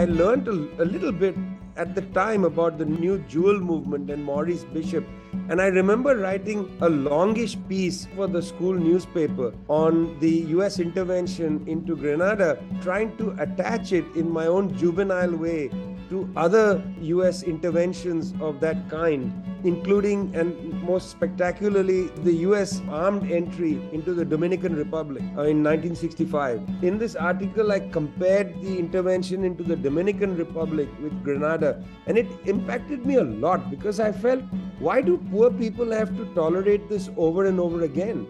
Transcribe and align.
I 0.00 0.06
learned 0.06 0.48
a, 0.48 0.52
a 0.82 0.86
little 0.86 1.12
bit 1.12 1.36
at 1.76 1.94
the 1.94 2.00
time 2.18 2.44
about 2.44 2.78
the 2.78 2.86
new 2.86 3.18
Jewel 3.28 3.60
movement 3.60 4.08
and 4.10 4.24
Maurice 4.24 4.64
Bishop. 4.64 5.04
And 5.50 5.60
I 5.60 5.66
remember 5.66 6.16
writing 6.16 6.74
a 6.80 6.88
longish 6.88 7.58
piece 7.68 8.06
for 8.16 8.26
the 8.26 8.40
school 8.40 8.72
newspaper 8.72 9.52
on 9.68 10.18
the 10.20 10.30
US 10.56 10.78
intervention 10.78 11.62
into 11.66 11.96
Grenada, 11.96 12.58
trying 12.80 13.14
to 13.18 13.36
attach 13.38 13.92
it 13.92 14.06
in 14.16 14.30
my 14.30 14.46
own 14.46 14.74
juvenile 14.74 15.36
way 15.36 15.68
to 16.10 16.28
other 16.36 16.82
US 17.00 17.42
interventions 17.44 18.34
of 18.40 18.60
that 18.60 18.90
kind, 18.90 19.32
including 19.64 20.34
and 20.34 20.82
most 20.82 21.10
spectacularly 21.10 22.08
the 22.24 22.34
US 22.48 22.82
armed 22.90 23.30
entry 23.30 23.80
into 23.92 24.12
the 24.12 24.24
Dominican 24.24 24.74
Republic 24.74 25.22
uh, 25.38 25.46
in 25.52 25.62
1965. 25.62 26.60
In 26.82 26.98
this 26.98 27.14
article, 27.14 27.70
I 27.70 27.80
compared 27.80 28.60
the 28.60 28.76
intervention 28.78 29.44
into 29.44 29.62
the 29.62 29.76
Dominican 29.76 30.36
Republic 30.36 30.88
with 31.00 31.22
Grenada, 31.22 31.82
and 32.06 32.18
it 32.18 32.26
impacted 32.44 33.06
me 33.06 33.14
a 33.14 33.24
lot 33.24 33.70
because 33.70 34.00
I 34.00 34.10
felt, 34.10 34.42
why 34.80 35.00
do 35.00 35.16
poor 35.30 35.50
people 35.50 35.92
have 35.92 36.16
to 36.16 36.26
tolerate 36.34 36.88
this 36.88 37.08
over 37.16 37.46
and 37.46 37.60
over 37.60 37.84
again? 37.84 38.26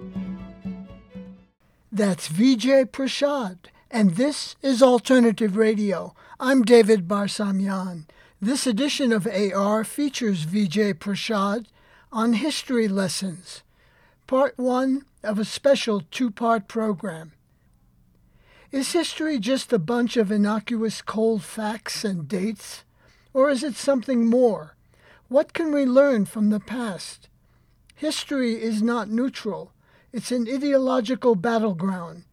That's 1.91 2.29
Vijay 2.29 2.85
Prashad, 2.85 3.71
and 3.91 4.17
this 4.17 4.55
is 4.63 4.83
Alternative 4.83 5.57
Radio. 5.57 6.15
I'm 6.43 6.63
David 6.63 7.07
Barsamian. 7.07 8.07
This 8.41 8.67
edition 8.67 9.13
of 9.13 9.27
AR 9.27 9.85
features 9.85 10.47
Vijay 10.47 10.95
Prashad 10.95 11.67
on 12.11 12.33
history 12.33 12.89
lessons, 12.89 13.63
part 14.27 14.57
one 14.57 15.05
of 15.23 15.39
a 15.39 15.45
special 15.45 16.03
two 16.11 16.31
part 16.31 16.67
program. 16.67 17.33
Is 18.73 18.93
history 18.93 19.39
just 19.39 19.71
a 19.71 19.79
bunch 19.79 20.17
of 20.17 20.33
innocuous 20.33 21.03
cold 21.03 21.43
facts 21.45 22.07
and 22.07 22.27
dates? 22.27 22.85
Or 23.35 23.51
is 23.51 23.63
it 23.63 23.77
something 23.77 24.25
more? 24.25 24.77
What 25.29 25.53
can 25.53 25.75
we 25.75 25.85
learn 25.85 26.25
from 26.25 26.49
the 26.49 26.59
past? 26.59 27.29
History 27.95 28.55
is 28.55 28.81
not 28.81 29.11
neutral, 29.11 29.75
it's 30.11 30.33
an 30.33 30.49
ideological 30.51 31.35
battleground 31.35 32.25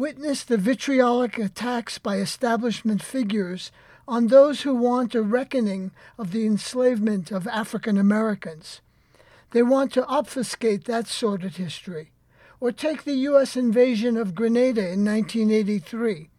witnessed 0.00 0.48
the 0.48 0.56
vitriolic 0.56 1.36
attacks 1.36 1.98
by 1.98 2.16
establishment 2.16 3.02
figures 3.02 3.70
on 4.08 4.28
those 4.28 4.62
who 4.62 4.74
want 4.74 5.14
a 5.14 5.20
reckoning 5.20 5.90
of 6.16 6.32
the 6.32 6.46
enslavement 6.46 7.30
of 7.30 7.46
African 7.46 7.98
Americans. 7.98 8.80
They 9.50 9.62
want 9.62 9.92
to 9.92 10.06
obfuscate 10.06 10.86
that 10.86 11.06
sordid 11.06 11.56
history. 11.56 12.12
Or 12.60 12.72
take 12.72 13.04
the 13.04 13.28
U.S. 13.28 13.58
invasion 13.58 14.16
of 14.16 14.34
Grenada 14.34 14.80
in 14.88 15.04
1983. 15.04 16.30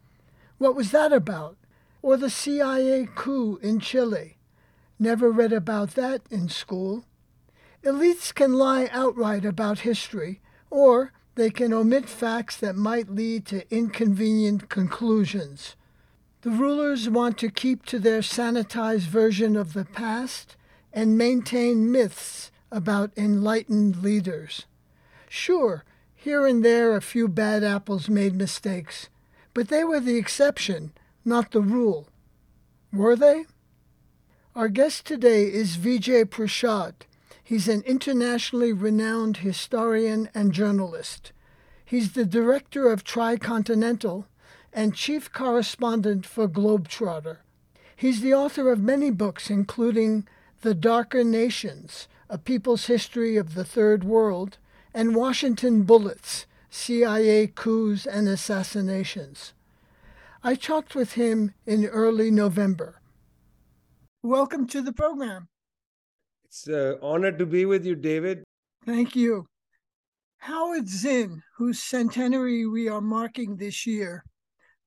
What 0.58 0.74
was 0.74 0.90
that 0.90 1.12
about? 1.12 1.56
Or 2.02 2.16
the 2.16 2.30
CIA 2.30 3.08
coup 3.14 3.60
in 3.62 3.78
Chile. 3.78 4.38
Never 4.98 5.30
read 5.30 5.52
about 5.52 5.90
that 5.90 6.22
in 6.32 6.48
school. 6.48 7.04
Elites 7.84 8.34
can 8.34 8.54
lie 8.54 8.88
outright 8.90 9.44
about 9.44 9.80
history, 9.80 10.40
or 10.68 11.12
they 11.34 11.50
can 11.50 11.72
omit 11.72 12.08
facts 12.08 12.56
that 12.58 12.76
might 12.76 13.10
lead 13.10 13.46
to 13.46 13.74
inconvenient 13.74 14.68
conclusions. 14.68 15.76
The 16.42 16.50
rulers 16.50 17.08
want 17.08 17.38
to 17.38 17.50
keep 17.50 17.86
to 17.86 17.98
their 17.98 18.20
sanitized 18.20 19.06
version 19.06 19.56
of 19.56 19.72
the 19.72 19.84
past 19.84 20.56
and 20.92 21.16
maintain 21.16 21.90
myths 21.90 22.50
about 22.70 23.16
enlightened 23.16 24.02
leaders. 24.02 24.66
Sure, 25.28 25.84
here 26.14 26.46
and 26.46 26.64
there 26.64 26.94
a 26.94 27.00
few 27.02 27.28
bad 27.28 27.64
apples 27.64 28.08
made 28.08 28.34
mistakes, 28.34 29.08
but 29.54 29.68
they 29.68 29.84
were 29.84 30.00
the 30.00 30.16
exception, 30.16 30.92
not 31.24 31.52
the 31.52 31.60
rule. 31.60 32.08
Were 32.92 33.16
they? 33.16 33.46
Our 34.54 34.68
guest 34.68 35.06
today 35.06 35.44
is 35.44 35.78
Vijay 35.78 36.26
Prashad. 36.26 36.92
He's 37.42 37.68
an 37.68 37.82
internationally 37.82 38.72
renowned 38.72 39.38
historian 39.38 40.28
and 40.34 40.52
journalist. 40.52 41.31
He's 41.92 42.12
the 42.12 42.24
director 42.24 42.90
of 42.90 43.04
Tricontinental 43.04 44.24
and 44.72 44.94
chief 44.94 45.30
correspondent 45.30 46.24
for 46.24 46.48
Globetrotter. 46.48 47.40
He's 47.94 48.22
the 48.22 48.32
author 48.32 48.72
of 48.72 48.80
many 48.80 49.10
books, 49.10 49.50
including 49.50 50.26
The 50.62 50.72
Darker 50.72 51.22
Nations, 51.22 52.08
A 52.30 52.38
People's 52.38 52.86
History 52.86 53.36
of 53.36 53.52
the 53.52 53.62
Third 53.62 54.04
World, 54.04 54.56
and 54.94 55.14
Washington 55.14 55.82
Bullets, 55.82 56.46
CIA 56.70 57.48
Coups 57.48 58.06
and 58.06 58.26
Assassinations. 58.26 59.52
I 60.42 60.54
talked 60.54 60.94
with 60.94 61.12
him 61.12 61.52
in 61.66 61.84
early 61.84 62.30
November. 62.30 63.02
Welcome 64.22 64.66
to 64.68 64.80
the 64.80 64.94
program. 64.94 65.48
It's 66.46 66.66
an 66.68 66.96
honor 67.02 67.32
to 67.32 67.44
be 67.44 67.66
with 67.66 67.84
you, 67.84 67.96
David. 67.96 68.44
Thank 68.86 69.14
you. 69.14 69.44
Howard 70.46 70.88
Zinn, 70.88 71.44
whose 71.54 71.80
centenary 71.80 72.66
we 72.66 72.88
are 72.88 73.00
marking 73.00 73.54
this 73.54 73.86
year, 73.86 74.24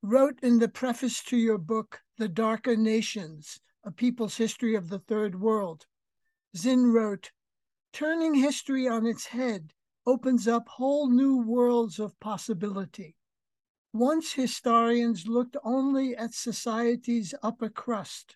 wrote 0.01 0.37
in 0.43 0.59
the 0.59 0.67
preface 0.67 1.23
to 1.23 1.37
your 1.37 1.57
book, 1.57 2.01
The 2.17 2.27
Darker 2.27 2.75
Nations 2.75 3.61
A 3.85 3.89
People's 3.89 4.35
History 4.35 4.75
of 4.75 4.89
the 4.89 4.99
Third 4.99 5.39
World. 5.39 5.85
Zinn 6.57 6.91
wrote, 6.91 7.31
Turning 7.93 8.33
history 8.33 8.85
on 8.85 9.05
its 9.05 9.27
head 9.27 9.71
opens 10.05 10.45
up 10.45 10.67
whole 10.67 11.09
new 11.09 11.37
worlds 11.37 11.99
of 11.99 12.19
possibility. 12.19 13.15
Once 13.93 14.33
historians 14.33 15.25
looked 15.25 15.55
only 15.63 16.17
at 16.17 16.33
society's 16.33 17.33
upper 17.41 17.69
crust, 17.69 18.35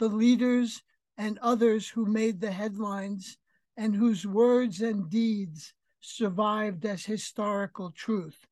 the 0.00 0.08
leaders 0.08 0.82
and 1.16 1.38
others 1.38 1.90
who 1.90 2.06
made 2.06 2.40
the 2.40 2.50
headlines 2.50 3.38
and 3.76 3.94
whose 3.94 4.26
words 4.26 4.80
and 4.80 5.08
deeds 5.08 5.72
survived 6.06 6.84
as 6.86 7.04
historical 7.04 7.90
truth. 7.90 8.46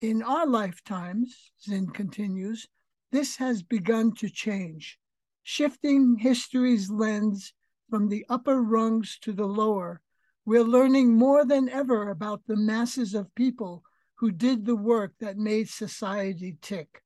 In 0.00 0.22
our 0.22 0.46
lifetimes, 0.46 1.52
Zinn 1.62 1.88
continues, 1.88 2.66
this 3.10 3.36
has 3.36 3.62
begun 3.62 4.14
to 4.14 4.30
change, 4.30 4.98
shifting 5.42 6.16
history's 6.16 6.90
lens 6.90 7.52
from 7.90 8.08
the 8.08 8.24
upper 8.28 8.62
rungs 8.62 9.18
to 9.20 9.32
the 9.32 9.46
lower. 9.46 10.00
We're 10.44 10.64
learning 10.64 11.12
more 11.12 11.44
than 11.44 11.68
ever 11.68 12.10
about 12.10 12.46
the 12.46 12.56
masses 12.56 13.14
of 13.14 13.34
people 13.34 13.84
who 14.14 14.30
did 14.30 14.64
the 14.64 14.76
work 14.76 15.12
that 15.20 15.36
made 15.36 15.68
society 15.68 16.56
tick. 16.62 17.02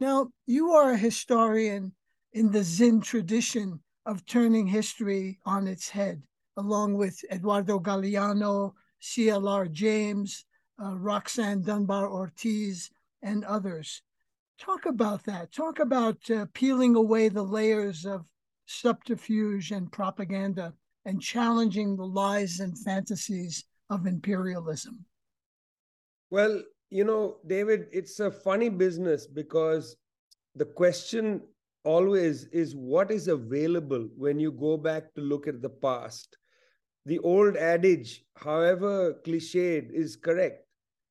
Now, 0.00 0.28
you 0.46 0.72
are 0.72 0.92
a 0.92 0.96
historian 0.96 1.92
in 2.32 2.50
the 2.50 2.64
Zinn 2.64 3.00
tradition 3.00 3.80
of 4.06 4.24
turning 4.24 4.66
history 4.66 5.38
on 5.44 5.68
its 5.68 5.90
head, 5.90 6.22
along 6.56 6.94
with 6.94 7.18
Eduardo 7.30 7.78
Galeano, 7.78 8.72
CLR 9.00 9.70
James, 9.70 10.44
uh, 10.82 10.96
Roxanne 10.96 11.62
Dunbar 11.62 12.10
Ortiz, 12.10 12.90
and 13.22 13.44
others. 13.44 14.02
Talk 14.58 14.86
about 14.86 15.24
that. 15.24 15.52
Talk 15.52 15.78
about 15.78 16.18
uh, 16.30 16.46
peeling 16.54 16.94
away 16.96 17.28
the 17.28 17.42
layers 17.42 18.04
of 18.04 18.24
subterfuge 18.66 19.72
and 19.72 19.90
propaganda 19.90 20.72
and 21.04 21.20
challenging 21.20 21.96
the 21.96 22.06
lies 22.06 22.60
and 22.60 22.78
fantasies 22.78 23.64
of 23.90 24.06
imperialism. 24.06 25.04
Well, 26.30 26.62
you 26.90 27.04
know, 27.04 27.38
David, 27.46 27.86
it's 27.92 28.20
a 28.20 28.30
funny 28.30 28.68
business 28.68 29.26
because 29.26 29.96
the 30.54 30.64
question 30.64 31.40
always 31.84 32.44
is 32.46 32.76
what 32.76 33.10
is 33.10 33.28
available 33.28 34.08
when 34.16 34.38
you 34.38 34.52
go 34.52 34.76
back 34.76 35.12
to 35.14 35.20
look 35.20 35.48
at 35.48 35.60
the 35.60 35.70
past. 35.70 36.38
The 37.04 37.18
old 37.20 37.56
adage, 37.56 38.24
however 38.36 39.14
cliched, 39.24 39.90
is 39.92 40.16
correct 40.16 40.66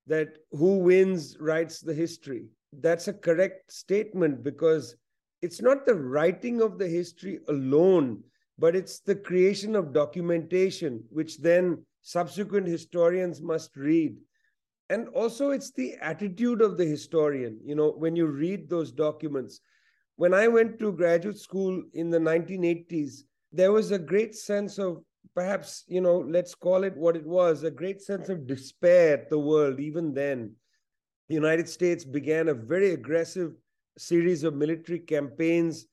that 0.07 0.37
who 0.51 0.79
wins 0.79 1.37
writes 1.39 1.81
the 1.81 1.93
history. 1.93 2.45
That's 2.73 3.07
a 3.07 3.13
correct 3.13 3.71
statement 3.71 4.43
because 4.43 4.95
it's 5.41 5.61
not 5.61 5.85
the 5.85 5.95
writing 5.95 6.61
of 6.61 6.77
the 6.77 6.87
history 6.87 7.39
alone, 7.49 8.23
but 8.57 8.75
it's 8.75 8.99
the 8.99 9.15
creation 9.15 9.75
of 9.75 9.93
documentation, 9.93 11.03
which 11.09 11.39
then 11.39 11.83
subsequent 12.01 12.67
historians 12.67 13.41
must 13.41 13.75
read. 13.75 14.15
And 14.89 15.07
also, 15.09 15.51
it's 15.51 15.71
the 15.71 15.95
attitude 16.01 16.61
of 16.61 16.77
the 16.77 16.85
historian. 16.85 17.59
You 17.63 17.75
know, 17.75 17.91
when 17.91 18.15
you 18.15 18.27
read 18.27 18.69
those 18.69 18.91
documents, 18.91 19.61
when 20.17 20.33
I 20.33 20.47
went 20.47 20.79
to 20.79 20.91
graduate 20.91 21.37
school 21.37 21.81
in 21.93 22.09
the 22.09 22.19
1980s, 22.19 23.23
there 23.51 23.71
was 23.71 23.91
a 23.91 23.99
great 23.99 24.35
sense 24.35 24.77
of 24.77 25.03
perhaps, 25.35 25.83
you 25.87 26.01
know, 26.01 26.19
let's 26.19 26.55
call 26.55 26.83
it 26.83 26.95
what 26.95 27.15
it 27.15 27.25
was 27.25 27.63
a 27.63 27.71
great 27.71 28.01
sense 28.01 28.29
of 28.29 28.47
despair 28.47 29.13
at 29.13 29.29
the 29.29 29.39
world, 29.39 29.79
even 29.79 30.13
then. 30.13 30.53
The 31.29 31.35
United 31.35 31.69
States 31.69 32.03
began 32.03 32.49
a 32.49 32.53
very 32.53 32.91
aggressive 32.91 33.53
series 33.97 34.43
of 34.43 34.53
military 34.53 34.99
campaigns 34.99 35.85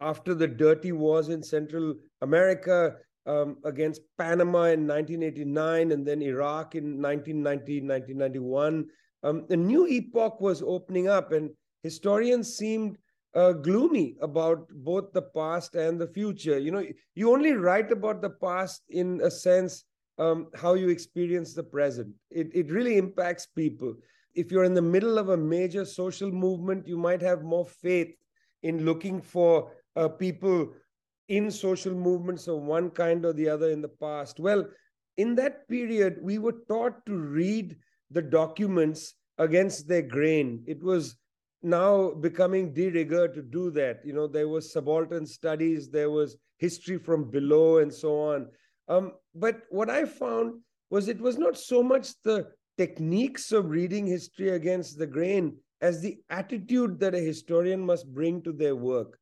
after 0.00 0.34
the 0.34 0.48
dirty 0.48 0.92
wars 0.92 1.28
in 1.28 1.42
Central 1.42 1.94
America 2.22 2.96
um, 3.26 3.58
against 3.64 4.02
Panama 4.16 4.64
in 4.64 4.86
1989 4.86 5.92
and 5.92 6.06
then 6.06 6.22
Iraq 6.22 6.74
in 6.74 7.00
1990, 7.00 7.82
1991. 7.82 8.86
Um, 9.22 9.46
a 9.50 9.56
new 9.56 9.86
epoch 9.86 10.40
was 10.40 10.62
opening 10.62 11.08
up, 11.08 11.32
and 11.32 11.50
historians 11.82 12.56
seemed 12.56 12.96
uh, 13.34 13.52
gloomy 13.52 14.16
about 14.20 14.68
both 14.70 15.12
the 15.12 15.22
past 15.22 15.74
and 15.74 16.00
the 16.00 16.06
future. 16.06 16.58
You 16.58 16.70
know, 16.72 16.84
you 17.14 17.32
only 17.32 17.52
write 17.52 17.92
about 17.92 18.22
the 18.22 18.30
past 18.30 18.82
in 18.88 19.20
a 19.22 19.30
sense 19.30 19.84
um, 20.18 20.48
how 20.54 20.74
you 20.74 20.88
experience 20.88 21.54
the 21.54 21.62
present. 21.62 22.14
It, 22.30 22.50
it 22.52 22.70
really 22.70 22.98
impacts 22.98 23.46
people. 23.46 23.94
If 24.34 24.50
you're 24.50 24.64
in 24.64 24.74
the 24.74 24.82
middle 24.82 25.18
of 25.18 25.30
a 25.30 25.36
major 25.36 25.84
social 25.84 26.30
movement, 26.30 26.86
you 26.86 26.98
might 26.98 27.22
have 27.22 27.42
more 27.42 27.64
faith 27.64 28.14
in 28.62 28.84
looking 28.84 29.20
for 29.20 29.72
uh, 29.96 30.08
people 30.08 30.72
in 31.28 31.50
social 31.50 31.94
movements 31.94 32.48
of 32.48 32.62
one 32.62 32.90
kind 32.90 33.24
or 33.24 33.32
the 33.32 33.48
other 33.48 33.70
in 33.70 33.80
the 33.80 33.88
past. 33.88 34.38
Well, 34.40 34.66
in 35.16 35.34
that 35.36 35.68
period, 35.68 36.18
we 36.20 36.38
were 36.38 36.56
taught 36.68 37.04
to 37.06 37.16
read 37.16 37.76
the 38.10 38.22
documents 38.22 39.14
against 39.38 39.88
their 39.88 40.02
grain. 40.02 40.62
It 40.66 40.82
was 40.82 41.16
now 41.62 42.10
becoming 42.10 42.72
de 42.72 42.90
rigueur 42.90 43.28
to 43.28 43.42
do 43.42 43.70
that. 43.72 44.00
You 44.04 44.12
know, 44.12 44.26
there 44.26 44.48
was 44.48 44.72
subaltern 44.72 45.26
studies, 45.26 45.90
there 45.90 46.10
was 46.10 46.36
history 46.58 46.98
from 46.98 47.30
below, 47.30 47.78
and 47.78 47.92
so 47.92 48.20
on. 48.20 48.48
Um, 48.88 49.12
but 49.34 49.62
what 49.70 49.90
I 49.90 50.04
found 50.04 50.60
was 50.90 51.08
it 51.08 51.20
was 51.20 51.38
not 51.38 51.56
so 51.56 51.82
much 51.82 52.10
the 52.22 52.48
techniques 52.76 53.52
of 53.52 53.70
reading 53.70 54.06
history 54.06 54.50
against 54.50 54.98
the 54.98 55.06
grain 55.06 55.56
as 55.80 56.00
the 56.00 56.18
attitude 56.30 56.98
that 57.00 57.14
a 57.14 57.18
historian 57.18 57.80
must 57.80 58.12
bring 58.12 58.42
to 58.42 58.52
their 58.52 58.76
work. 58.76 59.18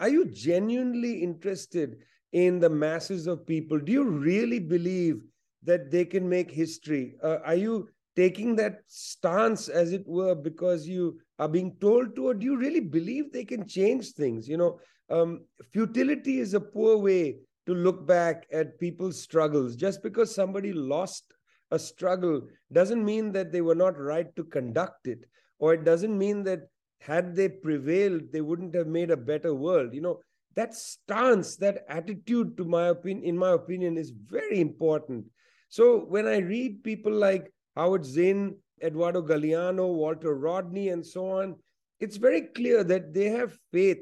Are 0.00 0.08
you 0.08 0.26
genuinely 0.26 1.22
interested 1.22 1.96
in 2.32 2.58
the 2.58 2.70
masses 2.70 3.26
of 3.26 3.46
people? 3.46 3.78
Do 3.78 3.92
you 3.92 4.04
really 4.04 4.58
believe 4.58 5.22
that 5.62 5.90
they 5.90 6.04
can 6.04 6.28
make 6.28 6.50
history? 6.50 7.14
Uh, 7.22 7.38
are 7.44 7.54
you 7.54 7.88
taking 8.16 8.56
that 8.56 8.80
stance, 8.88 9.68
as 9.68 9.92
it 9.92 10.06
were, 10.06 10.34
because 10.34 10.86
you 10.86 11.18
are 11.42 11.48
being 11.48 11.74
told 11.80 12.14
to, 12.14 12.28
or 12.28 12.34
do 12.34 12.44
you 12.44 12.56
really 12.56 12.80
believe 12.80 13.32
they 13.32 13.44
can 13.44 13.66
change 13.66 14.12
things? 14.12 14.48
You 14.48 14.58
know, 14.58 14.78
um, 15.10 15.30
futility 15.72 16.38
is 16.38 16.54
a 16.54 16.60
poor 16.60 16.96
way 16.98 17.38
to 17.66 17.74
look 17.74 18.06
back 18.06 18.46
at 18.52 18.78
people's 18.78 19.20
struggles. 19.20 19.74
Just 19.74 20.02
because 20.02 20.32
somebody 20.32 20.72
lost 20.72 21.24
a 21.72 21.78
struggle 21.78 22.42
doesn't 22.72 23.04
mean 23.04 23.32
that 23.32 23.50
they 23.50 23.60
were 23.60 23.74
not 23.74 23.98
right 23.98 24.34
to 24.36 24.44
conduct 24.44 25.08
it, 25.08 25.24
or 25.58 25.74
it 25.74 25.84
doesn't 25.84 26.16
mean 26.16 26.44
that 26.44 26.60
had 27.00 27.34
they 27.34 27.48
prevailed, 27.48 28.30
they 28.30 28.40
wouldn't 28.40 28.74
have 28.74 28.86
made 28.86 29.10
a 29.10 29.16
better 29.16 29.52
world. 29.52 29.92
You 29.92 30.02
know, 30.02 30.20
that 30.54 30.74
stance, 30.74 31.56
that 31.56 31.84
attitude, 31.88 32.56
to 32.56 32.64
my 32.64 32.88
opinion, 32.88 33.24
in 33.24 33.36
my 33.36 33.50
opinion, 33.50 33.98
is 33.98 34.10
very 34.10 34.60
important. 34.60 35.24
So 35.68 36.04
when 36.14 36.28
I 36.28 36.38
read 36.38 36.84
people 36.84 37.12
like 37.12 37.50
Howard 37.74 38.04
Zinn, 38.04 38.56
Eduardo 38.82 39.22
Galeano, 39.22 39.92
Walter 39.92 40.34
Rodney, 40.34 40.90
and 40.90 41.04
so 41.04 41.30
on, 41.30 41.56
it's 42.00 42.16
very 42.16 42.42
clear 42.42 42.82
that 42.84 43.14
they 43.14 43.28
have 43.28 43.58
faith 43.72 43.98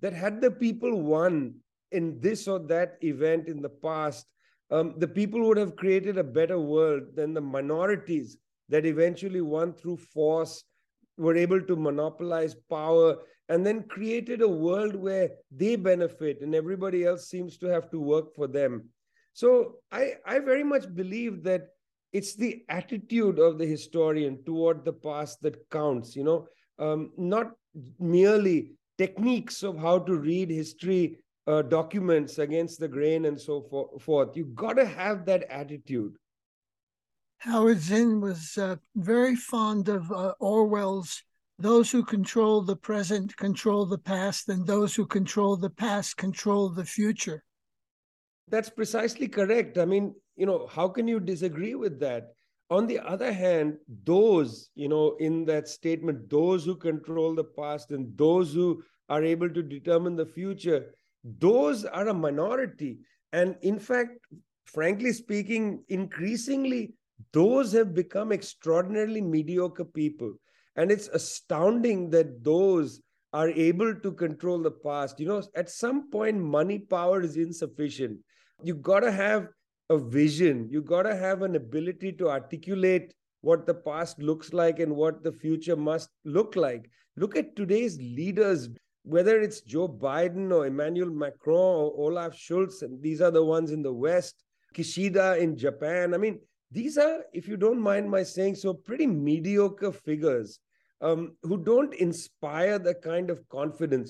that 0.00 0.12
had 0.12 0.40
the 0.40 0.50
people 0.50 1.00
won 1.02 1.54
in 1.92 2.20
this 2.20 2.46
or 2.46 2.58
that 2.58 2.96
event 3.02 3.48
in 3.48 3.60
the 3.60 3.68
past, 3.68 4.26
um, 4.70 4.94
the 4.98 5.08
people 5.08 5.40
would 5.46 5.56
have 5.56 5.76
created 5.76 6.16
a 6.18 6.24
better 6.24 6.58
world 6.58 7.02
than 7.14 7.34
the 7.34 7.40
minorities 7.40 8.36
that 8.68 8.86
eventually 8.86 9.40
won 9.40 9.72
through 9.72 9.96
force 9.96 10.64
were 11.16 11.36
able 11.36 11.60
to 11.60 11.76
monopolize 11.76 12.54
power 12.70 13.16
and 13.48 13.66
then 13.66 13.82
created 13.82 14.42
a 14.42 14.48
world 14.48 14.94
where 14.94 15.30
they 15.50 15.74
benefit 15.74 16.40
and 16.40 16.54
everybody 16.54 17.04
else 17.04 17.28
seems 17.28 17.58
to 17.58 17.66
have 17.66 17.90
to 17.90 18.00
work 18.00 18.32
for 18.34 18.46
them. 18.46 18.88
So 19.32 19.76
I, 19.90 20.14
I 20.24 20.38
very 20.38 20.62
much 20.62 20.94
believe 20.94 21.42
that 21.42 21.68
it's 22.12 22.34
the 22.34 22.64
attitude 22.68 23.38
of 23.38 23.58
the 23.58 23.66
historian 23.66 24.42
toward 24.44 24.84
the 24.84 24.92
past 24.92 25.40
that 25.42 25.68
counts, 25.70 26.16
you 26.16 26.24
know, 26.24 26.46
um, 26.78 27.12
not 27.16 27.52
merely 27.98 28.72
techniques 28.98 29.62
of 29.62 29.78
how 29.78 29.98
to 29.98 30.16
read 30.16 30.50
history 30.50 31.18
uh, 31.46 31.62
documents 31.62 32.38
against 32.38 32.80
the 32.80 32.88
grain 32.88 33.24
and 33.26 33.40
so 33.40 33.62
for, 33.70 33.98
forth. 33.98 34.36
You 34.36 34.46
got 34.46 34.74
to 34.74 34.84
have 34.84 35.24
that 35.26 35.44
attitude. 35.50 36.14
Howard 37.38 37.80
Zinn 37.80 38.20
was 38.20 38.58
uh, 38.58 38.76
very 38.96 39.34
fond 39.34 39.88
of 39.88 40.12
uh, 40.12 40.34
Orwell's 40.40 41.22
those 41.58 41.90
who 41.90 42.02
control 42.02 42.62
the 42.62 42.76
present 42.76 43.36
control 43.36 43.84
the 43.84 43.98
past, 43.98 44.48
and 44.48 44.66
those 44.66 44.94
who 44.94 45.06
control 45.06 45.56
the 45.56 45.70
past 45.70 46.16
control 46.16 46.70
the 46.70 46.84
future. 46.84 47.44
That's 48.48 48.70
precisely 48.70 49.28
correct. 49.28 49.76
I 49.76 49.84
mean, 49.84 50.14
you 50.40 50.46
know, 50.46 50.66
how 50.66 50.88
can 50.88 51.06
you 51.06 51.20
disagree 51.20 51.74
with 51.74 52.00
that? 52.00 52.28
On 52.70 52.86
the 52.86 52.98
other 53.00 53.30
hand, 53.30 53.76
those, 54.04 54.70
you 54.74 54.88
know, 54.88 55.16
in 55.20 55.44
that 55.44 55.68
statement, 55.68 56.30
those 56.30 56.64
who 56.64 56.76
control 56.76 57.34
the 57.34 57.44
past 57.44 57.90
and 57.90 58.16
those 58.16 58.54
who 58.54 58.82
are 59.10 59.22
able 59.22 59.50
to 59.50 59.62
determine 59.62 60.16
the 60.16 60.24
future, 60.24 60.94
those 61.38 61.84
are 61.84 62.08
a 62.08 62.14
minority. 62.14 63.00
And 63.34 63.56
in 63.60 63.78
fact, 63.78 64.12
frankly 64.64 65.12
speaking, 65.12 65.84
increasingly, 65.88 66.94
those 67.32 67.72
have 67.72 67.94
become 67.94 68.32
extraordinarily 68.32 69.20
mediocre 69.20 69.84
people. 69.84 70.32
And 70.76 70.90
it's 70.90 71.08
astounding 71.08 72.08
that 72.10 72.42
those 72.42 73.02
are 73.34 73.50
able 73.50 73.94
to 73.94 74.12
control 74.12 74.62
the 74.62 74.70
past. 74.70 75.20
You 75.20 75.28
know, 75.28 75.42
at 75.54 75.68
some 75.68 76.10
point, 76.10 76.38
money 76.38 76.78
power 76.78 77.20
is 77.20 77.36
insufficient. 77.36 78.18
You've 78.62 78.82
got 78.82 79.00
to 79.00 79.12
have 79.12 79.48
a 79.90 79.98
vision, 79.98 80.68
you 80.70 80.80
got 80.80 81.02
to 81.02 81.16
have 81.16 81.42
an 81.42 81.56
ability 81.56 82.12
to 82.12 82.30
articulate 82.30 83.12
what 83.40 83.66
the 83.66 83.74
past 83.74 84.22
looks 84.22 84.52
like 84.52 84.78
and 84.78 84.94
what 84.94 85.24
the 85.24 85.32
future 85.32 85.76
must 85.76 86.08
look 86.24 86.54
like. 86.54 86.88
Look 87.16 87.36
at 87.36 87.56
today's 87.56 87.98
leaders, 87.98 88.68
whether 89.02 89.40
it's 89.40 89.62
Joe 89.62 89.88
Biden 89.88 90.52
or 90.52 90.66
Emmanuel 90.66 91.10
Macron 91.10 91.56
or 91.56 91.92
Olaf 91.96 92.34
Scholz, 92.34 92.82
and 92.82 93.02
these 93.02 93.20
are 93.20 93.32
the 93.32 93.44
ones 93.44 93.72
in 93.72 93.82
the 93.82 93.92
West, 93.92 94.44
Kishida 94.74 95.38
in 95.40 95.56
Japan. 95.56 96.14
I 96.14 96.18
mean, 96.18 96.38
these 96.70 96.96
are, 96.96 97.24
if 97.32 97.48
you 97.48 97.56
don't 97.56 97.80
mind 97.80 98.08
my 98.08 98.22
saying 98.22 98.54
so, 98.54 98.72
pretty 98.72 99.08
mediocre 99.08 99.90
figures 99.90 100.60
um, 101.00 101.36
who 101.42 101.56
don't 101.58 101.94
inspire 101.94 102.78
the 102.78 102.94
kind 102.94 103.28
of 103.28 103.48
confidence. 103.48 104.08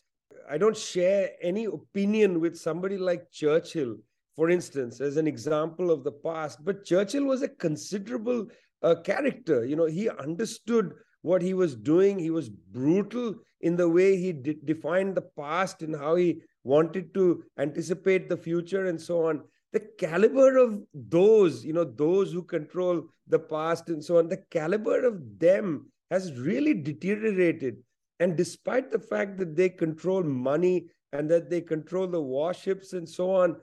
I 0.48 0.58
don't 0.58 0.76
share 0.76 1.30
any 1.40 1.64
opinion 1.64 2.38
with 2.38 2.58
somebody 2.58 2.98
like 2.98 3.30
Churchill, 3.30 3.96
for 4.40 4.48
instance, 4.48 5.02
as 5.02 5.18
an 5.18 5.26
example 5.26 5.90
of 5.90 6.02
the 6.02 6.12
past. 6.12 6.64
But 6.64 6.86
Churchill 6.86 7.26
was 7.26 7.42
a 7.42 7.48
considerable 7.48 8.46
uh, 8.82 8.94
character. 9.04 9.66
You 9.66 9.76
know, 9.76 9.84
he 9.84 10.08
understood 10.08 10.94
what 11.20 11.42
he 11.42 11.52
was 11.52 11.76
doing. 11.76 12.18
He 12.18 12.30
was 12.30 12.48
brutal 12.48 13.34
in 13.60 13.76
the 13.76 13.86
way 13.86 14.16
he 14.16 14.32
de- 14.32 14.54
defined 14.64 15.14
the 15.14 15.28
past 15.38 15.82
and 15.82 15.94
how 15.94 16.14
he 16.14 16.40
wanted 16.64 17.12
to 17.12 17.44
anticipate 17.58 18.30
the 18.30 18.36
future 18.38 18.86
and 18.86 18.98
so 18.98 19.26
on 19.26 19.42
the 19.74 19.80
caliber 19.98 20.56
of 20.56 20.80
those, 20.94 21.62
you 21.62 21.74
know, 21.74 21.84
those 21.84 22.32
who 22.32 22.42
control 22.42 23.04
the 23.28 23.38
past 23.38 23.90
and 23.90 24.02
so 24.02 24.18
on, 24.18 24.28
the 24.28 24.42
caliber 24.50 25.04
of 25.04 25.20
them 25.38 25.92
has 26.10 26.32
really 26.32 26.72
deteriorated. 26.72 27.76
And 28.18 28.38
despite 28.38 28.90
the 28.90 28.98
fact 28.98 29.36
that 29.36 29.54
they 29.54 29.68
control 29.68 30.22
money 30.22 30.86
and 31.12 31.30
that 31.30 31.50
they 31.50 31.60
control 31.60 32.06
the 32.06 32.20
warships 32.22 32.94
and 32.94 33.08
so 33.08 33.30
on, 33.32 33.56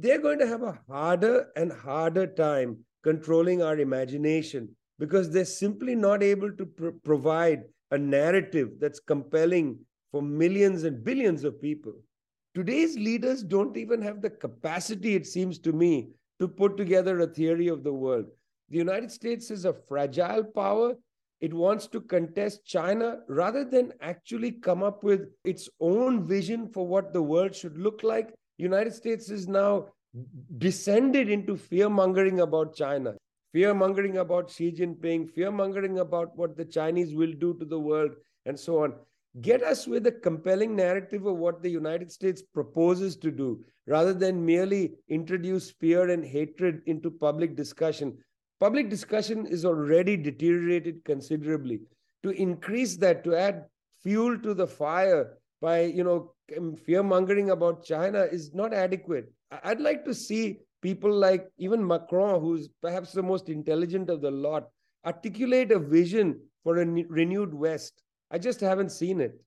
they're 0.00 0.20
going 0.20 0.38
to 0.38 0.46
have 0.46 0.62
a 0.62 0.78
harder 0.88 1.48
and 1.56 1.72
harder 1.72 2.26
time 2.26 2.78
controlling 3.02 3.62
our 3.62 3.78
imagination 3.78 4.68
because 4.98 5.30
they're 5.30 5.44
simply 5.44 5.94
not 5.94 6.22
able 6.22 6.50
to 6.52 6.94
provide 7.04 7.62
a 7.90 7.98
narrative 7.98 8.70
that's 8.80 9.00
compelling 9.00 9.78
for 10.10 10.22
millions 10.22 10.84
and 10.84 11.04
billions 11.04 11.44
of 11.44 11.60
people. 11.60 11.92
Today's 12.54 12.96
leaders 12.96 13.42
don't 13.42 13.76
even 13.76 14.00
have 14.02 14.22
the 14.22 14.30
capacity, 14.30 15.14
it 15.14 15.26
seems 15.26 15.58
to 15.60 15.72
me, 15.72 16.10
to 16.38 16.46
put 16.46 16.76
together 16.76 17.20
a 17.20 17.26
theory 17.26 17.68
of 17.68 17.82
the 17.82 17.92
world. 17.92 18.26
The 18.70 18.78
United 18.78 19.10
States 19.10 19.50
is 19.50 19.64
a 19.64 19.74
fragile 19.88 20.44
power. 20.44 20.94
It 21.40 21.52
wants 21.52 21.86
to 21.88 22.00
contest 22.00 22.64
China 22.64 23.18
rather 23.28 23.64
than 23.64 23.92
actually 24.00 24.52
come 24.52 24.82
up 24.82 25.02
with 25.02 25.28
its 25.44 25.68
own 25.80 26.26
vision 26.26 26.68
for 26.68 26.86
what 26.86 27.12
the 27.12 27.22
world 27.22 27.54
should 27.54 27.76
look 27.76 28.02
like. 28.02 28.32
United 28.62 28.94
States 28.94 29.30
is 29.30 29.48
now 29.48 29.86
descended 30.58 31.28
into 31.28 31.56
fear 31.56 31.88
mongering 31.88 32.40
about 32.40 32.74
China, 32.74 33.14
fear 33.52 33.74
mongering 33.74 34.18
about 34.18 34.50
Xi 34.50 34.72
Jinping, 34.72 35.30
fear 35.30 35.50
mongering 35.50 35.98
about 35.98 36.36
what 36.36 36.56
the 36.56 36.64
Chinese 36.64 37.14
will 37.14 37.32
do 37.32 37.54
to 37.54 37.64
the 37.64 37.78
world, 37.78 38.12
and 38.46 38.58
so 38.58 38.82
on 38.84 38.94
get 39.40 39.62
us 39.62 39.86
with 39.86 40.06
a 40.06 40.12
compelling 40.12 40.76
narrative 40.76 41.24
of 41.26 41.36
what 41.36 41.62
the 41.62 41.70
United 41.70 42.12
States 42.12 42.42
proposes 42.42 43.16
to 43.16 43.30
do, 43.30 43.64
rather 43.86 44.12
than 44.12 44.44
merely 44.44 44.92
introduce 45.08 45.70
fear 45.70 46.10
and 46.10 46.24
hatred 46.24 46.82
into 46.86 47.10
public 47.10 47.56
discussion. 47.56 48.18
Public 48.60 48.90
discussion 48.90 49.46
is 49.46 49.64
already 49.64 50.16
deteriorated 50.16 51.04
considerably. 51.04 51.80
To 52.22 52.30
increase 52.30 52.96
that, 52.98 53.24
to 53.24 53.34
add 53.34 53.64
fuel 54.02 54.38
to 54.38 54.54
the 54.54 54.66
fire 54.66 55.38
by, 55.62 55.84
you 55.84 56.04
know, 56.04 56.34
fear 56.84 57.02
mongering 57.02 57.50
about 57.50 57.84
China 57.84 58.22
is 58.30 58.52
not 58.52 58.74
adequate. 58.74 59.32
I'd 59.64 59.80
like 59.80 60.04
to 60.04 60.12
see 60.12 60.58
people 60.82 61.10
like 61.10 61.48
even 61.56 61.86
Macron, 61.86 62.42
who's 62.42 62.68
perhaps 62.82 63.12
the 63.12 63.22
most 63.22 63.48
intelligent 63.48 64.10
of 64.10 64.20
the 64.20 64.30
lot, 64.30 64.68
articulate 65.06 65.72
a 65.72 65.78
vision 65.78 66.38
for 66.62 66.82
a 66.82 66.86
renewed 67.08 67.54
West 67.54 68.02
I 68.32 68.38
just 68.38 68.60
haven't 68.60 68.90
seen 68.90 69.20
it. 69.20 69.38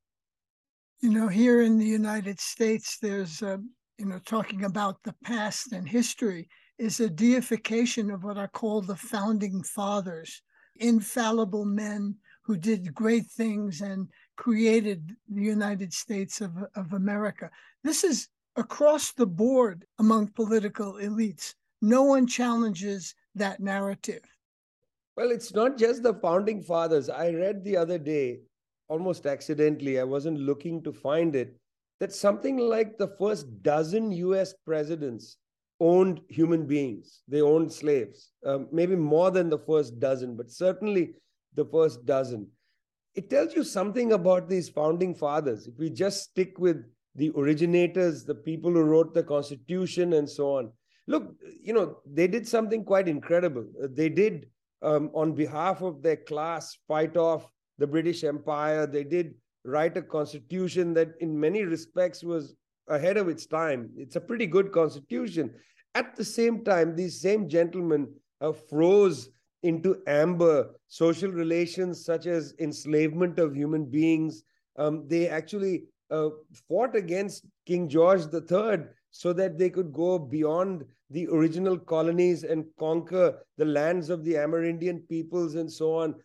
You 1.01 1.09
know, 1.09 1.27
here 1.27 1.63
in 1.63 1.79
the 1.79 1.85
United 1.85 2.39
States, 2.39 2.99
there's, 3.01 3.41
uh, 3.41 3.57
you 3.97 4.05
know, 4.05 4.19
talking 4.19 4.63
about 4.63 5.01
the 5.03 5.15
past 5.23 5.73
and 5.73 5.89
history 5.89 6.47
is 6.77 6.99
a 6.99 7.09
deification 7.09 8.11
of 8.11 8.23
what 8.23 8.37
are 8.37 8.47
called 8.47 8.85
the 8.85 8.95
founding 8.95 9.63
fathers, 9.63 10.41
infallible 10.75 11.65
men 11.65 12.15
who 12.43 12.55
did 12.55 12.93
great 12.93 13.25
things 13.25 13.81
and 13.81 14.07
created 14.35 15.15
the 15.29 15.41
United 15.41 15.93
States 15.93 16.41
of, 16.41 16.51
of 16.75 16.93
America. 16.93 17.49
This 17.83 18.03
is 18.03 18.27
across 18.55 19.11
the 19.13 19.25
board 19.25 19.85
among 19.99 20.29
political 20.29 20.93
elites. 20.93 21.53
No 21.81 22.03
one 22.03 22.27
challenges 22.27 23.15
that 23.35 23.59
narrative. 23.59 24.23
Well, 25.15 25.31
it's 25.31 25.53
not 25.53 25.77
just 25.77 26.03
the 26.03 26.13
founding 26.13 26.61
fathers. 26.61 27.09
I 27.09 27.31
read 27.31 27.63
the 27.63 27.77
other 27.77 27.97
day, 27.97 28.41
almost 28.87 29.25
accidentally, 29.25 29.99
I 29.99 30.03
wasn't 30.03 30.39
looking 30.39 30.83
to 30.83 30.91
find 30.91 31.35
it, 31.35 31.55
that 31.99 32.13
something 32.13 32.57
like 32.57 32.97
the 32.97 33.15
first 33.19 33.63
dozen 33.63 34.11
US 34.11 34.53
presidents 34.65 35.37
owned 35.79 36.21
human 36.29 36.65
beings. 36.65 37.21
They 37.27 37.41
owned 37.41 37.71
slaves, 37.71 38.31
um, 38.45 38.67
maybe 38.71 38.95
more 38.95 39.31
than 39.31 39.49
the 39.49 39.59
first 39.59 39.99
dozen, 39.99 40.35
but 40.35 40.51
certainly 40.51 41.13
the 41.53 41.65
first 41.65 42.05
dozen. 42.05 42.47
It 43.15 43.29
tells 43.29 43.55
you 43.55 43.63
something 43.63 44.11
about 44.11 44.49
these 44.49 44.67
founding 44.69 45.15
fathers. 45.15 45.67
If 45.67 45.77
we 45.79 45.89
just 45.89 46.23
stick 46.23 46.59
with 46.59 46.83
the 47.15 47.31
originators, 47.35 48.25
the 48.25 48.35
people 48.35 48.71
who 48.71 48.81
wrote 48.81 49.13
the 49.13 49.23
Constitution, 49.23 50.13
and 50.13 50.29
so 50.29 50.57
on. 50.57 50.71
Look, 51.07 51.35
you 51.61 51.73
know, 51.73 51.97
they 52.05 52.27
did 52.27 52.47
something 52.47 52.83
quite 52.83 53.07
incredible. 53.07 53.65
They 53.89 54.09
did, 54.09 54.47
um, 54.81 55.11
on 55.13 55.33
behalf 55.33 55.81
of 55.81 56.01
their 56.01 56.17
class, 56.17 56.77
fight 56.87 57.15
off 57.15 57.47
the 57.77 57.87
British 57.87 58.23
Empire. 58.23 58.85
They 58.85 59.03
did 59.03 59.35
write 59.63 59.95
a 59.95 60.01
constitution 60.01 60.93
that, 60.95 61.09
in 61.19 61.39
many 61.39 61.63
respects, 61.63 62.23
was 62.23 62.55
ahead 62.87 63.17
of 63.17 63.29
its 63.29 63.45
time. 63.45 63.91
It's 63.95 64.15
a 64.15 64.21
pretty 64.21 64.45
good 64.45 64.71
constitution. 64.71 65.53
At 65.93 66.15
the 66.15 66.25
same 66.25 66.65
time, 66.65 66.95
these 66.95 67.21
same 67.21 67.47
gentlemen 67.47 68.13
uh, 68.41 68.51
froze 68.51 69.29
into 69.65 70.01
amber 70.05 70.69
social 70.87 71.31
relations 71.31 72.05
such 72.05 72.27
as 72.27 72.53
enslavement 72.59 73.39
of 73.39 73.55
human 73.55 73.85
beings. 73.85 74.43
Um, 74.77 75.07
they 75.07 75.27
actually 75.27 75.85
uh, 76.11 76.29
fought 76.67 76.95
against 76.95 77.45
King 77.65 77.89
George 77.89 78.21
III 78.31 78.85
so 79.09 79.33
that 79.33 79.57
they 79.57 79.69
could 79.69 79.91
go 79.91 80.19
beyond 80.19 80.85
the 81.09 81.27
original 81.27 81.77
colonies 81.77 82.43
and 82.43 82.65
conquer 82.77 83.39
the 83.57 83.65
lands 83.65 84.09
of 84.09 84.23
the 84.23 84.33
Amerindian 84.33 85.07
peoples 85.07 85.55
and 85.55 85.71
so 85.71 85.95
on. 85.95 86.15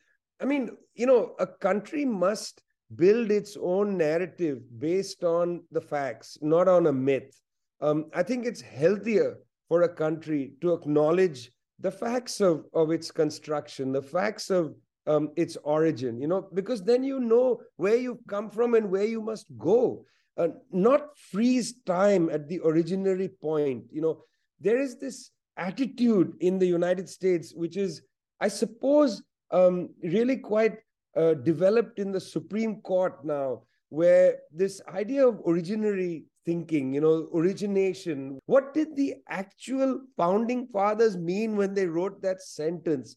I 0.41 0.45
mean, 0.45 0.71
you 0.95 1.07
know, 1.07 1.35
a 1.39 1.47
country 1.47 2.05
must 2.05 2.63
build 2.97 3.31
its 3.31 3.57
own 3.61 3.97
narrative 3.97 4.59
based 4.79 5.25
on 5.25 5.63
the 5.71 5.81
facts, 5.81 6.37
not 6.43 6.69
on 6.69 6.89
a 6.89 6.93
myth. 6.93 7.41
Um, 7.81 8.07
I 8.15 8.23
think 8.23 8.45
it's 8.45 8.61
healthier 8.61 9.39
for 9.69 9.83
a 9.83 9.95
country 9.95 10.55
to 10.61 10.73
acknowledge 10.73 11.51
the 11.81 11.91
facts 11.91 12.41
of, 12.41 12.65
of 12.75 12.91
its 12.91 13.11
construction, 13.11 13.93
the 13.93 14.03
facts 14.03 14.51
of 14.51 14.75
um, 15.07 15.31
its 15.37 15.57
origin, 15.65 16.21
you 16.21 16.29
know, 16.29 16.49
because 16.55 16.83
then 16.83 17.03
you 17.03 17.21
know 17.21 17.61
where 17.77 17.97
you've 17.97 18.27
come 18.29 18.51
from 18.51 18.75
and 18.75 18.91
where 18.91 19.05
you 19.05 19.21
must 19.21 19.47
go. 19.59 20.05
Uh, 20.37 20.49
not 20.71 21.19
freeze 21.19 21.83
time 21.85 22.31
at 22.31 22.49
the 22.49 22.61
originary 22.61 23.31
point. 23.43 23.85
You 23.91 24.01
know, 24.01 24.23
there 24.61 24.79
is 24.79 24.99
this 24.99 25.31
attitude 25.57 26.35
in 26.41 26.59
the 26.59 26.67
United 26.67 27.09
States, 27.09 27.53
which 27.55 27.77
is, 27.77 28.03
I 28.41 28.49
suppose, 28.49 29.23
um, 29.51 29.91
really 30.03 30.37
quite 30.37 30.79
uh, 31.17 31.35
developed 31.35 31.99
in 31.99 32.13
the 32.13 32.21
Supreme 32.21 32.81
Court 32.83 33.25
now, 33.25 33.63
where 33.89 34.39
this 34.53 34.81
idea 34.89 35.27
of 35.27 35.37
originary 35.45 36.25
thinking, 36.45 36.93
you 36.93 37.01
know, 37.01 37.29
origination, 37.35 38.39
what 38.47 38.75
did 38.75 38.97
the 38.97 39.15
actual 39.29 40.01
founding 40.17 40.67
fathers 40.73 41.17
mean 41.17 41.57
when 41.57 41.75
they 41.75 41.87
wrote 41.87 42.23
that 42.23 42.43
sentence? 42.43 43.17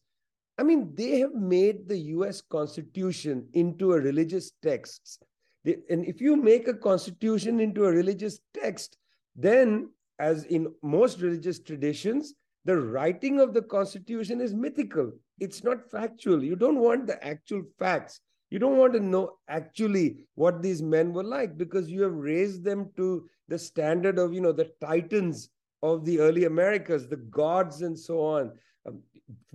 I 0.58 0.62
mean, 0.62 0.92
they 0.94 1.18
have 1.20 1.34
made 1.34 1.88
the 1.88 1.98
US 1.98 2.40
Constitution 2.40 3.48
into 3.54 3.92
a 3.92 4.00
religious 4.00 4.52
text. 4.62 5.24
They, 5.64 5.78
and 5.90 6.04
if 6.04 6.20
you 6.20 6.36
make 6.36 6.68
a 6.68 6.74
constitution 6.74 7.58
into 7.58 7.86
a 7.86 7.92
religious 7.92 8.38
text, 8.52 8.96
then, 9.34 9.90
as 10.18 10.44
in 10.44 10.72
most 10.82 11.20
religious 11.20 11.58
traditions, 11.58 12.34
the 12.64 12.76
writing 12.76 13.40
of 13.40 13.52
the 13.52 13.62
constitution 13.62 14.40
is 14.40 14.54
mythical. 14.54 15.12
It's 15.40 15.64
not 15.64 15.90
factual. 15.90 16.42
You 16.42 16.56
don't 16.56 16.78
want 16.78 17.06
the 17.06 17.22
actual 17.24 17.62
facts. 17.78 18.20
You 18.54 18.60
don't 18.60 18.76
want 18.76 18.92
to 18.92 19.00
know 19.00 19.38
actually 19.48 20.18
what 20.36 20.62
these 20.62 20.80
men 20.80 21.12
were 21.12 21.24
like 21.24 21.58
because 21.58 21.90
you 21.90 22.02
have 22.02 22.14
raised 22.14 22.62
them 22.62 22.88
to 22.96 23.28
the 23.48 23.58
standard 23.58 24.16
of, 24.16 24.32
you 24.32 24.40
know, 24.40 24.52
the 24.52 24.70
titans 24.80 25.48
of 25.82 26.04
the 26.04 26.20
early 26.20 26.44
Americas, 26.44 27.08
the 27.08 27.16
gods 27.16 27.82
and 27.82 27.98
so 27.98 28.20
on. 28.20 28.52
Um, 28.86 29.00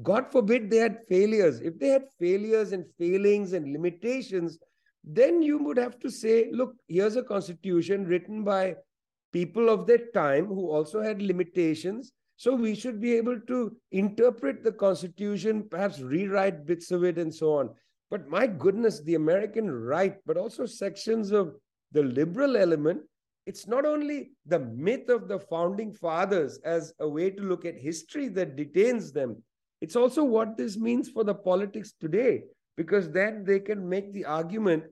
God 0.03 0.29
forbid 0.29 0.69
they 0.69 0.79
had 0.79 1.07
failures. 1.07 1.61
If 1.61 1.79
they 1.79 1.87
had 1.87 2.11
failures 2.19 2.73
and 2.73 2.83
failings 2.97 3.53
and 3.53 3.71
limitations, 3.71 4.59
then 5.05 5.41
you 5.41 5.59
would 5.59 5.77
have 5.77 5.97
to 6.01 6.11
say, 6.11 6.49
look, 6.51 6.75
here's 6.89 7.15
a 7.15 7.23
constitution 7.23 8.03
written 8.03 8.43
by 8.43 8.75
people 9.31 9.69
of 9.69 9.87
their 9.87 10.07
time 10.13 10.45
who 10.45 10.69
also 10.69 11.01
had 11.01 11.21
limitations. 11.21 12.11
So 12.35 12.53
we 12.53 12.75
should 12.75 12.99
be 12.99 13.15
able 13.15 13.39
to 13.47 13.77
interpret 13.93 14.61
the 14.61 14.73
constitution, 14.73 15.69
perhaps 15.71 16.01
rewrite 16.01 16.65
bits 16.65 16.91
of 16.91 17.05
it 17.05 17.17
and 17.17 17.33
so 17.33 17.53
on. 17.53 17.69
But 18.09 18.27
my 18.27 18.47
goodness, 18.47 19.01
the 19.01 19.15
American 19.15 19.69
right, 19.69 20.15
but 20.25 20.37
also 20.37 20.65
sections 20.65 21.31
of 21.31 21.55
the 21.91 22.03
liberal 22.03 22.57
element, 22.57 23.01
it's 23.45 23.67
not 23.67 23.85
only 23.85 24.31
the 24.45 24.59
myth 24.59 25.09
of 25.09 25.27
the 25.27 25.39
founding 25.39 25.93
fathers 25.93 26.59
as 26.63 26.93
a 26.99 27.07
way 27.07 27.29
to 27.31 27.41
look 27.41 27.65
at 27.65 27.77
history 27.77 28.27
that 28.29 28.55
detains 28.55 29.11
them, 29.11 29.41
it's 29.81 29.95
also 29.95 30.23
what 30.23 30.57
this 30.57 30.77
means 30.77 31.09
for 31.09 31.23
the 31.23 31.33
politics 31.33 31.93
today, 31.99 32.43
because 32.77 33.09
then 33.09 33.43
they 33.45 33.59
can 33.59 33.87
make 33.87 34.11
the 34.13 34.25
argument 34.25 34.83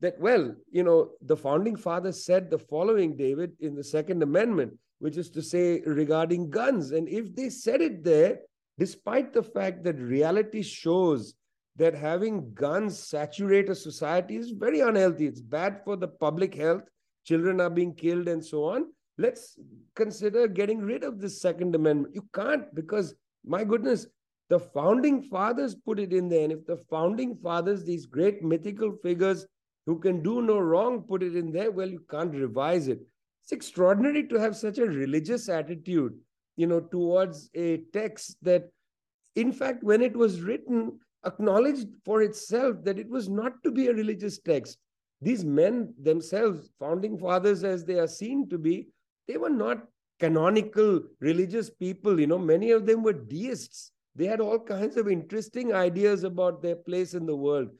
that, 0.00 0.18
well, 0.20 0.54
you 0.70 0.82
know, 0.82 1.12
the 1.22 1.36
founding 1.36 1.76
fathers 1.76 2.24
said 2.24 2.50
the 2.50 2.58
following, 2.58 3.16
David, 3.16 3.52
in 3.60 3.74
the 3.74 3.84
Second 3.84 4.22
Amendment, 4.22 4.74
which 4.98 5.16
is 5.16 5.30
to 5.30 5.42
say 5.42 5.80
regarding 5.86 6.50
guns. 6.50 6.90
And 6.90 7.08
if 7.08 7.34
they 7.34 7.48
said 7.48 7.80
it 7.80 8.04
there, 8.04 8.38
despite 8.78 9.32
the 9.32 9.42
fact 9.42 9.82
that 9.84 9.98
reality 9.98 10.62
shows 10.62 11.34
that 11.76 11.94
having 11.94 12.52
guns 12.54 12.98
saturate 12.98 13.68
a 13.68 13.74
society 13.74 14.36
is 14.36 14.50
very 14.50 14.80
unhealthy, 14.80 15.26
it's 15.26 15.40
bad 15.40 15.80
for 15.84 15.96
the 15.96 16.08
public 16.08 16.54
health, 16.54 16.82
children 17.24 17.60
are 17.60 17.70
being 17.70 17.94
killed, 17.94 18.28
and 18.28 18.44
so 18.44 18.64
on. 18.64 18.86
Let's 19.18 19.58
consider 19.94 20.48
getting 20.48 20.80
rid 20.80 21.04
of 21.04 21.20
this 21.20 21.40
Second 21.40 21.74
Amendment. 21.74 22.14
You 22.14 22.28
can't 22.34 22.74
because, 22.74 23.14
my 23.44 23.64
goodness, 23.64 24.06
the 24.50 24.58
founding 24.58 25.22
fathers 25.22 25.74
put 25.74 25.98
it 25.98 26.12
in 26.12 26.28
there. 26.28 26.44
And 26.44 26.52
if 26.52 26.66
the 26.66 26.76
founding 26.90 27.36
fathers, 27.36 27.84
these 27.84 28.06
great 28.06 28.42
mythical 28.42 28.92
figures 29.02 29.46
who 29.86 29.98
can 29.98 30.22
do 30.22 30.42
no 30.42 30.58
wrong, 30.58 31.02
put 31.02 31.22
it 31.22 31.36
in 31.36 31.52
there, 31.52 31.70
well, 31.70 31.88
you 31.88 32.04
can't 32.10 32.34
revise 32.34 32.88
it. 32.88 33.00
It's 33.42 33.52
extraordinary 33.52 34.26
to 34.28 34.40
have 34.40 34.56
such 34.56 34.78
a 34.78 34.86
religious 34.86 35.48
attitude, 35.48 36.14
you 36.56 36.66
know, 36.66 36.80
towards 36.80 37.50
a 37.54 37.78
text 37.92 38.36
that, 38.42 38.70
in 39.36 39.52
fact, 39.52 39.82
when 39.82 40.02
it 40.02 40.16
was 40.16 40.40
written, 40.40 40.98
acknowledged 41.26 41.88
for 42.04 42.22
itself 42.22 42.76
that 42.84 42.98
it 42.98 43.08
was 43.08 43.28
not 43.28 43.62
to 43.64 43.70
be 43.70 43.88
a 43.88 43.94
religious 43.94 44.38
text. 44.38 44.78
These 45.20 45.44
men 45.44 45.94
themselves, 46.00 46.70
founding 46.78 47.18
fathers 47.18 47.64
as 47.64 47.84
they 47.84 47.98
are 47.98 48.06
seen 48.06 48.48
to 48.50 48.58
be, 48.58 48.88
they 49.26 49.36
were 49.36 49.50
not 49.50 49.86
canonical 50.20 51.02
religious 51.20 51.70
people. 51.70 52.20
You 52.20 52.26
know, 52.26 52.38
many 52.38 52.70
of 52.70 52.86
them 52.86 53.02
were 53.02 53.12
deists 53.12 53.92
they 54.16 54.26
had 54.26 54.40
all 54.40 54.58
kinds 54.58 54.96
of 54.96 55.08
interesting 55.08 55.72
ideas 55.72 56.24
about 56.24 56.62
their 56.62 56.76
place 56.76 57.14
in 57.14 57.26
the 57.26 57.36
world. 57.36 57.70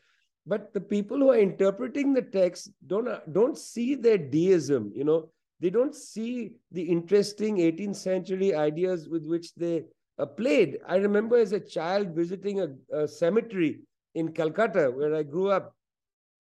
But 0.47 0.75
the 0.75 0.81
people 0.81 1.19
who 1.19 1.31
are 1.31 1.39
interpreting 1.39 2.13
the 2.13 2.23
text 2.23 2.71
don't, 2.87 3.09
don't 3.33 3.57
see 3.57 3.95
their 3.95 4.19
deism, 4.19 4.93
you 4.95 5.05
know, 5.05 5.31
they 5.61 5.71
don't 5.71 5.95
see 5.95 6.53
the 6.73 6.83
interesting 6.83 7.59
18th 7.59 7.97
century 7.97 8.55
ideas 8.55 9.09
with 9.09 9.25
which 9.25 9.55
they 9.55 9.85
uh, 10.19 10.27
played. 10.27 10.79
I 10.87 10.97
remember 10.97 11.37
as 11.37 11.53
a 11.53 11.61
child 11.61 12.09
visiting 12.11 12.61
a, 12.61 12.69
a 12.97 13.09
cemetery 13.09 13.81
in 14.15 14.33
Calcutta 14.33 14.91
where 14.91 15.15
I 15.15 15.23
grew 15.23 15.51
up. 15.51 15.75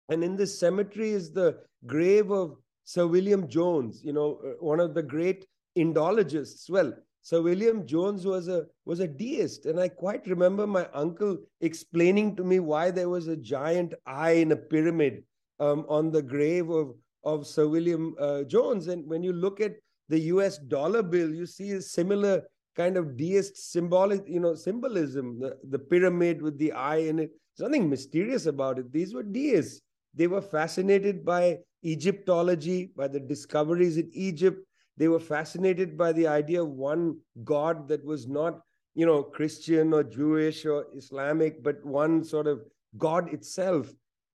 And 0.08 0.22
in 0.22 0.36
this 0.36 0.58
cemetery 0.58 1.10
is 1.10 1.32
the 1.32 1.58
grave 1.86 2.30
of 2.30 2.56
Sir 2.84 3.06
William 3.06 3.48
Jones, 3.48 4.04
you 4.04 4.12
know, 4.12 4.38
uh, 4.44 4.64
one 4.64 4.78
of 4.78 4.94
the 4.94 5.02
great 5.02 5.46
Indologists. 5.76 6.70
Well, 6.70 6.94
Sir 7.22 7.42
William 7.42 7.86
Jones 7.86 8.24
was 8.24 8.46
a 8.46 8.66
was 8.84 9.00
a 9.00 9.08
deist, 9.08 9.66
and 9.66 9.80
I 9.80 9.88
quite 9.88 10.26
remember 10.28 10.66
my 10.66 10.88
uncle 10.94 11.38
explaining 11.60 12.36
to 12.36 12.44
me 12.44 12.60
why 12.60 12.92
there 12.92 13.08
was 13.08 13.26
a 13.26 13.36
giant 13.36 13.94
eye 14.06 14.38
in 14.44 14.52
a 14.52 14.56
pyramid 14.56 15.24
um, 15.58 15.84
on 15.88 16.12
the 16.12 16.22
grave 16.22 16.70
of 16.70 16.94
of 17.24 17.46
Sir 17.46 17.66
William 17.66 18.14
uh, 18.20 18.44
Jones. 18.44 18.86
And 18.86 19.06
when 19.06 19.24
you 19.24 19.32
look 19.32 19.60
at 19.60 19.74
the 20.08 20.20
U.S. 20.34 20.58
dollar 20.58 21.02
bill, 21.02 21.34
you 21.34 21.46
see 21.46 21.72
a 21.72 21.82
similar 21.82 22.42
kind 22.76 22.96
of 22.96 23.16
deist 23.16 23.72
symbolic, 23.72 24.22
you 24.28 24.40
know, 24.40 24.54
symbolism. 24.54 25.40
The, 25.40 25.56
the 25.68 25.78
pyramid 25.78 26.42
with 26.42 26.58
the 26.58 26.72
eye 26.72 26.98
in 26.98 27.18
it. 27.18 27.30
There's 27.56 27.70
nothing 27.70 27.88
mysterious 27.88 28.46
about 28.46 28.78
it. 28.78 28.92
These 28.92 29.14
were 29.14 29.22
deists. 29.22 29.80
They 30.14 30.26
were 30.26 30.42
fascinated 30.42 31.24
by 31.24 31.58
Egyptology, 31.84 32.90
by 32.96 33.08
the 33.08 33.20
discoveries 33.20 33.96
in 33.96 34.10
Egypt. 34.12 34.66
They 34.96 35.08
were 35.08 35.20
fascinated 35.20 35.96
by 35.96 36.12
the 36.12 36.26
idea 36.26 36.62
of 36.62 36.70
one 36.70 37.18
God 37.44 37.88
that 37.88 38.04
was 38.04 38.26
not, 38.26 38.60
you 38.94 39.06
know, 39.06 39.22
Christian 39.22 39.92
or 39.92 40.02
Jewish 40.02 40.64
or 40.64 40.86
Islamic, 40.94 41.62
but 41.62 41.84
one 41.84 42.24
sort 42.24 42.46
of 42.46 42.62
God 42.96 43.32
itself. 43.32 43.92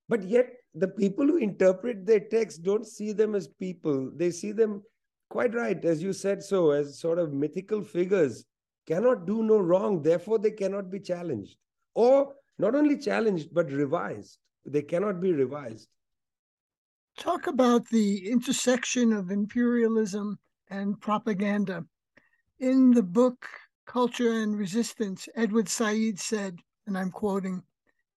But 0.08 0.22
yet, 0.22 0.50
the 0.75 0.88
people 0.88 1.26
who 1.26 1.37
interpret 1.37 2.06
their 2.06 2.20
text 2.20 2.62
don't 2.62 2.87
see 2.87 3.12
them 3.12 3.34
as 3.34 3.49
people. 3.49 4.11
They 4.14 4.30
see 4.30 4.52
them 4.52 4.82
quite 5.32 5.54
right, 5.54 5.82
as 5.86 6.02
you 6.02 6.12
said 6.12 6.42
so, 6.42 6.72
as 6.72 7.00
sort 7.00 7.18
of 7.18 7.32
mythical 7.32 7.80
figures, 7.82 8.44
cannot 8.86 9.24
do 9.26 9.42
no 9.42 9.56
wrong. 9.56 10.02
Therefore, 10.02 10.38
they 10.38 10.50
cannot 10.50 10.90
be 10.90 11.00
challenged. 11.00 11.56
Or 11.94 12.34
not 12.58 12.74
only 12.74 12.98
challenged, 12.98 13.48
but 13.50 13.72
revised. 13.72 14.36
They 14.66 14.82
cannot 14.82 15.22
be 15.22 15.32
revised. 15.32 15.88
Talk 17.18 17.46
about 17.46 17.88
the 17.88 18.30
intersection 18.30 19.14
of 19.14 19.30
imperialism 19.30 20.38
and 20.68 21.00
propaganda. 21.00 21.86
In 22.60 22.90
the 22.90 23.02
book 23.02 23.48
Culture 23.86 24.34
and 24.34 24.54
Resistance, 24.54 25.30
Edward 25.34 25.70
Said 25.70 26.18
said, 26.18 26.58
and 26.86 26.98
I'm 26.98 27.10
quoting, 27.10 27.62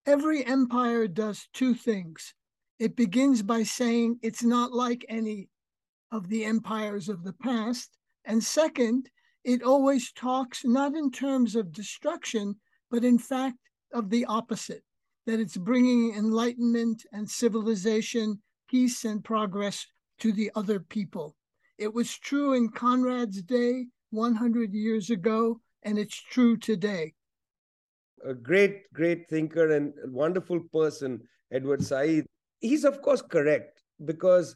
Every 0.05 0.45
empire 0.45 1.07
does 1.07 1.47
two 1.53 1.75
things. 1.75 2.33
It 2.77 2.97
begins 2.97 3.41
by 3.41 3.63
saying 3.63 4.19
it's 4.21 4.43
not 4.43 4.73
like 4.73 5.05
any 5.07 5.47
of 6.15 6.29
the 6.29 6.45
empires 6.45 7.09
of 7.09 7.23
the 7.23 7.33
past. 7.33 7.97
And 8.23 8.41
second, 8.41 9.09
it 9.43 9.61
always 9.63 10.13
talks 10.13 10.63
not 10.63 10.95
in 10.95 11.11
terms 11.11 11.55
of 11.55 11.73
destruction, 11.73 12.55
but 12.89 13.03
in 13.03 13.19
fact 13.19 13.57
of 13.93 14.09
the 14.09 14.25
opposite 14.25 14.83
that 15.25 15.41
it's 15.41 15.57
bringing 15.57 16.15
enlightenment 16.15 17.03
and 17.11 17.29
civilization, 17.29 18.41
peace 18.69 19.03
and 19.03 19.23
progress 19.23 19.85
to 20.19 20.31
the 20.31 20.51
other 20.55 20.79
people. 20.79 21.35
It 21.77 21.93
was 21.93 22.17
true 22.17 22.53
in 22.53 22.69
Conrad's 22.69 23.41
day 23.41 23.87
100 24.11 24.73
years 24.73 25.09
ago, 25.09 25.59
and 25.83 25.99
it's 25.99 26.15
true 26.15 26.55
today. 26.55 27.13
A 28.25 28.33
great, 28.33 28.91
great 28.93 29.27
thinker 29.27 29.71
and 29.75 29.93
wonderful 30.05 30.61
person, 30.71 31.21
Edward 31.51 31.83
Said. 31.83 32.25
He's, 32.61 32.85
of 32.85 33.01
course, 33.01 33.21
correct 33.21 33.83
because 34.05 34.55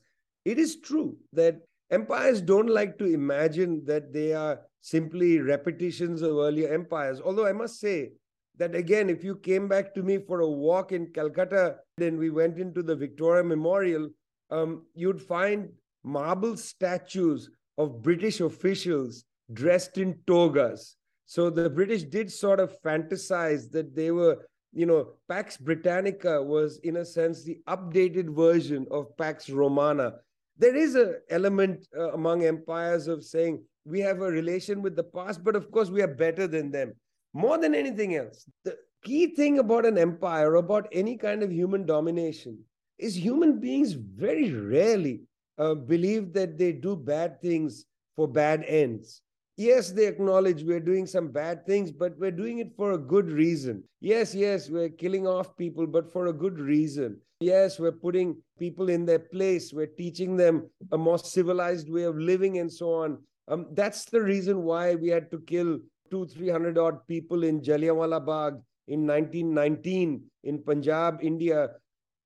it 0.52 0.58
is 0.60 0.82
true 0.90 1.18
that 1.34 1.56
empires 1.92 2.42
don't 2.42 2.70
like 2.80 2.98
to 3.00 3.06
imagine 3.06 3.84
that 3.86 4.14
they 4.14 4.30
are 4.34 4.56
simply 4.82 5.40
repetitions 5.40 6.22
of 6.22 6.38
earlier 6.48 6.74
empires. 6.74 7.22
Although 7.24 7.48
I 7.48 7.54
must 7.64 7.80
say, 7.80 8.12
that 8.60 8.76
again, 8.76 9.10
if 9.10 9.24
you 9.24 9.36
came 9.36 9.68
back 9.68 9.94
to 9.94 10.04
me 10.04 10.18
for 10.18 10.42
a 10.42 10.50
walk 10.50 10.92
in 10.92 11.08
Calcutta 11.08 11.78
then 11.98 12.18
we 12.18 12.30
went 12.30 12.60
into 12.60 12.84
the 12.84 12.96
Victoria 12.96 13.44
Memorial, 13.44 14.10
um, 14.52 14.86
you'd 14.94 15.22
find 15.22 15.70
marble 16.04 16.56
statues 16.58 17.50
of 17.78 18.02
British 18.02 18.42
officials 18.42 19.24
dressed 19.54 19.98
in 19.98 20.18
togas. 20.28 20.96
So 21.26 21.50
the 21.50 21.70
British 21.70 22.04
did 22.04 22.32
sort 22.32 22.60
of 22.60 22.76
fantasize 22.82 23.72
that 23.72 23.96
they 23.96 24.12
were, 24.12 24.48
you 24.74 24.86
know, 24.86 25.14
Pax 25.28 25.58
Britannica 25.58 26.42
was, 26.42 26.80
in 26.84 26.98
a 26.98 27.06
sense, 27.06 27.44
the 27.44 27.60
updated 27.68 28.36
version 28.36 28.86
of 28.92 29.16
Pax 29.18 29.50
Romana. 29.50 30.16
There 30.60 30.76
is 30.76 30.96
an 30.96 31.16
element 31.30 31.88
uh, 31.98 32.12
among 32.12 32.46
empires 32.46 33.08
of 33.08 33.24
saying 33.24 33.64
we 33.86 34.00
have 34.02 34.22
a 34.22 34.30
relation 34.30 34.82
with 34.82 34.96
the 34.96 35.04
past, 35.04 35.44
but 35.44 35.56
of 35.56 35.72
course 35.72 35.90
we 35.90 36.02
are 36.02 36.08
better 36.08 36.46
than 36.48 36.70
them 36.70 36.94
more 37.34 37.58
than 37.58 37.76
anything 37.76 38.16
else, 38.16 38.46
the 38.64 38.78
key 39.04 39.28
thing 39.36 39.60
about 39.60 39.86
an 39.86 39.98
empire, 39.98 40.56
about 40.56 40.88
any 40.92 41.18
kind 41.18 41.44
of 41.44 41.52
human 41.52 41.86
domination, 41.86 42.58
is 42.98 43.16
human 43.16 43.60
beings 43.60 43.94
very 43.94 44.52
rarely 44.52 45.22
uh, 45.58 45.76
believe 45.76 46.34
that 46.34 46.58
they 46.58 46.72
do 46.72 46.96
bad 46.96 47.42
things 47.42 47.86
for 48.16 48.28
bad 48.28 48.64
ends. 48.68 49.22
Yes, 49.60 49.92
they 49.92 50.08
acknowledge 50.08 50.64
we're 50.64 50.80
doing 50.80 51.06
some 51.06 51.28
bad 51.28 51.66
things, 51.66 51.92
but 51.92 52.18
we're 52.18 52.32
doing 52.32 52.60
it 52.60 52.72
for 52.78 52.94
a 52.94 52.98
good 52.98 53.30
reason. 53.30 53.84
Yes, 54.00 54.34
yes, 54.34 54.70
we're 54.70 54.88
killing 54.88 55.28
off 55.28 55.58
people, 55.58 55.86
but 55.86 56.10
for 56.10 56.28
a 56.28 56.34
good 56.34 56.58
reason. 56.58 57.20
Yes, 57.42 57.78
we're 57.78 57.92
putting 57.92 58.38
people 58.58 58.88
in 58.88 59.06
their 59.06 59.20
place. 59.20 59.74
We're 59.74 59.94
teaching 59.98 60.38
them 60.38 60.70
a 60.94 60.98
more 60.98 61.20
civilized 61.20 61.90
way 61.90 62.04
of 62.04 62.18
living 62.18 62.60
and 62.60 62.72
so 62.72 62.94
on. 62.94 63.18
Um, 63.50 63.66
that's 63.74 64.06
the 64.06 64.22
reason 64.22 64.64
why 64.64 64.96
we 64.96 65.10
had 65.10 65.30
to 65.32 65.42
kill 65.42 65.80
two, 66.10 66.26
three 66.28 66.48
hundred 66.48 66.78
odd 66.78 67.06
people 67.06 67.44
in 67.44 67.60
Jallianwala 67.60 68.26
Bagh 68.26 68.62
in 68.88 69.06
1919 69.06 70.24
in 70.46 70.64
Punjab, 70.64 71.20
India. 71.22 71.72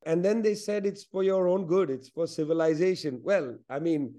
And 0.06 0.24
then 0.24 0.44
they 0.44 0.54
said 0.54 0.86
it's 0.86 1.06
for 1.06 1.24
your 1.24 1.48
own 1.48 1.66
good, 1.66 1.90
it's 1.90 2.10
for 2.10 2.28
civilization. 2.28 3.22
Well, 3.24 3.58
I 3.72 3.80
mean, 3.80 4.14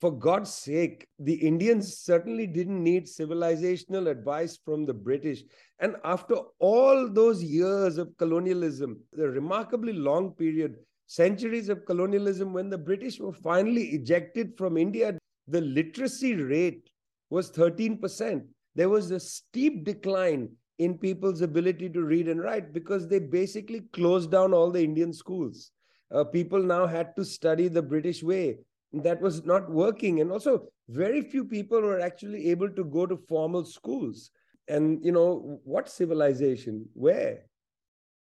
for 0.00 0.10
God's 0.10 0.52
sake, 0.52 1.06
the 1.18 1.34
Indians 1.34 1.98
certainly 1.98 2.46
didn't 2.46 2.82
need 2.82 3.04
civilizational 3.04 4.10
advice 4.10 4.58
from 4.64 4.86
the 4.86 4.94
British. 4.94 5.42
And 5.78 5.96
after 6.04 6.36
all 6.58 7.08
those 7.08 7.42
years 7.42 7.98
of 7.98 8.16
colonialism, 8.16 9.00
the 9.12 9.28
remarkably 9.28 9.92
long 9.92 10.32
period, 10.32 10.76
centuries 11.06 11.68
of 11.68 11.84
colonialism, 11.84 12.52
when 12.52 12.70
the 12.70 12.78
British 12.78 13.18
were 13.20 13.32
finally 13.32 13.88
ejected 13.90 14.56
from 14.56 14.76
India, 14.76 15.18
the 15.48 15.60
literacy 15.60 16.34
rate 16.34 16.88
was 17.28 17.50
13% 17.50 18.44
there 18.74 18.88
was 18.88 19.10
a 19.10 19.20
steep 19.20 19.84
decline 19.84 20.48
in 20.78 20.96
people's 20.96 21.42
ability 21.42 21.88
to 21.90 22.02
read 22.02 22.28
and 22.28 22.40
write 22.40 22.72
because 22.72 23.06
they 23.06 23.18
basically 23.18 23.80
closed 23.92 24.30
down 24.30 24.54
all 24.54 24.70
the 24.70 24.82
Indian 24.82 25.12
schools. 25.12 25.72
Uh, 26.12 26.24
people 26.24 26.62
now 26.62 26.86
had 26.86 27.14
to 27.16 27.24
study 27.24 27.68
the 27.68 27.82
British 27.82 28.22
way. 28.22 28.58
That 28.92 29.20
was 29.20 29.44
not 29.44 29.70
working. 29.70 30.20
And 30.20 30.32
also, 30.32 30.68
very 30.88 31.22
few 31.22 31.44
people 31.44 31.80
were 31.80 32.00
actually 32.00 32.50
able 32.50 32.70
to 32.70 32.84
go 32.84 33.06
to 33.06 33.16
formal 33.16 33.64
schools. 33.64 34.30
And, 34.68 35.04
you 35.04 35.12
know, 35.12 35.60
what 35.64 35.88
civilization? 35.88 36.88
Where? 36.94 37.46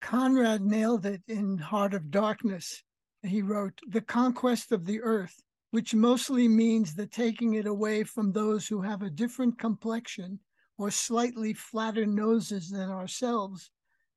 Conrad 0.01 0.63
nailed 0.63 1.07
it 1.07 1.23
in 1.29 1.59
Heart 1.59 1.95
of 1.95 2.11
Darkness. 2.11 2.83
He 3.23 3.43
wrote, 3.43 3.79
The 3.89 4.01
conquest 4.01 4.73
of 4.73 4.87
the 4.87 5.01
earth 5.03 5.43
which 5.77 5.95
mostly 5.95 6.49
means 6.49 6.95
the 6.95 7.07
taking 7.07 7.53
it 7.53 7.67
away 7.67 8.03
from 8.03 8.33
those 8.33 8.67
who 8.67 8.81
have 8.81 9.03
a 9.03 9.11
different 9.11 9.59
complexion 9.59 10.39
or 10.79 10.91
slightly 10.91 11.53
flatter 11.53 12.07
noses 12.07 12.71
than 12.71 12.91
ourselves, 12.91 13.71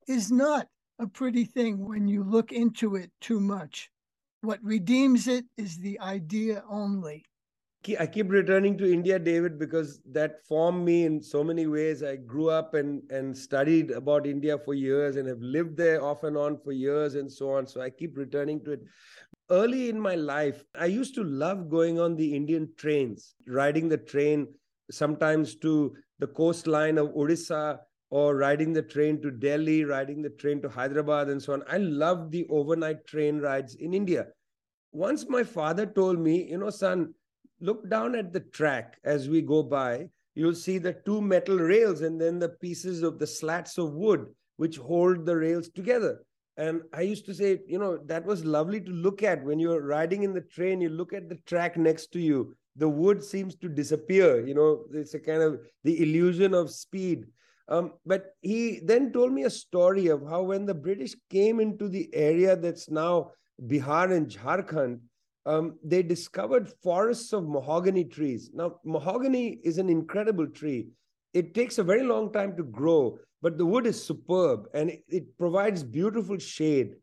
is 0.08 0.30
not 0.30 0.68
a 0.98 1.06
pretty 1.06 1.44
thing 1.44 1.86
when 1.86 2.06
you 2.06 2.22
look 2.22 2.52
into 2.52 2.96
it 2.96 3.10
too 3.20 3.40
much. 3.40 3.89
What 4.42 4.62
redeems 4.62 5.26
it 5.28 5.44
is 5.56 5.78
the 5.78 6.00
idea 6.00 6.64
only. 6.68 7.24
I 7.98 8.06
keep 8.06 8.30
returning 8.30 8.76
to 8.78 8.92
India, 8.92 9.18
David, 9.18 9.58
because 9.58 10.00
that 10.12 10.44
formed 10.46 10.84
me 10.84 11.04
in 11.04 11.22
so 11.22 11.42
many 11.42 11.66
ways. 11.66 12.02
I 12.02 12.16
grew 12.16 12.50
up 12.50 12.74
and, 12.74 13.02
and 13.10 13.36
studied 13.36 13.90
about 13.90 14.26
India 14.26 14.58
for 14.58 14.74
years 14.74 15.16
and 15.16 15.26
have 15.26 15.40
lived 15.40 15.78
there 15.78 16.02
off 16.04 16.24
and 16.24 16.36
on 16.36 16.58
for 16.58 16.72
years 16.72 17.14
and 17.14 17.32
so 17.32 17.52
on. 17.52 17.66
So 17.66 17.80
I 17.80 17.88
keep 17.88 18.18
returning 18.18 18.62
to 18.64 18.72
it 18.72 18.80
early 19.50 19.88
in 19.88 20.00
my 20.00 20.14
life, 20.14 20.64
I 20.74 20.86
used 20.86 21.14
to 21.16 21.24
love 21.24 21.68
going 21.68 21.98
on 21.98 22.16
the 22.16 22.34
Indian 22.34 22.68
trains, 22.76 23.34
riding 23.46 23.88
the 23.88 23.98
train 23.98 24.46
sometimes 24.90 25.56
to 25.56 25.96
the 26.18 26.28
coastline 26.28 26.98
of 26.98 27.08
Odisha 27.08 27.78
or 28.10 28.36
riding 28.36 28.72
the 28.72 28.82
train 28.82 29.22
to 29.22 29.30
Delhi, 29.30 29.84
riding 29.84 30.20
the 30.20 30.30
train 30.30 30.60
to 30.62 30.68
Hyderabad, 30.68 31.28
and 31.28 31.42
so 31.42 31.52
on. 31.52 31.62
I 31.68 31.78
loved 31.78 32.32
the 32.32 32.46
overnight 32.50 33.06
train 33.06 33.38
rides 33.38 33.76
in 33.76 33.94
India. 33.94 34.26
Once 34.92 35.28
my 35.28 35.44
father 35.44 35.86
told 35.86 36.18
me, 36.18 36.50
you 36.50 36.58
know, 36.58 36.70
son, 36.70 37.14
look 37.60 37.88
down 37.88 38.14
at 38.16 38.32
the 38.32 38.40
track 38.40 38.98
as 39.04 39.28
we 39.28 39.40
go 39.40 39.62
by. 39.62 40.08
You'll 40.34 40.54
see 40.54 40.78
the 40.78 40.96
two 41.04 41.20
metal 41.20 41.58
rails 41.58 42.00
and 42.00 42.20
then 42.20 42.38
the 42.38 42.48
pieces 42.48 43.02
of 43.02 43.18
the 43.18 43.26
slats 43.26 43.78
of 43.78 43.92
wood 43.92 44.26
which 44.56 44.76
hold 44.76 45.24
the 45.24 45.36
rails 45.36 45.70
together. 45.70 46.22
And 46.56 46.82
I 46.92 47.00
used 47.00 47.24
to 47.26 47.34
say, 47.34 47.60
you 47.66 47.78
know, 47.78 47.98
that 48.04 48.26
was 48.26 48.44
lovely 48.44 48.80
to 48.80 48.90
look 48.90 49.22
at 49.22 49.42
when 49.42 49.58
you're 49.58 49.80
riding 49.80 50.22
in 50.22 50.34
the 50.34 50.42
train, 50.42 50.82
you 50.82 50.90
look 50.90 51.14
at 51.14 51.30
the 51.30 51.38
track 51.46 51.78
next 51.78 52.08
to 52.12 52.20
you, 52.20 52.54
the 52.76 52.88
wood 52.88 53.24
seems 53.24 53.54
to 53.56 53.68
disappear. 53.68 54.46
You 54.46 54.54
know, 54.54 54.84
it's 54.92 55.14
a 55.14 55.18
kind 55.18 55.42
of 55.42 55.60
the 55.84 56.02
illusion 56.02 56.52
of 56.52 56.70
speed. 56.70 57.24
Um, 57.68 57.92
but 58.04 58.34
he 58.40 58.80
then 58.84 59.12
told 59.12 59.32
me 59.32 59.44
a 59.44 59.50
story 59.50 60.08
of 60.08 60.26
how 60.28 60.42
when 60.42 60.66
the 60.66 60.74
British 60.74 61.14
came 61.30 61.60
into 61.60 61.88
the 61.88 62.08
area 62.12 62.56
that's 62.56 62.90
now 62.90 63.32
Bihar 63.66 64.16
and 64.16 64.28
Jharkhand, 64.28 65.00
um, 65.46 65.78
they 65.84 66.02
discovered 66.02 66.68
forests 66.82 67.32
of 67.32 67.48
mahogany 67.48 68.04
trees. 68.04 68.50
Now, 68.52 68.80
mahogany 68.84 69.60
is 69.64 69.78
an 69.78 69.88
incredible 69.88 70.46
tree. 70.46 70.88
It 71.32 71.54
takes 71.54 71.78
a 71.78 71.84
very 71.84 72.02
long 72.02 72.32
time 72.32 72.56
to 72.56 72.64
grow 72.64 73.18
but 73.42 73.56
the 73.56 73.66
wood 73.66 73.86
is 73.86 74.02
superb 74.02 74.68
and 74.74 74.90
it, 74.90 75.04
it 75.08 75.38
provides 75.38 75.82
beautiful 75.82 76.38
shade. 76.38 76.96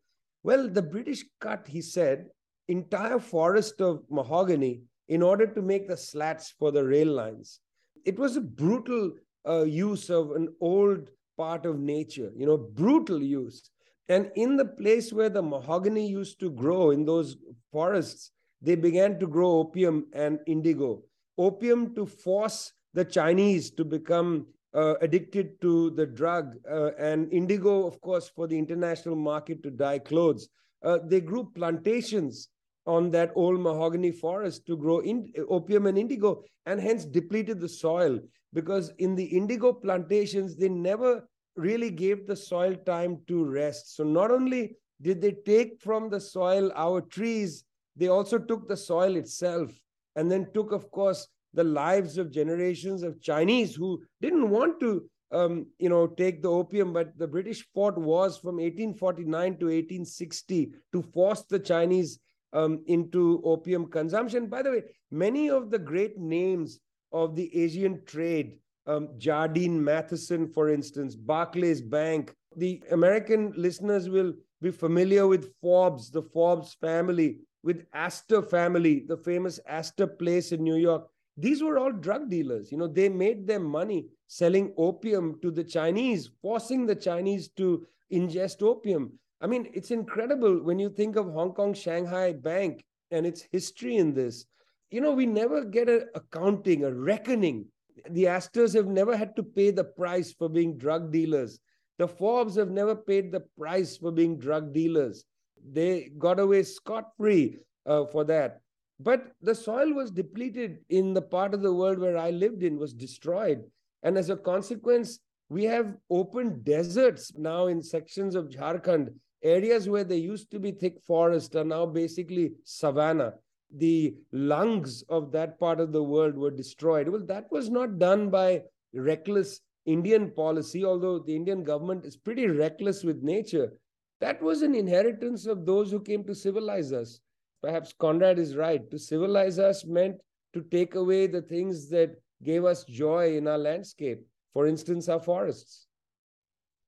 Well, 0.44 0.70
the 0.70 0.82
British 0.82 1.26
cut, 1.40 1.68
he 1.68 1.82
said, 1.82 2.28
entire 2.68 3.20
forest 3.20 3.82
of 3.82 4.04
mahogany 4.10 4.82
in 5.08 5.22
order 5.22 5.48
to 5.48 5.62
make 5.62 5.88
the 5.88 5.98
slats 5.98 6.54
for 6.60 6.72
the 6.72 6.86
rail 6.86 7.08
lines. 7.08 7.60
It 8.06 8.20
was 8.20 8.38
a 8.38 8.42
brutal 8.42 9.14
uh, 9.48 9.64
use 9.64 10.10
of 10.10 10.32
an 10.32 10.50
old 10.62 11.10
part 11.38 11.66
of 11.66 11.80
nature, 11.80 12.32
you 12.36 12.46
know, 12.46 12.58
brutal 12.58 13.22
use. 13.22 13.70
And 14.10 14.32
in 14.36 14.56
the 14.56 14.66
place 14.66 15.12
where 15.12 15.30
the 15.30 15.42
mahogany 15.42 16.08
used 16.08 16.40
to 16.40 16.50
grow 16.50 16.92
in 16.92 17.06
those 17.06 17.36
forests, 17.72 18.32
they 18.62 18.76
began 18.76 19.20
to 19.20 19.28
grow 19.28 19.60
opium 19.60 20.08
and 20.14 20.40
indigo. 20.48 21.04
Opium 21.38 21.94
to 21.96 22.06
force 22.06 22.74
the 22.94 23.06
Chinese 23.06 23.70
to 23.72 23.86
become 23.86 24.48
uh, 24.74 24.96
addicted 25.02 25.60
to 25.62 25.92
the 25.92 26.06
drug, 26.06 26.56
uh, 26.70 26.92
and 26.98 27.32
indigo, 27.32 27.86
of 27.86 28.00
course, 28.02 28.30
for 28.30 28.48
the 28.48 28.58
international 28.58 29.16
market 29.16 29.62
to 29.64 29.72
dye 29.72 30.00
clothes. 30.00 30.50
Uh, 30.84 31.00
they 31.06 31.22
grew 31.22 31.52
plantations 31.56 32.50
on 32.88 33.12
that 33.12 33.32
old 33.36 33.60
mahogany 33.60 34.12
forest 34.12 34.66
to 34.66 34.78
grow 34.78 35.00
in, 35.00 35.32
opium 35.50 35.86
and 35.86 35.98
indigo, 35.98 36.44
and 36.66 36.80
hence 36.80 37.06
depleted 37.06 37.60
the 37.60 37.70
soil 37.70 38.20
because 38.54 38.92
in 38.98 39.14
the 39.14 39.26
indigo 39.26 39.74
plantations, 39.74 40.56
they 40.56 40.70
never 40.70 41.28
really 41.56 41.90
gave 41.90 42.26
the 42.26 42.36
soil 42.36 42.76
time 42.86 43.20
to 43.28 43.44
rest. 43.44 43.96
So 43.96 44.04
not 44.04 44.32
only 44.32 44.78
did 45.02 45.22
they 45.22 45.36
take 45.46 45.82
from 45.82 46.10
the 46.10 46.20
soil 46.20 46.72
our 46.76 47.02
trees, 47.02 47.66
they 47.96 48.08
also 48.08 48.38
took 48.38 48.68
the 48.68 48.78
soil 48.78 49.16
itself 49.16 49.72
and 50.16 50.32
then 50.32 50.48
took, 50.54 50.72
of 50.72 50.90
course, 50.92 51.28
the 51.54 51.64
lives 51.64 52.18
of 52.18 52.32
generations 52.32 53.04
of 53.04 53.22
Chinese 53.22 53.76
who 53.76 54.02
didn't 54.22 54.50
want 54.50 54.80
to, 54.80 55.10
um, 55.32 55.66
you 55.80 55.90
know, 55.90 56.08
take 56.08 56.42
the 56.42 56.50
opium, 56.50 56.94
but 56.94 57.18
the 57.18 57.28
British 57.28 57.66
fought 57.74 57.98
wars 57.98 58.38
from 58.38 58.56
1849 58.58 59.58
to 59.58 59.66
1860 59.66 60.72
to 60.94 61.02
force 61.02 61.44
the 61.44 61.60
Chinese 61.60 62.20
um, 62.54 62.84
into 62.88 63.42
opium 63.44 63.88
consumption. 63.88 64.48
By 64.48 64.62
the 64.62 64.72
way, 64.72 64.84
many 65.12 65.50
of 65.50 65.70
the 65.70 65.80
great 65.80 66.18
names 66.18 66.80
of 67.12 67.36
the 67.36 67.56
Asian 67.56 68.04
trade 68.06 68.60
um, 68.88 69.10
Jardine 69.18 69.84
Matheson, 69.84 70.48
for 70.48 70.70
instance, 70.70 71.16
Barclays 71.16 71.82
Bank. 71.82 72.34
The 72.56 72.82
American 72.92 73.54
listeners 73.56 74.10
will 74.10 74.34
be 74.62 74.72
familiar 74.72 75.28
with 75.28 75.54
Forbes, 75.62 76.10
the 76.10 76.22
Forbes 76.22 76.74
family, 76.74 77.40
with 77.64 77.86
Astor 77.94 78.42
family, 78.42 79.04
the 79.08 79.18
famous 79.18 79.60
Astor 79.68 80.08
Place 80.08 80.52
in 80.54 80.64
New 80.64 80.78
York. 80.78 81.08
These 81.36 81.62
were 81.62 81.78
all 81.78 81.92
drug 81.92 82.30
dealers. 82.30 82.72
You 82.72 82.78
know, 82.80 82.88
they 82.88 83.10
made 83.10 83.46
their 83.46 83.60
money 83.60 84.08
selling 84.28 84.74
opium 84.78 85.38
to 85.42 85.52
the 85.52 85.64
Chinese, 85.64 86.30
forcing 86.42 86.86
the 86.86 86.96
Chinese 86.96 87.50
to 87.50 87.86
ingest 88.12 88.64
opium. 88.64 89.20
I 89.42 89.48
mean, 89.48 89.70
it's 89.74 89.92
incredible 89.92 90.64
when 90.64 90.80
you 90.80 90.90
think 90.90 91.16
of 91.16 91.32
Hong 91.32 91.54
Kong 91.54 91.74
Shanghai 91.74 92.34
Bank 92.34 92.84
and 93.12 93.26
its 93.26 93.46
history 93.52 93.98
in 93.98 94.14
this. 94.14 94.46
You 94.90 95.02
know, 95.02 95.12
we 95.12 95.26
never 95.26 95.64
get 95.64 95.90
an 95.90 96.10
accounting, 96.16 96.84
a 96.84 96.92
reckoning 96.92 97.68
the 98.10 98.28
Astors 98.28 98.74
have 98.74 98.88
never 98.88 99.16
had 99.16 99.36
to 99.36 99.44
pay 99.44 99.72
the 99.72 99.84
price 99.84 100.34
for 100.34 100.50
being 100.50 100.78
drug 100.78 101.12
dealers. 101.12 101.60
The 101.98 102.08
Forbes 102.08 102.56
have 102.56 102.70
never 102.70 102.96
paid 102.96 103.32
the 103.32 103.44
price 103.58 103.98
for 103.98 104.12
being 104.12 104.38
drug 104.38 104.74
dealers. 104.74 105.26
They 105.72 106.12
got 106.18 106.40
away 106.40 106.64
scot 106.64 107.12
free 107.18 107.58
uh, 107.86 108.06
for 108.06 108.24
that. 108.26 108.62
But 109.00 109.32
the 109.42 109.56
soil 109.56 109.94
was 109.94 110.12
depleted 110.12 110.80
in 110.90 111.14
the 111.14 111.22
part 111.22 111.54
of 111.54 111.62
the 111.62 111.74
world 111.74 112.00
where 112.00 112.18
I 112.18 112.32
lived 112.32 112.64
in, 112.64 112.78
was 112.78 112.94
destroyed. 112.94 113.64
And 114.04 114.18
as 114.18 114.30
a 114.30 114.38
consequence, 114.38 115.20
we 115.50 115.64
have 115.66 115.96
open 116.10 116.62
deserts 116.64 117.34
now 117.36 117.68
in 117.68 117.82
sections 117.82 118.36
of 118.36 118.50
Jharkhand. 118.50 119.14
Areas 119.44 119.88
where 119.88 120.04
there 120.04 120.18
used 120.18 120.52
to 120.52 120.60
be 120.60 120.72
thick 120.72 121.00
forest 121.06 121.56
are 121.56 121.64
now 121.64 121.86
basically 121.86 122.54
savanna 122.64 123.34
the 123.76 124.16
lungs 124.32 125.04
of 125.10 125.32
that 125.32 125.60
part 125.60 125.80
of 125.80 125.92
the 125.92 126.04
world 126.04 126.36
were 126.36 126.52
destroyed. 126.52 127.10
Well, 127.10 127.26
that 127.26 127.52
was 127.52 127.70
not 127.70 128.00
done 128.00 128.30
by 128.30 128.64
reckless 128.94 129.62
Indian 129.86 130.32
policy, 130.32 130.86
although 130.86 131.20
the 131.20 131.36
Indian 131.36 131.64
government 131.64 132.06
is 132.06 132.18
pretty 132.18 132.48
reckless 132.48 133.04
with 133.04 133.24
nature. 133.24 133.72
That 134.20 134.42
was 134.42 134.62
an 134.62 134.76
inheritance 134.76 135.46
of 135.46 135.66
those 135.66 135.92
who 135.92 136.00
came 136.00 136.24
to 136.26 136.36
civilize 136.36 136.92
us. 136.92 137.20
Perhaps 137.62 137.94
Conrad 137.94 138.40
is 138.40 138.56
right. 138.56 138.90
To 138.92 138.98
civilize 138.98 139.60
us 139.60 139.86
meant 139.86 140.18
to 140.54 140.62
take 140.64 140.96
away 140.96 141.28
the 141.28 141.42
things 141.42 141.90
that 141.90 142.16
gave 142.44 142.66
us 142.66 142.84
joy 142.86 143.36
in 143.38 143.48
our 143.48 143.58
landscape. 143.58 144.20
For 144.54 144.68
instance, 144.68 145.10
our 145.10 145.20
forests. 145.20 145.87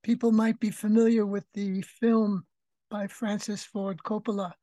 People 0.03 0.31
might 0.31 0.59
be 0.59 0.71
familiar 0.71 1.25
with 1.25 1.45
the 1.53 1.81
film 1.81 2.45
by 2.89 3.07
Francis 3.07 3.63
Ford 3.63 4.01
Coppola, 4.03 4.53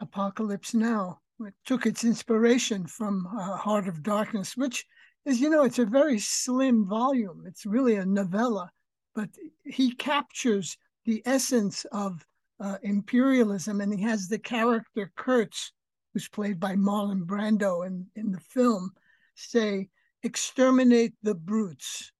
Apocalypse 0.00 0.74
Now 0.74 1.20
it 1.46 1.54
took 1.64 1.86
its 1.86 2.04
inspiration 2.04 2.86
from 2.86 3.26
uh, 3.26 3.56
Heart 3.56 3.88
of 3.88 4.02
Darkness, 4.02 4.56
which 4.56 4.84
is, 5.24 5.40
you 5.40 5.50
know, 5.50 5.64
it's 5.64 5.78
a 5.78 5.84
very 5.84 6.18
slim 6.18 6.86
volume. 6.86 7.44
It's 7.46 7.66
really 7.66 7.96
a 7.96 8.06
novella, 8.06 8.70
but 9.14 9.30
he 9.64 9.94
captures 9.94 10.76
the 11.04 11.22
essence 11.26 11.84
of 11.92 12.24
uh, 12.60 12.78
imperialism, 12.82 13.80
and 13.80 13.92
he 13.92 14.02
has 14.02 14.28
the 14.28 14.38
character 14.38 15.12
Kurtz, 15.16 15.72
who's 16.12 16.28
played 16.28 16.60
by 16.60 16.76
Marlon 16.76 17.24
Brando 17.24 17.86
in, 17.86 18.06
in 18.14 18.30
the 18.30 18.40
film, 18.40 18.90
say, 19.34 19.88
exterminate 20.22 21.14
the 21.22 21.34
brutes. 21.34 22.12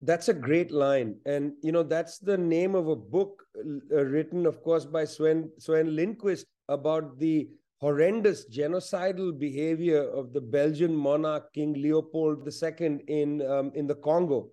That's 0.00 0.28
a 0.28 0.34
great 0.34 0.70
line. 0.70 1.16
And, 1.26 1.52
you 1.62 1.72
know, 1.72 1.82
that's 1.82 2.18
the 2.18 2.38
name 2.38 2.74
of 2.74 2.88
a 2.88 2.96
book 2.96 3.42
uh, 3.56 4.04
written, 4.04 4.46
of 4.46 4.62
course, 4.62 4.84
by 4.84 5.04
Sven, 5.04 5.50
Sven 5.58 5.88
Lindqvist 5.88 6.44
about 6.68 7.18
the 7.18 7.48
horrendous 7.80 8.48
genocidal 8.48 9.38
behavior 9.38 10.02
of 10.02 10.32
the 10.32 10.40
Belgian 10.40 10.94
monarch 10.94 11.52
King 11.52 11.74
Leopold 11.74 12.48
II 12.48 12.98
in 13.08 13.42
um, 13.42 13.72
in 13.74 13.86
the 13.86 13.94
Congo. 13.94 14.50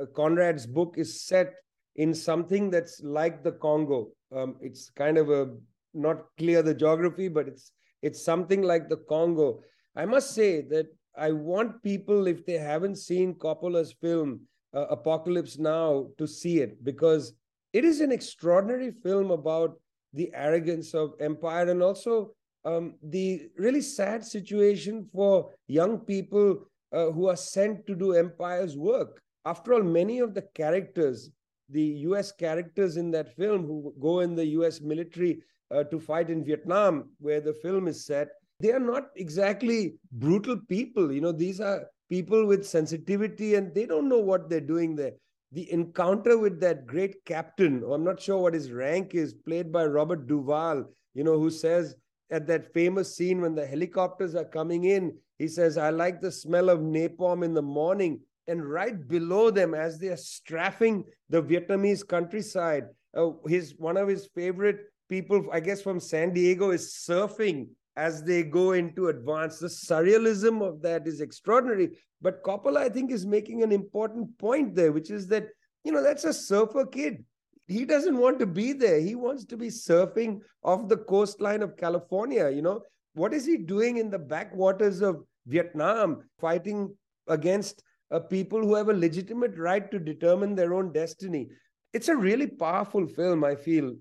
Uh, 0.00 0.06
Conrad's 0.06 0.66
book 0.66 0.94
is 0.96 1.22
set 1.22 1.54
in 1.96 2.14
something 2.14 2.70
that's 2.70 3.00
like 3.02 3.44
the 3.44 3.52
Congo. 3.52 4.10
Um, 4.34 4.56
it's 4.60 4.90
kind 4.90 5.18
of 5.18 5.30
a 5.30 5.54
not 5.92 6.24
clear 6.38 6.62
the 6.62 6.74
geography, 6.74 7.28
but 7.28 7.46
it's 7.46 7.72
it's 8.02 8.24
something 8.24 8.62
like 8.62 8.88
the 8.88 9.02
Congo. 9.08 9.60
I 9.96 10.04
must 10.04 10.34
say 10.34 10.62
that 10.62 10.86
I 11.16 11.30
want 11.30 11.82
people, 11.82 12.26
if 12.26 12.44
they 12.44 12.58
haven't 12.58 12.96
seen 12.96 13.34
Coppola's 13.34 13.92
film 13.92 14.40
uh, 14.74 14.86
Apocalypse 14.90 15.58
Now, 15.58 16.06
to 16.18 16.26
see 16.26 16.60
it 16.60 16.82
because 16.84 17.32
it 17.72 17.84
is 17.84 18.00
an 18.00 18.12
extraordinary 18.12 18.90
film 18.90 19.30
about 19.30 19.78
the 20.12 20.30
arrogance 20.34 20.94
of 20.94 21.14
empire 21.20 21.68
and 21.68 21.82
also 21.82 22.34
um, 22.64 22.94
the 23.02 23.48
really 23.58 23.80
sad 23.80 24.24
situation 24.24 25.08
for 25.12 25.50
young 25.66 25.98
people 25.98 26.66
uh, 26.92 27.10
who 27.10 27.28
are 27.28 27.36
sent 27.36 27.86
to 27.86 27.94
do 27.94 28.12
empire's 28.12 28.76
work. 28.76 29.20
After 29.44 29.74
all, 29.74 29.82
many 29.82 30.20
of 30.20 30.34
the 30.34 30.42
characters, 30.54 31.30
the 31.68 31.82
US 32.08 32.32
characters 32.32 32.96
in 32.96 33.10
that 33.10 33.34
film 33.36 33.66
who 33.66 33.92
go 34.00 34.20
in 34.20 34.34
the 34.34 34.46
US 34.58 34.80
military 34.80 35.42
uh, 35.74 35.84
to 35.84 35.98
fight 35.98 36.30
in 36.30 36.44
Vietnam, 36.44 37.10
where 37.18 37.40
the 37.40 37.54
film 37.54 37.88
is 37.88 38.06
set, 38.06 38.28
they 38.60 38.72
are 38.72 38.80
not 38.80 39.08
exactly 39.16 39.94
brutal 40.12 40.56
people. 40.68 41.12
You 41.12 41.20
know, 41.20 41.32
these 41.32 41.60
are 41.60 41.86
people 42.08 42.46
with 42.46 42.66
sensitivity 42.66 43.54
and 43.54 43.74
they 43.74 43.86
don't 43.86 44.08
know 44.08 44.20
what 44.20 44.48
they're 44.48 44.60
doing 44.60 44.96
there. 44.96 45.12
The 45.52 45.70
encounter 45.72 46.36
with 46.38 46.60
that 46.60 46.86
great 46.86 47.24
captain, 47.24 47.82
or 47.84 47.94
I'm 47.94 48.04
not 48.04 48.20
sure 48.20 48.38
what 48.38 48.54
his 48.54 48.72
rank 48.72 49.14
is, 49.14 49.34
played 49.34 49.70
by 49.70 49.84
Robert 49.86 50.26
Duvall, 50.26 50.84
you 51.14 51.24
know, 51.24 51.38
who 51.38 51.50
says, 51.50 51.94
at 52.30 52.46
that 52.46 52.72
famous 52.72 53.14
scene 53.14 53.40
when 53.40 53.54
the 53.54 53.66
helicopters 53.66 54.34
are 54.34 54.44
coming 54.44 54.84
in. 54.84 55.16
He 55.38 55.46
says, 55.48 55.78
I 55.78 55.90
like 55.90 56.20
the 56.20 56.32
smell 56.32 56.68
of 56.68 56.80
napalm 56.80 57.44
in 57.44 57.54
the 57.54 57.62
morning. 57.62 58.20
And 58.46 58.64
right 58.64 59.06
below 59.08 59.50
them, 59.50 59.74
as 59.74 59.98
they 59.98 60.08
are 60.08 60.16
strafing 60.16 61.04
the 61.30 61.42
Vietnamese 61.42 62.06
countryside, 62.06 62.84
uh, 63.16 63.30
his 63.46 63.74
one 63.78 63.96
of 63.96 64.08
his 64.08 64.28
favorite 64.34 64.80
people, 65.08 65.46
I 65.52 65.60
guess 65.60 65.80
from 65.80 66.00
San 66.00 66.34
Diego, 66.34 66.70
is 66.70 66.94
surfing 67.08 67.68
as 67.96 68.22
they 68.22 68.42
go 68.42 68.72
into 68.72 69.08
advance. 69.08 69.58
The 69.58 69.68
surrealism 69.68 70.66
of 70.66 70.82
that 70.82 71.06
is 71.06 71.20
extraordinary. 71.20 71.98
But 72.20 72.42
Coppola, 72.42 72.78
I 72.78 72.88
think, 72.88 73.10
is 73.10 73.26
making 73.26 73.62
an 73.62 73.72
important 73.72 74.36
point 74.38 74.74
there, 74.74 74.92
which 74.92 75.10
is 75.10 75.26
that, 75.28 75.48
you 75.84 75.92
know, 75.92 76.02
that's 76.02 76.24
a 76.24 76.32
surfer 76.32 76.86
kid 76.86 77.24
he 77.66 77.84
doesn't 77.84 78.16
want 78.16 78.38
to 78.40 78.46
be 78.46 78.72
there. 78.72 79.00
He 79.00 79.14
wants 79.14 79.44
to 79.46 79.56
be 79.56 79.68
surfing 79.68 80.40
off 80.62 80.88
the 80.88 80.98
coastline 80.98 81.62
of 81.62 81.76
California. 81.76 82.50
You 82.50 82.62
know, 82.62 82.82
what 83.14 83.32
is 83.32 83.46
he 83.46 83.56
doing 83.56 83.96
in 83.96 84.10
the 84.10 84.18
backwaters 84.18 85.00
of 85.00 85.24
Vietnam, 85.46 86.22
fighting 86.38 86.94
against 87.28 87.82
uh, 88.10 88.20
people 88.20 88.60
who 88.60 88.74
have 88.74 88.88
a 88.88 88.94
legitimate 88.94 89.56
right 89.56 89.90
to 89.90 89.98
determine 89.98 90.54
their 90.54 90.74
own 90.74 90.92
destiny? 90.92 91.48
It's 91.92 92.08
a 92.08 92.16
really 92.16 92.48
powerful 92.48 93.06
film, 93.06 93.44
I 93.44 93.54
feel. 93.54 93.94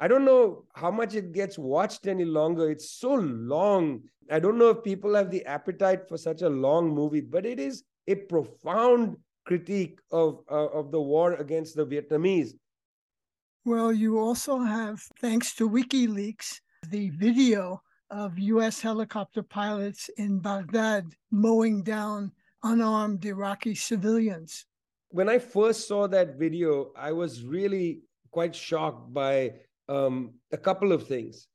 I 0.00 0.06
don't 0.06 0.24
know 0.24 0.64
how 0.74 0.90
much 0.90 1.14
it 1.14 1.32
gets 1.32 1.58
watched 1.58 2.06
any 2.06 2.24
longer. 2.24 2.70
It's 2.70 2.90
so 2.90 3.14
long. 3.14 4.02
I 4.30 4.38
don't 4.38 4.58
know 4.58 4.70
if 4.70 4.84
people 4.84 5.14
have 5.14 5.30
the 5.30 5.44
appetite 5.44 6.08
for 6.08 6.16
such 6.16 6.42
a 6.42 6.48
long 6.48 6.94
movie, 6.94 7.20
but 7.20 7.44
it 7.44 7.58
is 7.58 7.82
a 8.06 8.14
profound 8.14 9.16
critique 9.44 9.98
of 10.12 10.40
uh, 10.50 10.68
of 10.68 10.92
the 10.92 11.00
war 11.00 11.34
against 11.34 11.74
the 11.74 11.86
Vietnamese. 11.86 12.52
Well, 13.64 13.92
you 13.92 14.18
also 14.18 14.60
have, 14.60 15.02
thanks 15.20 15.54
to 15.56 15.68
WikiLeaks, 15.68 16.60
the 16.90 17.10
video 17.10 17.82
of 18.10 18.38
U.S. 18.38 18.80
helicopter 18.80 19.42
pilots 19.42 20.08
in 20.16 20.38
Baghdad 20.38 21.04
mowing 21.30 21.82
down 21.82 22.32
unarmed 22.62 23.24
Iraqi 23.24 23.74
civilians. 23.74 24.64
When 25.10 25.28
I 25.28 25.38
first 25.38 25.88
saw 25.88 26.06
that 26.08 26.36
video, 26.36 26.92
I 26.96 27.12
was 27.12 27.44
really 27.44 28.00
quite 28.30 28.54
shocked 28.54 29.12
by 29.12 29.52
um, 29.88 30.34
a 30.52 30.56
couple 30.56 30.92
of 30.92 31.06
things. 31.06 31.48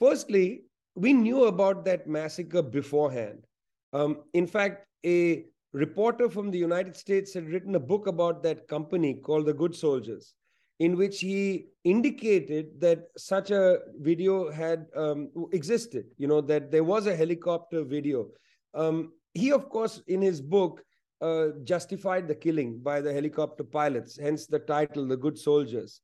Firstly, 0.00 0.64
we 0.94 1.12
knew 1.12 1.44
about 1.44 1.84
that 1.84 2.06
massacre 2.06 2.62
beforehand. 2.62 3.46
Um, 3.92 4.22
in 4.32 4.46
fact, 4.46 4.86
a 5.04 5.44
reporter 5.72 6.30
from 6.30 6.50
the 6.50 6.58
United 6.58 6.96
States 6.96 7.34
had 7.34 7.48
written 7.48 7.74
a 7.74 7.80
book 7.80 8.06
about 8.06 8.42
that 8.44 8.68
company 8.68 9.14
called 9.14 9.46
The 9.46 9.52
Good 9.52 9.74
Soldiers, 9.74 10.34
in 10.78 10.96
which 10.96 11.20
he 11.20 11.66
indicated 11.84 12.80
that 12.80 13.08
such 13.16 13.50
a 13.50 13.78
video 14.00 14.50
had 14.50 14.86
um, 14.96 15.30
existed, 15.52 16.06
you 16.16 16.26
know, 16.26 16.40
that 16.40 16.70
there 16.70 16.84
was 16.84 17.06
a 17.06 17.16
helicopter 17.16 17.84
video. 17.84 18.28
Um, 18.72 19.12
he, 19.34 19.52
of 19.52 19.68
course, 19.68 20.00
in 20.06 20.22
his 20.22 20.40
book, 20.40 20.82
uh, 21.20 21.48
justified 21.64 22.28
the 22.28 22.34
killing 22.34 22.78
by 22.78 23.00
the 23.00 23.12
helicopter 23.12 23.64
pilots, 23.64 24.18
hence 24.18 24.46
the 24.46 24.58
title, 24.58 25.06
The 25.06 25.16
Good 25.16 25.38
Soldiers. 25.38 26.00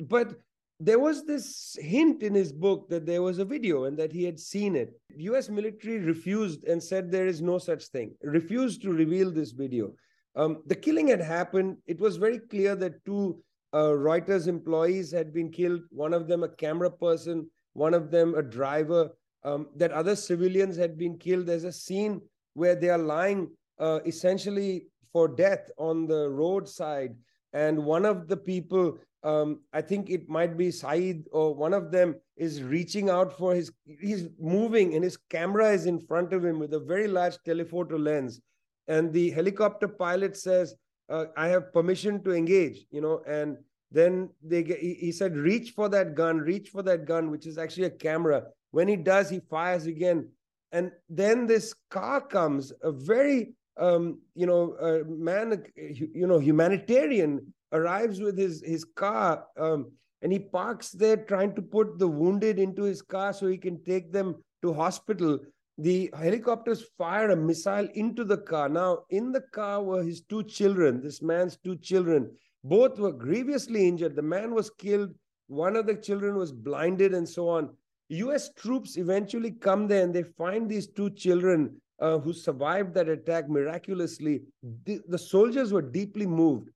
But 0.00 0.34
there 0.80 0.98
was 0.98 1.24
this 1.24 1.76
hint 1.80 2.22
in 2.22 2.34
his 2.34 2.52
book 2.52 2.88
that 2.88 3.06
there 3.06 3.22
was 3.22 3.38
a 3.38 3.44
video 3.44 3.84
and 3.84 3.96
that 3.98 4.12
he 4.12 4.24
had 4.24 4.38
seen 4.38 4.74
it. 4.74 4.92
US 5.16 5.48
military 5.48 5.98
refused 5.98 6.64
and 6.64 6.82
said 6.82 7.10
there 7.10 7.26
is 7.26 7.40
no 7.40 7.58
such 7.58 7.86
thing, 7.86 8.14
refused 8.22 8.82
to 8.82 8.92
reveal 8.92 9.30
this 9.30 9.52
video. 9.52 9.92
Um, 10.36 10.62
the 10.66 10.74
killing 10.74 11.08
had 11.08 11.20
happened. 11.20 11.76
It 11.86 12.00
was 12.00 12.16
very 12.16 12.40
clear 12.40 12.74
that 12.76 13.04
two 13.04 13.40
uh, 13.72 13.90
Reuters 13.90 14.48
employees 14.48 15.12
had 15.12 15.32
been 15.32 15.50
killed, 15.50 15.82
one 15.90 16.12
of 16.12 16.26
them 16.26 16.42
a 16.42 16.48
camera 16.48 16.90
person, 16.90 17.48
one 17.72 17.94
of 17.94 18.10
them 18.10 18.34
a 18.34 18.42
driver, 18.42 19.10
um, 19.44 19.68
that 19.76 19.92
other 19.92 20.16
civilians 20.16 20.76
had 20.76 20.98
been 20.98 21.18
killed. 21.18 21.46
There's 21.46 21.64
a 21.64 21.72
scene 21.72 22.20
where 22.54 22.74
they 22.74 22.88
are 22.88 22.98
lying 22.98 23.50
uh, 23.78 24.00
essentially 24.06 24.86
for 25.12 25.28
death 25.28 25.70
on 25.78 26.06
the 26.06 26.28
roadside. 26.28 27.14
And 27.52 27.84
one 27.84 28.04
of 28.04 28.26
the 28.26 28.36
people 28.36 28.98
um, 29.24 29.60
I 29.72 29.80
think 29.80 30.10
it 30.10 30.28
might 30.28 30.56
be 30.56 30.70
Saeed 30.70 31.24
or 31.32 31.54
one 31.54 31.72
of 31.72 31.90
them 31.90 32.16
is 32.36 32.62
reaching 32.62 33.08
out 33.08 33.36
for 33.36 33.54
his, 33.54 33.72
he's 34.00 34.28
moving 34.38 34.94
and 34.94 35.02
his 35.02 35.16
camera 35.16 35.70
is 35.70 35.86
in 35.86 35.98
front 35.98 36.34
of 36.34 36.44
him 36.44 36.58
with 36.58 36.74
a 36.74 36.78
very 36.80 37.08
large 37.08 37.38
telephoto 37.44 37.96
lens. 37.96 38.40
And 38.86 39.12
the 39.12 39.30
helicopter 39.30 39.88
pilot 39.88 40.36
says, 40.36 40.74
uh, 41.08 41.26
I 41.38 41.48
have 41.48 41.72
permission 41.72 42.22
to 42.24 42.32
engage, 42.32 42.84
you 42.90 43.00
know, 43.00 43.22
and 43.26 43.56
then 43.90 44.28
they 44.42 44.62
get, 44.62 44.78
he, 44.78 44.94
he 44.94 45.12
said, 45.12 45.36
reach 45.36 45.70
for 45.70 45.88
that 45.88 46.14
gun, 46.14 46.38
reach 46.38 46.68
for 46.68 46.82
that 46.82 47.06
gun, 47.06 47.30
which 47.30 47.46
is 47.46 47.56
actually 47.56 47.86
a 47.86 47.90
camera. 47.90 48.44
When 48.72 48.88
he 48.88 48.96
does, 48.96 49.30
he 49.30 49.40
fires 49.40 49.86
again. 49.86 50.28
And 50.72 50.90
then 51.08 51.46
this 51.46 51.74
car 51.90 52.20
comes, 52.20 52.72
a 52.82 52.92
very, 52.92 53.54
um, 53.78 54.18
you 54.34 54.46
know, 54.46 54.72
uh, 54.74 55.08
man, 55.08 55.64
you 55.76 56.26
know, 56.26 56.38
humanitarian 56.38 57.53
arrives 57.74 58.20
with 58.20 58.38
his 58.38 58.62
his 58.64 58.84
car 58.84 59.44
um, 59.58 59.90
and 60.22 60.32
he 60.32 60.38
parks 60.38 60.90
there 60.90 61.16
trying 61.16 61.54
to 61.54 61.62
put 61.62 61.98
the 61.98 62.08
wounded 62.08 62.58
into 62.58 62.82
his 62.82 63.02
car 63.02 63.32
so 63.32 63.46
he 63.46 63.58
can 63.58 63.82
take 63.84 64.12
them 64.12 64.36
to 64.62 64.72
hospital. 64.72 65.38
The 65.76 66.10
helicopters 66.16 66.84
fire 66.96 67.30
a 67.30 67.36
missile 67.36 67.88
into 67.94 68.24
the 68.24 68.38
car. 68.38 68.68
Now 68.68 69.00
in 69.10 69.32
the 69.32 69.42
car 69.52 69.82
were 69.82 70.02
his 70.02 70.22
two 70.22 70.44
children 70.44 71.02
this 71.02 71.20
man's 71.20 71.58
two 71.64 71.76
children. 71.76 72.30
Both 72.62 72.98
were 72.98 73.12
grievously 73.12 73.86
injured. 73.86 74.16
The 74.16 74.22
man 74.22 74.54
was 74.54 74.70
killed 74.70 75.10
one 75.48 75.76
of 75.76 75.86
the 75.86 75.94
children 75.94 76.36
was 76.36 76.52
blinded 76.52 77.14
and 77.14 77.28
so 77.28 77.48
on. 77.48 77.70
Us 78.10 78.50
troops 78.56 78.96
eventually 78.96 79.50
come 79.50 79.86
there 79.86 80.02
and 80.02 80.14
they 80.14 80.22
find 80.22 80.68
these 80.68 80.86
two 80.86 81.10
children 81.10 81.80
uh, 82.00 82.18
who 82.18 82.32
survived 82.32 82.94
that 82.94 83.08
attack 83.08 83.48
miraculously. 83.48 84.42
The, 84.84 85.00
the 85.08 85.18
soldiers 85.18 85.72
were 85.72 85.82
deeply 85.82 86.26
moved 86.26 86.70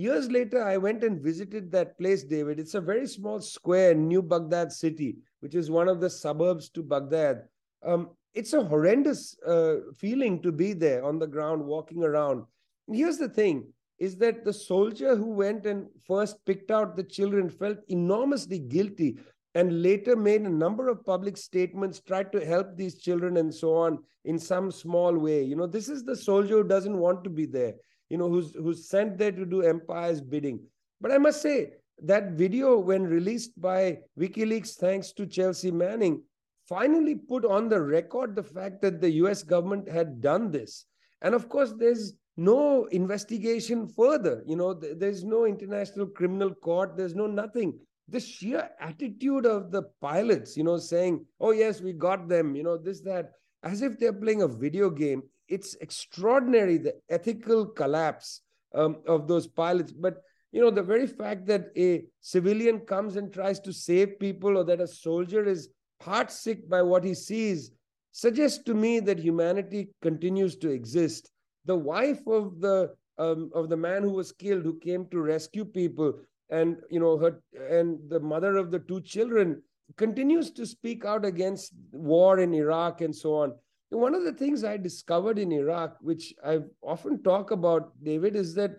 Years 0.00 0.30
later, 0.30 0.64
I 0.64 0.78
went 0.78 1.04
and 1.04 1.20
visited 1.20 1.70
that 1.72 1.98
place, 1.98 2.22
David. 2.22 2.58
It's 2.58 2.72
a 2.72 2.80
very 2.80 3.06
small 3.06 3.38
square 3.38 3.90
in 3.90 4.08
New 4.08 4.22
Baghdad 4.22 4.72
city, 4.72 5.18
which 5.40 5.54
is 5.54 5.70
one 5.70 5.88
of 5.88 6.00
the 6.00 6.08
suburbs 6.08 6.70
to 6.70 6.82
Baghdad. 6.82 7.42
Um, 7.84 8.08
it's 8.32 8.54
a 8.54 8.64
horrendous 8.64 9.36
uh, 9.46 9.74
feeling 9.98 10.40
to 10.40 10.52
be 10.52 10.72
there 10.72 11.04
on 11.04 11.18
the 11.18 11.26
ground, 11.26 11.62
walking 11.62 12.02
around. 12.02 12.46
And 12.88 12.96
here's 12.96 13.18
the 13.18 13.28
thing 13.28 13.74
is 13.98 14.16
that 14.16 14.42
the 14.42 14.54
soldier 14.54 15.14
who 15.14 15.32
went 15.32 15.66
and 15.66 15.86
first 16.06 16.42
picked 16.46 16.70
out 16.70 16.96
the 16.96 17.04
children 17.04 17.50
felt 17.50 17.76
enormously 17.88 18.58
guilty 18.58 19.18
and 19.54 19.82
later 19.82 20.16
made 20.16 20.40
a 20.40 20.48
number 20.48 20.88
of 20.88 21.04
public 21.04 21.36
statements, 21.36 22.00
tried 22.00 22.32
to 22.32 22.42
help 22.46 22.74
these 22.74 23.02
children 23.02 23.36
and 23.36 23.54
so 23.54 23.74
on 23.74 23.98
in 24.24 24.38
some 24.38 24.70
small 24.70 25.14
way. 25.18 25.42
You 25.42 25.56
know, 25.56 25.66
this 25.66 25.90
is 25.90 26.04
the 26.04 26.16
soldier 26.16 26.62
who 26.62 26.64
doesn't 26.64 26.96
want 26.96 27.22
to 27.24 27.28
be 27.28 27.44
there 27.44 27.74
you 28.10 28.18
know, 28.18 28.28
who's 28.28 28.52
who's 28.54 28.88
sent 28.88 29.16
there 29.16 29.32
to 29.32 29.46
do 29.46 29.62
empire's 29.62 30.20
bidding. 30.20 30.60
But 31.00 31.12
I 31.12 31.18
must 31.18 31.40
say 31.40 31.72
that 32.02 32.32
video, 32.32 32.78
when 32.78 33.04
released 33.04 33.58
by 33.60 34.00
WikiLeaks, 34.18 34.74
thanks 34.74 35.12
to 35.12 35.26
Chelsea 35.26 35.70
Manning, 35.70 36.22
finally 36.68 37.14
put 37.14 37.44
on 37.44 37.68
the 37.68 37.80
record 37.80 38.34
the 38.34 38.42
fact 38.42 38.82
that 38.82 39.00
the 39.00 39.10
U.S. 39.22 39.42
government 39.42 39.88
had 39.88 40.20
done 40.20 40.50
this. 40.50 40.86
And 41.22 41.34
of 41.34 41.48
course, 41.48 41.72
there's 41.78 42.14
no 42.36 42.84
investigation 42.86 43.86
further. 43.86 44.42
You 44.46 44.56
know, 44.56 44.74
there's 44.74 45.24
no 45.24 45.46
international 45.46 46.06
criminal 46.06 46.54
court. 46.54 46.96
There's 46.96 47.14
no 47.14 47.26
nothing. 47.26 47.78
The 48.08 48.20
sheer 48.20 48.70
attitude 48.80 49.46
of 49.46 49.70
the 49.70 49.82
pilots, 50.00 50.56
you 50.56 50.64
know, 50.64 50.78
saying, 50.78 51.24
"Oh 51.38 51.52
yes, 51.52 51.80
we 51.80 51.92
got 51.92 52.28
them," 52.28 52.56
you 52.56 52.64
know, 52.64 52.76
this 52.76 53.00
that, 53.02 53.32
as 53.62 53.82
if 53.82 53.98
they're 53.98 54.12
playing 54.12 54.42
a 54.42 54.48
video 54.48 54.90
game 54.90 55.22
it's 55.50 55.74
extraordinary 55.80 56.78
the 56.78 56.94
ethical 57.10 57.66
collapse 57.66 58.40
um, 58.74 58.96
of 59.06 59.28
those 59.28 59.46
pilots. 59.46 59.92
But 59.92 60.22
you 60.52 60.60
know, 60.60 60.70
the 60.70 60.82
very 60.82 61.06
fact 61.06 61.46
that 61.46 61.70
a 61.76 62.04
civilian 62.20 62.80
comes 62.80 63.16
and 63.16 63.32
tries 63.32 63.60
to 63.60 63.72
save 63.72 64.18
people, 64.18 64.56
or 64.56 64.64
that 64.64 64.80
a 64.80 64.86
soldier 64.86 65.44
is 65.44 65.68
heartsick 66.02 66.68
by 66.68 66.82
what 66.82 67.04
he 67.04 67.14
sees, 67.14 67.70
suggests 68.12 68.62
to 68.64 68.74
me 68.74 69.00
that 69.00 69.18
humanity 69.18 69.90
continues 70.02 70.56
to 70.56 70.70
exist. 70.70 71.30
The 71.66 71.76
wife 71.76 72.26
of 72.26 72.60
the 72.60 72.94
um, 73.18 73.50
of 73.54 73.68
the 73.68 73.76
man 73.76 74.02
who 74.02 74.12
was 74.12 74.32
killed, 74.32 74.64
who 74.64 74.78
came 74.78 75.06
to 75.10 75.20
rescue 75.20 75.64
people, 75.64 76.14
and 76.48 76.78
you 76.90 77.00
know 77.00 77.18
her 77.18 77.42
and 77.70 77.98
the 78.08 78.20
mother 78.20 78.56
of 78.56 78.70
the 78.70 78.78
two 78.78 79.00
children 79.02 79.62
continues 79.96 80.50
to 80.52 80.64
speak 80.66 81.04
out 81.04 81.24
against 81.24 81.72
war 81.90 82.38
in 82.38 82.54
Iraq 82.54 83.00
and 83.00 83.14
so 83.14 83.34
on. 83.34 83.52
One 83.90 84.14
of 84.14 84.22
the 84.22 84.32
things 84.32 84.62
I 84.62 84.76
discovered 84.76 85.38
in 85.38 85.50
Iraq, 85.50 85.96
which 86.00 86.32
I 86.44 86.60
often 86.80 87.22
talk 87.22 87.50
about, 87.50 87.92
David, 88.02 88.36
is 88.36 88.54
that 88.54 88.76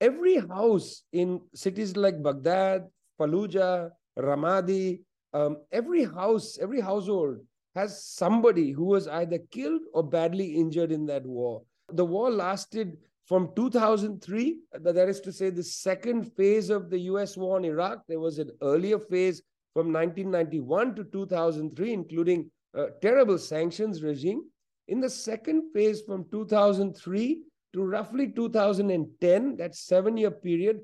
every 0.00 0.36
house 0.36 1.02
in 1.12 1.40
cities 1.54 1.96
like 1.96 2.22
Baghdad, 2.22 2.86
Fallujah, 3.20 3.90
Ramadi, 4.18 5.00
um, 5.32 5.56
every 5.72 6.04
house, 6.04 6.56
every 6.60 6.80
household 6.80 7.38
has 7.74 8.04
somebody 8.04 8.70
who 8.70 8.84
was 8.84 9.08
either 9.08 9.38
killed 9.50 9.82
or 9.92 10.04
badly 10.04 10.54
injured 10.54 10.92
in 10.92 11.04
that 11.06 11.26
war. 11.26 11.62
The 11.92 12.04
war 12.04 12.30
lasted 12.30 12.96
from 13.26 13.50
2003, 13.56 14.58
that 14.80 15.08
is 15.08 15.20
to 15.22 15.32
say, 15.32 15.50
the 15.50 15.62
second 15.62 16.32
phase 16.36 16.70
of 16.70 16.90
the 16.90 16.98
US 17.10 17.36
war 17.36 17.58
in 17.58 17.64
Iraq. 17.64 18.04
There 18.06 18.20
was 18.20 18.38
an 18.38 18.50
earlier 18.62 19.00
phase 19.00 19.42
from 19.72 19.92
1991 19.92 20.94
to 20.94 21.04
2003, 21.04 21.92
including 21.92 22.50
a 22.74 22.88
terrible 23.00 23.38
sanctions 23.38 24.02
regime. 24.02 24.42
In 24.88 25.00
the 25.00 25.08
second 25.10 25.72
phase 25.72 26.02
from 26.02 26.26
2003 26.30 27.42
to 27.72 27.82
roughly 27.82 28.28
2010, 28.28 29.56
that 29.56 29.74
seven 29.74 30.16
year 30.16 30.30
period, 30.30 30.80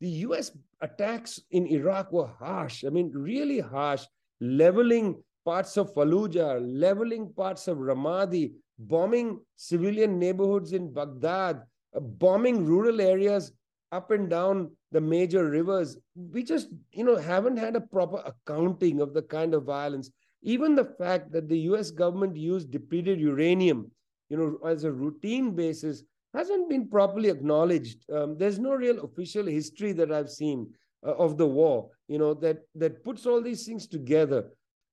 the 0.00 0.08
US 0.28 0.52
attacks 0.80 1.40
in 1.50 1.66
Iraq 1.66 2.12
were 2.12 2.26
harsh. 2.26 2.84
I 2.84 2.90
mean, 2.90 3.10
really 3.14 3.60
harsh, 3.60 4.04
leveling 4.40 5.22
parts 5.44 5.76
of 5.76 5.94
Fallujah, 5.94 6.60
leveling 6.60 7.32
parts 7.34 7.68
of 7.68 7.78
Ramadi, 7.78 8.52
bombing 8.78 9.40
civilian 9.56 10.18
neighborhoods 10.18 10.72
in 10.72 10.92
Baghdad, 10.92 11.62
uh, 11.94 12.00
bombing 12.00 12.64
rural 12.64 13.00
areas 13.00 13.52
up 13.92 14.10
and 14.10 14.28
down 14.28 14.70
the 14.90 15.00
major 15.00 15.48
rivers. 15.48 15.96
We 16.16 16.42
just, 16.42 16.68
you 16.92 17.04
know, 17.04 17.16
haven't 17.16 17.58
had 17.58 17.76
a 17.76 17.80
proper 17.80 18.22
accounting 18.26 19.00
of 19.00 19.14
the 19.14 19.22
kind 19.22 19.54
of 19.54 19.64
violence. 19.64 20.10
Even 20.44 20.74
the 20.74 20.84
fact 20.84 21.32
that 21.32 21.48
the 21.48 21.58
US 21.70 21.90
government 21.90 22.36
used 22.36 22.70
depleted 22.70 23.18
uranium, 23.18 23.90
you 24.28 24.36
know, 24.36 24.68
as 24.68 24.84
a 24.84 24.92
routine 24.92 25.52
basis 25.52 26.04
hasn't 26.34 26.68
been 26.68 26.86
properly 26.88 27.30
acknowledged. 27.30 27.98
Um, 28.10 28.36
there's 28.36 28.58
no 28.58 28.74
real 28.74 29.02
official 29.04 29.46
history 29.46 29.92
that 29.92 30.12
I've 30.12 30.30
seen 30.30 30.70
uh, 31.06 31.14
of 31.14 31.38
the 31.38 31.46
war, 31.46 31.90
you 32.08 32.18
know, 32.18 32.34
that 32.34 32.58
that 32.74 33.02
puts 33.02 33.24
all 33.24 33.40
these 33.40 33.64
things 33.64 33.86
together. 33.86 34.50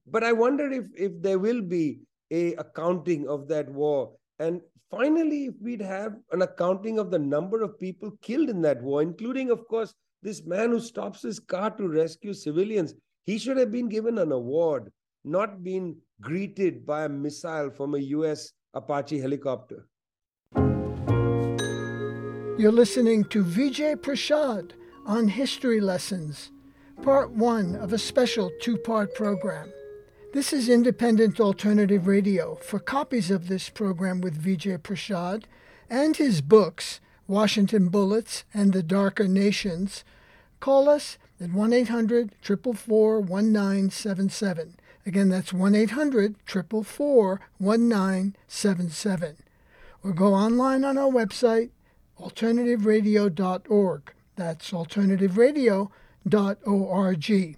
But 0.07 0.23
I 0.23 0.31
wonder 0.31 0.71
if 0.71 0.87
if 0.95 1.21
there 1.21 1.39
will 1.39 1.61
be 1.61 1.99
a 2.31 2.53
accounting 2.55 3.27
of 3.27 3.49
that 3.49 3.69
war. 3.69 4.13
And 4.39 4.61
finally, 4.89 5.45
if 5.47 5.55
we'd 5.61 5.81
have 5.81 6.15
an 6.31 6.43
accounting 6.43 6.97
of 6.97 7.11
the 7.11 7.19
number 7.19 7.61
of 7.61 7.77
people 7.77 8.11
killed 8.21 8.49
in 8.49 8.61
that 8.61 8.81
war, 8.81 9.01
including, 9.01 9.51
of 9.51 9.67
course, 9.67 9.93
this 10.23 10.45
man 10.45 10.69
who 10.69 10.79
stops 10.79 11.21
his 11.21 11.39
car 11.39 11.71
to 11.71 11.87
rescue 11.87 12.33
civilians, 12.33 12.93
he 13.25 13.37
should 13.37 13.57
have 13.57 13.71
been 13.71 13.89
given 13.89 14.17
an 14.17 14.31
award 14.31 14.91
not 15.23 15.63
been 15.63 15.95
greeted 16.19 16.85
by 16.85 17.05
a 17.05 17.09
missile 17.09 17.69
from 17.69 17.95
a 17.95 17.99
US 17.99 18.53
Apache 18.73 19.19
helicopter. 19.19 19.87
You're 22.57 22.71
listening 22.71 23.25
to 23.25 23.43
Vijay 23.43 23.95
Prashad 23.95 24.71
on 25.05 25.27
History 25.27 25.79
Lessons. 25.79 26.51
part 27.01 27.31
one 27.31 27.75
of 27.75 27.91
a 27.91 27.97
special 27.97 28.51
two 28.61 28.77
part 28.77 29.15
program. 29.15 29.73
This 30.33 30.53
is 30.53 30.69
Independent 30.69 31.39
Alternative 31.39 32.05
Radio. 32.05 32.55
For 32.55 32.79
copies 32.79 33.31
of 33.31 33.47
this 33.47 33.69
program 33.69 34.21
with 34.21 34.41
Vijay 34.41 34.77
Prashad 34.77 35.45
and 35.89 36.15
his 36.15 36.41
books, 36.41 37.01
Washington 37.27 37.89
Bullets 37.89 38.43
and 38.53 38.71
The 38.71 38.83
Darker 38.83 39.27
Nations, 39.27 40.03
call 40.59 40.87
us 40.87 41.17
at 41.39 41.51
1 41.51 41.73
800 41.73 42.35
444 42.41 43.19
1977. 43.21 44.75
Again, 45.05 45.29
that's 45.29 45.53
1 45.53 45.75
800 45.75 46.35
444 46.45 47.41
1977. 47.57 49.37
Or 50.03 50.13
go 50.13 50.33
online 50.33 50.83
on 50.83 50.97
our 50.97 51.11
website, 51.11 51.69
alternativeradio.org. 52.19 54.13
That's 54.35 54.71
alternativeradio.org. 54.71 57.57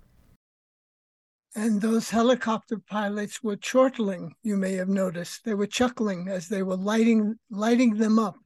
And 1.56 1.82
those 1.82 2.10
helicopter 2.10 2.80
pilots 2.90 3.44
were 3.44 3.58
chortling, 3.58 4.34
you 4.42 4.58
may 4.58 4.74
have 4.74 4.90
noticed. 4.90 5.46
They 5.46 5.54
were 5.54 5.68
chuckling 5.68 6.28
as 6.28 6.48
they 6.48 6.64
were 6.64 6.78
lighting 6.78 7.36
lighting 7.52 7.98
them 7.98 8.18
up. 8.18 8.38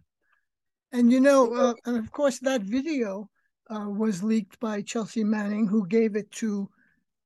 And 0.92 1.10
you 1.12 1.22
know, 1.22 1.54
uh, 1.54 1.74
and 1.86 1.98
of 1.98 2.12
course, 2.12 2.40
that 2.40 2.64
video 2.64 3.30
uh, 3.70 3.90
was 3.90 4.24
leaked 4.24 4.60
by 4.60 4.82
Chelsea 4.82 5.24
Manning, 5.24 5.68
who 5.68 5.88
gave 5.88 6.16
it 6.16 6.32
to 6.34 6.70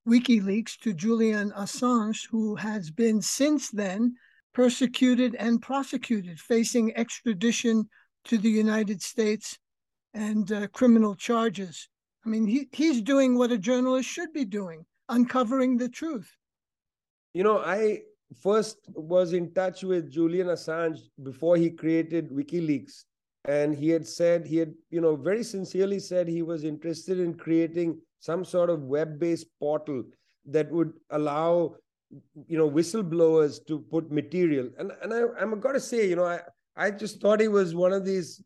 WikiLeaks 0.07 0.77
to 0.79 0.93
Julian 0.93 1.51
Assange, 1.51 2.27
who 2.29 2.55
has 2.55 2.89
been 2.89 3.21
since 3.21 3.69
then 3.69 4.15
persecuted 4.53 5.35
and 5.35 5.61
prosecuted, 5.61 6.39
facing 6.39 6.95
extradition 6.97 7.87
to 8.25 8.37
the 8.37 8.49
United 8.49 9.01
States 9.01 9.57
and 10.13 10.51
uh, 10.51 10.67
criminal 10.67 11.15
charges. 11.15 11.87
I 12.25 12.29
mean, 12.29 12.45
he, 12.45 12.67
he's 12.71 13.01
doing 13.01 13.37
what 13.37 13.51
a 13.51 13.57
journalist 13.57 14.09
should 14.09 14.33
be 14.33 14.45
doing, 14.45 14.85
uncovering 15.09 15.77
the 15.77 15.89
truth. 15.89 16.29
You 17.33 17.43
know, 17.43 17.59
I 17.59 18.01
first 18.41 18.77
was 18.93 19.33
in 19.33 19.53
touch 19.53 19.83
with 19.83 20.11
Julian 20.11 20.47
Assange 20.47 20.99
before 21.23 21.57
he 21.57 21.69
created 21.69 22.29
WikiLeaks. 22.29 23.05
And 23.45 23.75
he 23.75 23.89
had 23.89 24.07
said, 24.07 24.45
he 24.45 24.57
had, 24.57 24.73
you 24.91 25.01
know, 25.01 25.15
very 25.15 25.43
sincerely 25.43 25.99
said 25.99 26.27
he 26.27 26.43
was 26.43 26.63
interested 26.63 27.19
in 27.19 27.33
creating 27.33 27.99
some 28.21 28.45
sort 28.45 28.69
of 28.69 28.84
web 28.84 29.19
based 29.19 29.47
portal 29.60 30.03
that 30.45 30.71
would 30.71 30.93
allow, 31.10 31.75
you 32.47 32.57
know, 32.57 32.69
whistleblowers 32.69 33.60
to 33.67 33.79
put 33.79 34.12
material. 34.12 34.69
And, 34.77 34.91
and 35.03 35.13
I, 35.13 35.23
I'm 35.39 35.60
got 35.60 35.73
to 35.73 35.79
say, 35.79 36.07
you 36.07 36.15
know, 36.15 36.25
I, 36.25 36.39
I 36.77 36.91
just 36.91 37.19
thought 37.19 37.41
he 37.41 37.47
was 37.49 37.75
one 37.75 37.91
of 37.91 38.05
these 38.05 38.41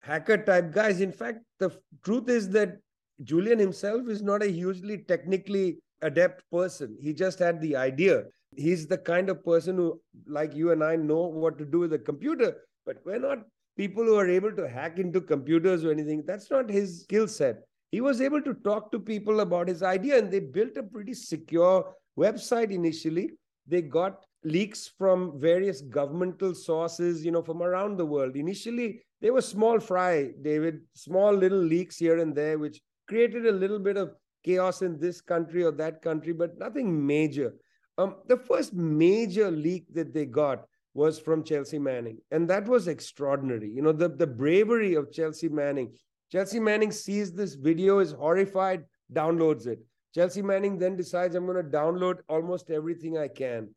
hacker 0.00 0.36
type 0.36 0.72
guys. 0.72 1.00
In 1.00 1.12
fact, 1.12 1.38
the 1.58 1.70
truth 2.04 2.28
is 2.28 2.50
that 2.50 2.76
Julian 3.22 3.58
himself 3.58 4.08
is 4.08 4.22
not 4.22 4.42
a 4.42 4.50
hugely 4.50 4.98
technically 4.98 5.78
adept 6.02 6.42
person. 6.50 6.96
He 7.00 7.12
just 7.12 7.38
had 7.38 7.60
the 7.60 7.76
idea. 7.76 8.24
He's 8.56 8.86
the 8.86 8.98
kind 8.98 9.30
of 9.30 9.44
person 9.44 9.76
who, 9.76 10.00
like 10.26 10.54
you 10.54 10.72
and 10.72 10.82
I, 10.82 10.96
know 10.96 11.22
what 11.22 11.58
to 11.58 11.64
do 11.64 11.80
with 11.80 11.92
a 11.92 11.98
computer, 11.98 12.56
but 12.84 12.96
we're 13.04 13.20
not 13.20 13.44
people 13.76 14.04
who 14.04 14.16
are 14.16 14.28
able 14.28 14.52
to 14.52 14.68
hack 14.68 14.98
into 14.98 15.20
computers 15.20 15.84
or 15.84 15.92
anything. 15.92 16.24
That's 16.26 16.50
not 16.50 16.68
his 16.68 17.02
skill 17.02 17.28
set. 17.28 17.62
He 17.90 18.00
was 18.00 18.20
able 18.20 18.40
to 18.42 18.54
talk 18.54 18.92
to 18.92 19.00
people 19.00 19.40
about 19.40 19.68
his 19.68 19.82
idea, 19.82 20.18
and 20.18 20.30
they 20.30 20.40
built 20.40 20.76
a 20.76 20.82
pretty 20.82 21.14
secure 21.14 21.92
website 22.18 22.70
initially. 22.70 23.32
They 23.66 23.82
got 23.82 24.24
leaks 24.44 24.90
from 24.96 25.38
various 25.38 25.80
governmental 25.80 26.54
sources, 26.54 27.24
you 27.24 27.30
know, 27.30 27.42
from 27.42 27.62
around 27.62 27.96
the 27.96 28.06
world. 28.06 28.36
Initially, 28.36 29.02
they 29.20 29.30
were 29.30 29.42
small 29.42 29.80
fry, 29.80 30.30
David, 30.40 30.80
small 30.94 31.32
little 31.34 31.58
leaks 31.58 31.96
here 31.98 32.18
and 32.18 32.34
there, 32.34 32.58
which 32.58 32.80
created 33.06 33.46
a 33.46 33.52
little 33.52 33.78
bit 33.78 33.96
of 33.96 34.14
chaos 34.44 34.82
in 34.82 34.98
this 34.98 35.20
country 35.20 35.62
or 35.64 35.72
that 35.72 36.00
country, 36.00 36.32
but 36.32 36.58
nothing 36.58 37.06
major. 37.06 37.54
Um, 37.98 38.16
the 38.28 38.36
first 38.36 38.72
major 38.72 39.50
leak 39.50 39.92
that 39.92 40.14
they 40.14 40.24
got 40.24 40.64
was 40.94 41.18
from 41.18 41.44
Chelsea 41.44 41.78
Manning, 41.78 42.18
and 42.30 42.48
that 42.48 42.66
was 42.66 42.88
extraordinary. 42.88 43.70
You 43.70 43.82
know, 43.82 43.92
the, 43.92 44.08
the 44.08 44.26
bravery 44.26 44.94
of 44.94 45.12
Chelsea 45.12 45.48
Manning. 45.48 45.92
Chelsea 46.30 46.60
Manning 46.60 46.92
sees 46.92 47.32
this 47.32 47.54
video, 47.54 47.98
is 47.98 48.12
horrified, 48.12 48.84
downloads 49.12 49.66
it. 49.66 49.80
Chelsea 50.14 50.42
Manning 50.42 50.78
then 50.78 50.96
decides, 50.96 51.34
I'm 51.34 51.46
going 51.46 51.56
to 51.56 51.76
download 51.78 52.18
almost 52.28 52.70
everything 52.70 53.18
I 53.18 53.28
can. 53.28 53.68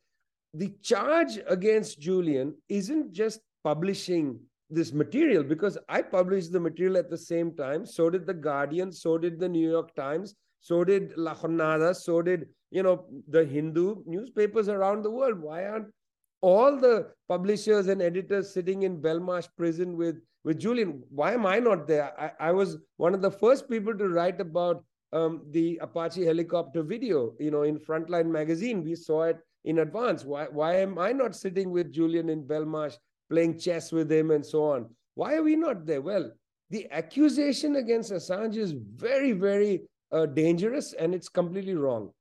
The 0.53 0.73
charge 0.81 1.39
against 1.47 1.99
Julian 1.99 2.55
isn't 2.69 3.11
just 3.11 3.39
publishing 3.63 4.39
this 4.69 4.93
material 4.93 5.43
because 5.43 5.77
I 5.89 6.01
published 6.01 6.51
the 6.51 6.59
material 6.59 6.97
at 6.97 7.09
the 7.09 7.17
same 7.17 7.55
time. 7.55 7.85
So 7.85 8.09
did 8.09 8.25
the 8.25 8.33
Guardian, 8.33 8.91
so 8.91 9.17
did 9.17 9.39
the 9.39 9.49
New 9.49 9.69
York 9.69 9.95
Times, 9.95 10.35
so 10.61 10.83
did 10.83 11.17
La 11.17 11.35
Jornada, 11.35 11.95
so 11.95 12.21
did 12.21 12.47
you 12.71 12.81
know 12.81 13.05
the 13.27 13.45
Hindu 13.45 14.03
newspapers 14.05 14.69
around 14.69 15.03
the 15.03 15.11
world. 15.11 15.39
Why 15.39 15.65
aren't 15.65 15.87
all 16.41 16.77
the 16.79 17.09
publishers 17.27 17.87
and 17.87 18.01
editors 18.01 18.53
sitting 18.53 18.83
in 18.83 19.01
Belmarsh 19.01 19.47
prison 19.57 19.95
with 19.95 20.15
with 20.43 20.59
Julian? 20.59 21.03
Why 21.09 21.33
am 21.33 21.45
I 21.45 21.59
not 21.59 21.87
there? 21.87 22.13
I, 22.19 22.49
I 22.49 22.51
was 22.51 22.77
one 22.97 23.13
of 23.13 23.21
the 23.21 23.31
first 23.31 23.69
people 23.69 23.97
to 23.97 24.09
write 24.09 24.41
about 24.41 24.83
um, 25.11 25.41
the 25.51 25.79
Apache 25.81 26.25
helicopter 26.25 26.83
video. 26.83 27.33
You 27.39 27.51
know, 27.51 27.63
in 27.63 27.79
Frontline 27.79 28.29
magazine, 28.31 28.83
we 28.83 28.95
saw 28.95 29.23
it 29.23 29.37
in 29.65 29.79
advance. 29.79 30.25
Why 30.25 30.45
why 30.45 30.77
am 30.77 30.99
I 30.99 31.11
not 31.11 31.35
sitting 31.35 31.71
with 31.71 31.91
Julian 31.91 32.29
in 32.29 32.43
Belmarsh 32.43 32.97
playing 33.33 33.59
chess 33.59 33.91
with 33.91 34.11
him 34.11 34.29
and 34.31 34.45
so 34.45 34.63
on. 34.63 34.89
Why 35.15 35.35
are 35.35 35.43
we 35.43 35.55
not 35.55 35.85
there? 35.85 36.01
Well, 36.01 36.31
the 36.69 36.87
accusation 36.91 37.77
against 37.77 38.11
Assange 38.11 38.57
is 38.57 38.73
very, 38.73 39.31
very 39.31 39.81
uh, 40.11 40.27
dangerous 40.27 40.93
and 40.93 41.15
it's 41.15 41.29
completely 41.29 41.75
wrong. 41.75 42.11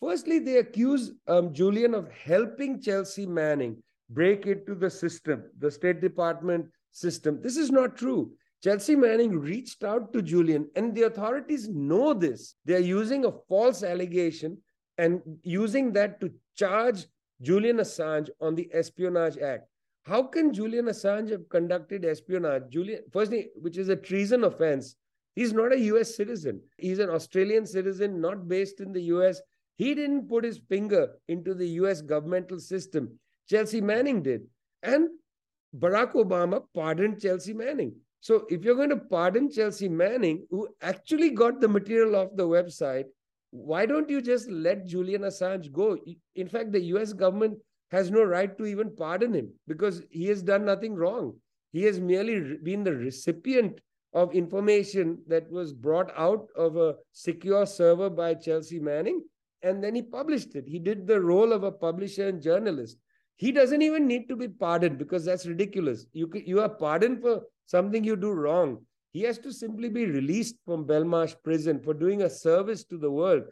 Firstly, 0.00 0.38
they 0.38 0.58
accuse 0.58 1.12
um, 1.28 1.52
Julian 1.52 1.94
of 1.94 2.10
helping 2.12 2.80
Chelsea 2.80 3.26
Manning 3.26 3.82
break 4.10 4.46
into 4.46 4.74
the 4.74 4.90
system, 4.90 5.44
the 5.58 5.70
State 5.70 6.00
Department 6.00 6.66
system. 6.92 7.40
This 7.42 7.56
is 7.56 7.70
not 7.70 7.96
true. 7.96 8.32
Chelsea 8.62 8.94
Manning 8.94 9.40
reached 9.40 9.82
out 9.82 10.12
to 10.12 10.22
Julian, 10.22 10.68
and 10.76 10.94
the 10.94 11.02
authorities 11.02 11.68
know 11.68 12.14
this. 12.14 12.54
They're 12.64 12.78
using 12.78 13.24
a 13.24 13.32
false 13.48 13.82
allegation 13.82 14.58
and 14.98 15.20
using 15.42 15.92
that 15.94 16.20
to 16.20 16.30
charge 16.56 17.06
Julian 17.40 17.78
Assange 17.78 18.30
on 18.40 18.54
the 18.54 18.68
Espionage 18.72 19.38
Act. 19.38 19.66
How 20.04 20.22
can 20.22 20.52
Julian 20.52 20.86
Assange 20.86 21.30
have 21.30 21.48
conducted 21.48 22.04
espionage? 22.04 22.64
Julian, 22.70 23.02
firstly, 23.12 23.50
which 23.54 23.78
is 23.78 23.88
a 23.88 23.96
treason 23.96 24.44
offense. 24.44 24.96
He's 25.34 25.52
not 25.52 25.72
a 25.72 25.78
US 25.78 26.14
citizen. 26.16 26.60
He's 26.76 26.98
an 26.98 27.08
Australian 27.08 27.66
citizen, 27.66 28.20
not 28.20 28.48
based 28.48 28.80
in 28.80 28.92
the 28.92 29.02
US. 29.14 29.40
He 29.76 29.94
didn't 29.94 30.28
put 30.28 30.44
his 30.44 30.60
finger 30.68 31.08
into 31.28 31.54
the 31.54 31.68
US 31.80 32.02
governmental 32.02 32.58
system. 32.58 33.18
Chelsea 33.48 33.80
Manning 33.80 34.22
did. 34.22 34.42
And 34.82 35.08
Barack 35.78 36.12
Obama 36.12 36.62
pardoned 36.74 37.20
Chelsea 37.20 37.52
Manning. 37.52 37.94
So 38.20 38.46
if 38.48 38.64
you're 38.64 38.76
going 38.76 38.90
to 38.90 38.96
pardon 38.96 39.50
Chelsea 39.50 39.88
Manning, 39.88 40.46
who 40.50 40.68
actually 40.80 41.30
got 41.30 41.60
the 41.60 41.68
material 41.68 42.14
off 42.14 42.28
the 42.36 42.46
website, 42.46 43.06
why 43.50 43.84
don't 43.84 44.08
you 44.08 44.22
just 44.22 44.50
let 44.50 44.86
Julian 44.86 45.22
Assange 45.22 45.72
go? 45.72 45.98
In 46.34 46.48
fact, 46.48 46.72
the 46.72 46.80
US 46.96 47.12
government 47.12 47.58
has 47.90 48.10
no 48.10 48.22
right 48.22 48.56
to 48.56 48.64
even 48.64 48.94
pardon 48.96 49.34
him 49.34 49.50
because 49.66 50.02
he 50.10 50.26
has 50.26 50.42
done 50.42 50.64
nothing 50.64 50.94
wrong. 50.94 51.34
He 51.72 51.82
has 51.84 52.00
merely 52.00 52.56
been 52.62 52.84
the 52.84 52.94
recipient 52.94 53.80
of 54.14 54.34
information 54.34 55.18
that 55.26 55.50
was 55.50 55.72
brought 55.72 56.12
out 56.16 56.48
of 56.56 56.76
a 56.76 56.96
secure 57.12 57.66
server 57.66 58.10
by 58.10 58.34
Chelsea 58.34 58.78
Manning, 58.78 59.22
and 59.62 59.82
then 59.82 59.94
he 59.94 60.02
published 60.02 60.54
it. 60.54 60.64
He 60.66 60.78
did 60.78 61.06
the 61.06 61.20
role 61.20 61.52
of 61.52 61.62
a 61.62 61.72
publisher 61.72 62.28
and 62.28 62.42
journalist. 62.42 62.98
He 63.36 63.50
doesn't 63.52 63.82
even 63.82 64.06
need 64.06 64.28
to 64.28 64.36
be 64.36 64.48
pardoned 64.48 64.98
because 64.98 65.24
that's 65.24 65.46
ridiculous. 65.46 66.06
You, 66.12 66.30
you 66.34 66.60
are 66.60 66.68
pardoned 66.68 67.22
for 67.22 67.42
something 67.66 68.04
you 68.04 68.16
do 68.16 68.30
wrong. 68.30 68.84
He 69.12 69.22
has 69.22 69.38
to 69.38 69.52
simply 69.52 69.88
be 69.88 70.06
released 70.06 70.56
from 70.64 70.86
Belmarsh 70.86 71.34
prison 71.42 71.80
for 71.80 71.92
doing 71.92 72.22
a 72.22 72.30
service 72.30 72.84
to 72.84 72.96
the 72.96 73.10
world. 73.10 73.44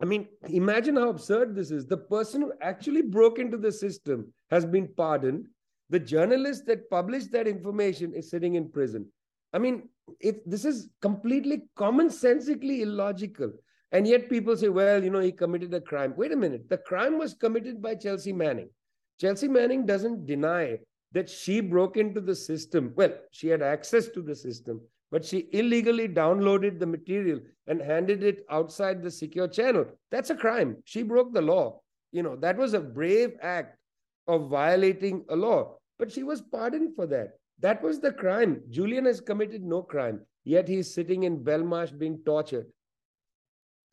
I 0.00 0.04
mean, 0.04 0.28
imagine 0.48 0.96
how 0.96 1.08
absurd 1.08 1.54
this 1.54 1.70
is. 1.70 1.86
The 1.86 1.96
person 1.96 2.42
who 2.42 2.52
actually 2.60 3.02
broke 3.02 3.38
into 3.38 3.56
the 3.56 3.72
system 3.72 4.32
has 4.50 4.64
been 4.64 4.88
pardoned. 4.96 5.46
The 5.88 5.98
journalist 6.00 6.66
that 6.66 6.90
published 6.90 7.32
that 7.32 7.48
information 7.48 8.12
is 8.12 8.30
sitting 8.30 8.56
in 8.56 8.70
prison. 8.70 9.06
I 9.52 9.58
mean, 9.58 9.88
it, 10.20 10.48
this 10.48 10.64
is 10.64 10.88
completely 11.00 11.62
commonsensically 11.78 12.80
illogical. 12.80 13.52
And 13.92 14.06
yet 14.06 14.28
people 14.28 14.56
say, 14.56 14.68
well, 14.68 15.02
you 15.02 15.10
know, 15.10 15.20
he 15.20 15.32
committed 15.32 15.72
a 15.74 15.80
crime. 15.80 16.14
Wait 16.16 16.32
a 16.32 16.36
minute. 16.36 16.68
The 16.68 16.78
crime 16.78 17.18
was 17.18 17.34
committed 17.34 17.80
by 17.80 17.94
Chelsea 17.94 18.32
Manning. 18.32 18.68
Chelsea 19.20 19.48
Manning 19.48 19.86
doesn't 19.86 20.26
deny 20.26 20.78
that 21.12 21.30
she 21.30 21.60
broke 21.60 21.96
into 21.96 22.20
the 22.20 22.34
system. 22.34 22.92
Well, 22.96 23.12
she 23.30 23.48
had 23.48 23.62
access 23.62 24.08
to 24.08 24.22
the 24.22 24.34
system, 24.34 24.80
but 25.10 25.24
she 25.24 25.48
illegally 25.52 26.08
downloaded 26.08 26.78
the 26.78 26.86
material 26.86 27.40
and 27.66 27.80
handed 27.80 28.22
it 28.22 28.44
outside 28.50 29.02
the 29.02 29.10
secure 29.10 29.48
channel. 29.48 29.86
That's 30.10 30.30
a 30.30 30.36
crime. 30.36 30.76
She 30.84 31.02
broke 31.02 31.32
the 31.32 31.42
law. 31.42 31.80
You 32.12 32.22
know, 32.22 32.36
that 32.36 32.56
was 32.56 32.74
a 32.74 32.80
brave 32.80 33.34
act 33.40 33.78
of 34.26 34.50
violating 34.50 35.24
a 35.28 35.36
law, 35.36 35.76
but 35.98 36.10
she 36.10 36.22
was 36.22 36.42
pardoned 36.42 36.94
for 36.96 37.06
that. 37.06 37.38
That 37.60 37.82
was 37.82 38.00
the 38.00 38.12
crime. 38.12 38.62
Julian 38.68 39.06
has 39.06 39.20
committed 39.20 39.62
no 39.62 39.82
crime, 39.82 40.20
yet 40.44 40.68
he's 40.68 40.92
sitting 40.92 41.22
in 41.22 41.44
Belmarsh 41.44 41.96
being 41.96 42.18
tortured. 42.26 42.66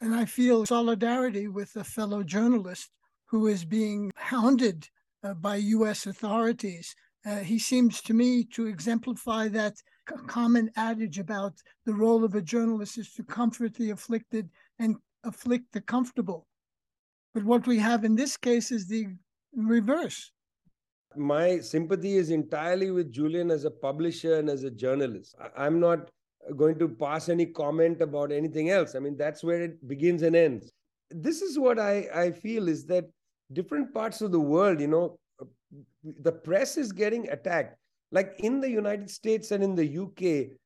And 0.03 0.13
I 0.13 0.25
feel 0.25 0.65
solidarity 0.65 1.47
with 1.47 1.77
a 1.77 1.83
fellow 1.85 2.23
journalist 2.23 2.89
who 3.27 3.47
is 3.47 3.63
being 3.63 4.11
hounded 4.17 4.89
uh, 5.23 5.33
by 5.33 5.55
U.S. 5.77 6.07
authorities. 6.07 6.93
Uh, 7.25 7.37
he 7.37 7.57
seems 7.57 8.01
to 8.01 8.13
me 8.13 8.43
to 8.51 8.67
exemplify 8.67 9.47
that 9.47 9.75
c- 10.09 10.15
common 10.27 10.69
adage 10.75 11.19
about 11.19 11.53
the 11.85 11.93
role 11.93 12.25
of 12.25 12.35
a 12.35 12.41
journalist 12.41 12.97
is 12.97 13.13
to 13.13 13.23
comfort 13.23 13.75
the 13.75 13.91
afflicted 13.91 14.49
and 14.77 14.97
afflict 15.23 15.71
the 15.71 15.79
comfortable. 15.79 16.47
But 17.33 17.45
what 17.45 17.65
we 17.65 17.79
have 17.79 18.03
in 18.03 18.15
this 18.17 18.35
case 18.35 18.73
is 18.73 18.89
the 18.89 19.07
reverse. 19.55 20.33
My 21.15 21.59
sympathy 21.59 22.17
is 22.17 22.29
entirely 22.29 22.91
with 22.91 23.09
Julian 23.09 23.51
as 23.51 23.63
a 23.63 23.71
publisher 23.71 24.35
and 24.35 24.49
as 24.49 24.65
a 24.65 24.71
journalist. 24.71 25.33
I'm 25.55 25.79
not 25.79 26.09
going 26.55 26.77
to 26.79 26.87
pass 26.87 27.29
any 27.29 27.45
comment 27.45 28.01
about 28.01 28.31
anything 28.31 28.69
else. 28.69 28.95
I 28.95 28.99
mean, 28.99 29.17
that's 29.17 29.43
where 29.43 29.61
it 29.61 29.87
begins 29.87 30.21
and 30.21 30.35
ends. 30.35 30.71
This 31.09 31.41
is 31.41 31.57
what 31.59 31.79
I, 31.79 32.07
I 32.13 32.31
feel 32.31 32.67
is 32.67 32.85
that 32.87 33.05
different 33.51 33.93
parts 33.93 34.21
of 34.21 34.31
the 34.31 34.39
world, 34.39 34.79
you 34.79 34.87
know, 34.87 35.17
the 36.03 36.31
press 36.31 36.77
is 36.77 36.91
getting 36.91 37.29
attacked. 37.29 37.77
Like 38.11 38.35
in 38.39 38.59
the 38.59 38.69
United 38.69 39.09
States 39.09 39.51
and 39.51 39.63
in 39.63 39.75
the 39.75 39.97
UK, 39.97 40.57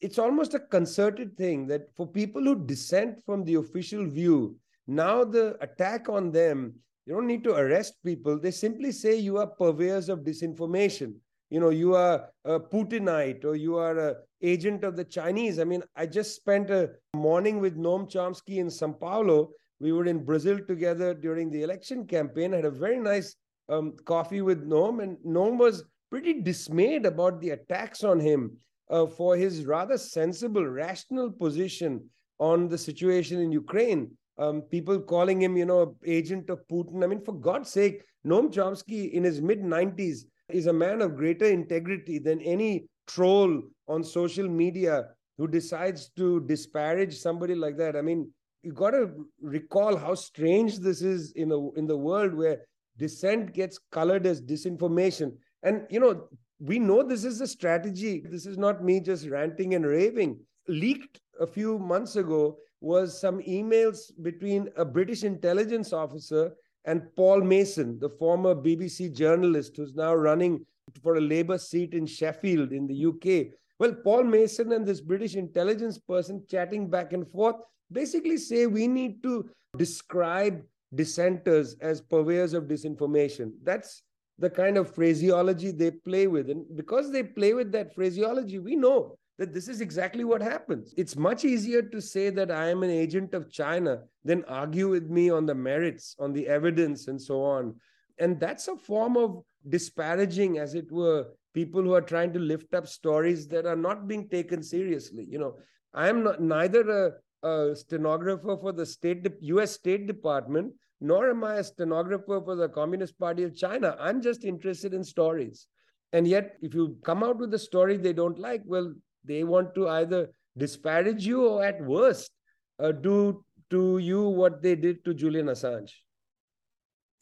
it's 0.00 0.18
almost 0.18 0.54
a 0.54 0.60
concerted 0.60 1.36
thing 1.36 1.66
that 1.68 1.94
for 1.96 2.06
people 2.06 2.42
who 2.42 2.66
dissent 2.66 3.22
from 3.24 3.44
the 3.44 3.54
official 3.54 4.06
view, 4.06 4.56
now 4.86 5.24
the 5.24 5.56
attack 5.60 6.08
on 6.08 6.30
them, 6.32 6.74
you 7.06 7.14
don't 7.14 7.26
need 7.26 7.44
to 7.44 7.54
arrest 7.54 7.94
people. 8.04 8.38
They 8.38 8.50
simply 8.50 8.92
say 8.92 9.16
you 9.16 9.38
are 9.38 9.46
purveyors 9.46 10.08
of 10.08 10.20
disinformation. 10.20 11.14
You 11.52 11.60
know, 11.60 11.68
you 11.68 11.94
are 11.94 12.30
a 12.46 12.58
Putinite 12.58 13.44
or 13.44 13.56
you 13.56 13.76
are 13.76 13.98
a 13.98 14.16
agent 14.42 14.84
of 14.84 14.96
the 14.96 15.04
Chinese. 15.04 15.58
I 15.58 15.64
mean, 15.64 15.82
I 15.94 16.06
just 16.06 16.34
spent 16.34 16.70
a 16.70 16.92
morning 17.14 17.60
with 17.60 17.76
Noam 17.76 18.10
Chomsky 18.10 18.56
in 18.56 18.70
Sao 18.70 18.92
Paulo. 18.92 19.50
We 19.78 19.92
were 19.92 20.06
in 20.06 20.24
Brazil 20.24 20.60
together 20.66 21.12
during 21.12 21.50
the 21.50 21.62
election 21.62 22.06
campaign. 22.06 22.54
I 22.54 22.56
had 22.56 22.64
a 22.64 22.70
very 22.70 22.98
nice 22.98 23.36
um, 23.68 23.92
coffee 24.06 24.40
with 24.40 24.66
Noam, 24.66 25.02
and 25.02 25.18
Noam 25.18 25.58
was 25.58 25.84
pretty 26.08 26.40
dismayed 26.40 27.04
about 27.04 27.38
the 27.42 27.50
attacks 27.50 28.02
on 28.02 28.18
him 28.18 28.56
uh, 28.88 29.04
for 29.04 29.36
his 29.36 29.66
rather 29.66 29.98
sensible, 29.98 30.64
rational 30.64 31.30
position 31.30 32.08
on 32.38 32.66
the 32.66 32.78
situation 32.78 33.40
in 33.40 33.52
Ukraine. 33.52 34.10
Um, 34.38 34.62
people 34.62 34.98
calling 34.98 35.42
him, 35.42 35.58
you 35.58 35.66
know, 35.66 35.96
agent 36.06 36.48
of 36.48 36.66
Putin. 36.66 37.04
I 37.04 37.08
mean, 37.08 37.22
for 37.22 37.34
God's 37.34 37.68
sake, 37.68 38.04
Noam 38.26 38.50
Chomsky 38.50 39.12
in 39.12 39.22
his 39.22 39.42
mid 39.42 39.60
90s 39.60 40.22
is 40.52 40.66
a 40.66 40.72
man 40.72 41.02
of 41.02 41.16
greater 41.16 41.46
integrity 41.46 42.18
than 42.18 42.40
any 42.40 42.86
troll 43.06 43.62
on 43.88 44.04
social 44.04 44.48
media 44.48 45.08
who 45.38 45.48
decides 45.48 46.10
to 46.16 46.40
disparage 46.46 47.16
somebody 47.18 47.54
like 47.54 47.76
that. 47.76 47.96
I 47.96 48.02
mean, 48.02 48.30
you 48.62 48.72
got 48.72 48.90
to 48.90 49.10
recall 49.40 49.96
how 49.96 50.14
strange 50.14 50.78
this 50.78 51.02
is 51.02 51.32
in 51.32 51.50
a 51.50 51.70
in 51.72 51.86
the 51.86 51.96
world 51.96 52.34
where 52.34 52.60
dissent 52.96 53.52
gets 53.52 53.78
colored 53.90 54.26
as 54.26 54.40
disinformation. 54.40 55.32
And 55.62 55.86
you 55.90 56.00
know, 56.00 56.28
we 56.60 56.78
know 56.78 57.02
this 57.02 57.24
is 57.24 57.40
a 57.40 57.46
strategy. 57.46 58.22
This 58.28 58.46
is 58.46 58.56
not 58.56 58.84
me 58.84 59.00
just 59.00 59.28
ranting 59.28 59.74
and 59.74 59.84
raving. 59.84 60.38
Leaked 60.68 61.20
a 61.40 61.46
few 61.46 61.78
months 61.78 62.16
ago 62.16 62.56
was 62.80 63.20
some 63.20 63.40
emails 63.40 64.12
between 64.22 64.68
a 64.76 64.84
British 64.84 65.24
intelligence 65.24 65.92
officer 65.92 66.52
and 66.84 67.02
Paul 67.16 67.42
Mason, 67.42 67.98
the 67.98 68.10
former 68.10 68.54
BBC 68.54 69.14
journalist 69.14 69.76
who's 69.76 69.94
now 69.94 70.14
running 70.14 70.64
for 71.02 71.16
a 71.16 71.20
Labour 71.20 71.58
seat 71.58 71.94
in 71.94 72.06
Sheffield 72.06 72.72
in 72.72 72.86
the 72.86 73.06
UK. 73.06 73.52
Well, 73.78 73.94
Paul 74.04 74.24
Mason 74.24 74.72
and 74.72 74.86
this 74.86 75.00
British 75.00 75.34
intelligence 75.34 75.98
person 75.98 76.44
chatting 76.50 76.90
back 76.90 77.12
and 77.12 77.26
forth 77.30 77.56
basically 77.90 78.36
say 78.36 78.66
we 78.66 78.88
need 78.88 79.22
to 79.22 79.48
describe 79.76 80.62
dissenters 80.94 81.76
as 81.80 82.00
purveyors 82.00 82.52
of 82.52 82.64
disinformation. 82.64 83.52
That's 83.62 84.02
the 84.38 84.50
kind 84.50 84.76
of 84.76 84.94
phraseology 84.94 85.70
they 85.70 85.90
play 85.90 86.26
with. 86.26 86.50
And 86.50 86.64
because 86.76 87.10
they 87.10 87.22
play 87.22 87.54
with 87.54 87.72
that 87.72 87.94
phraseology, 87.94 88.58
we 88.58 88.76
know 88.76 89.16
that 89.42 89.52
this 89.52 89.66
is 89.66 89.80
exactly 89.80 90.22
what 90.22 90.40
happens. 90.40 90.94
It's 90.96 91.16
much 91.16 91.44
easier 91.44 91.82
to 91.82 92.00
say 92.00 92.30
that 92.30 92.52
I 92.52 92.68
am 92.68 92.84
an 92.84 92.90
agent 92.90 93.34
of 93.34 93.50
China 93.50 94.02
than 94.24 94.44
argue 94.44 94.88
with 94.88 95.10
me 95.10 95.30
on 95.30 95.46
the 95.46 95.54
merits, 95.56 96.14
on 96.20 96.32
the 96.32 96.46
evidence, 96.46 97.08
and 97.08 97.20
so 97.20 97.42
on. 97.42 97.74
And 98.20 98.38
that's 98.38 98.68
a 98.68 98.76
form 98.76 99.16
of 99.16 99.42
disparaging, 99.68 100.58
as 100.58 100.76
it 100.76 100.92
were, 100.92 101.26
people 101.54 101.82
who 101.82 101.92
are 101.92 102.08
trying 102.12 102.32
to 102.34 102.38
lift 102.38 102.72
up 102.72 102.86
stories 102.86 103.48
that 103.48 103.66
are 103.66 103.74
not 103.74 104.06
being 104.06 104.28
taken 104.28 104.62
seriously. 104.62 105.26
You 105.28 105.40
know, 105.40 105.56
I 105.92 106.08
am 106.08 106.22
not 106.22 106.40
neither 106.40 107.16
a, 107.42 107.48
a 107.48 107.74
stenographer 107.74 108.56
for 108.56 108.70
the 108.70 108.86
state, 108.86 109.26
U.S. 109.40 109.72
State 109.72 110.06
Department, 110.06 110.72
nor 111.00 111.28
am 111.28 111.42
I 111.42 111.56
a 111.56 111.64
stenographer 111.64 112.40
for 112.44 112.54
the 112.54 112.68
Communist 112.68 113.18
Party 113.18 113.42
of 113.42 113.56
China. 113.56 113.96
I'm 113.98 114.22
just 114.22 114.44
interested 114.44 114.94
in 114.94 115.02
stories. 115.02 115.66
And 116.12 116.28
yet, 116.28 116.58
if 116.62 116.74
you 116.74 116.96
come 117.04 117.24
out 117.24 117.38
with 117.38 117.52
a 117.54 117.58
story 117.58 117.96
they 117.96 118.12
don't 118.12 118.38
like, 118.38 118.62
well, 118.64 118.94
they 119.24 119.44
want 119.44 119.74
to 119.74 119.88
either 119.88 120.30
disparage 120.56 121.26
you 121.26 121.46
or, 121.46 121.64
at 121.64 121.80
worst, 121.82 122.30
uh, 122.78 122.92
do 122.92 123.44
to 123.70 123.98
you 123.98 124.28
what 124.28 124.62
they 124.62 124.74
did 124.74 125.04
to 125.04 125.14
Julian 125.14 125.46
Assange. 125.46 125.92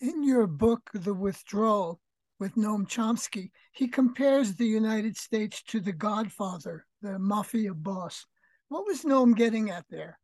In 0.01 0.25
your 0.25 0.47
book, 0.47 0.91
The 0.95 1.15
Withdrawal, 1.15 2.01
with 2.41 2.55
Noam 2.57 2.89
Chomsky, 2.89 3.51
he 3.73 3.87
compares 3.87 4.55
the 4.55 4.67
United 4.67 5.17
States 5.17 5.63
to 5.65 5.79
the 5.79 5.93
Godfather, 5.93 6.87
the 7.03 7.19
mafia 7.19 7.75
boss. 7.75 8.27
What 8.69 8.87
was 8.87 9.03
Noam 9.03 9.37
getting 9.37 9.71
at 9.71 9.85
there? 9.91 10.19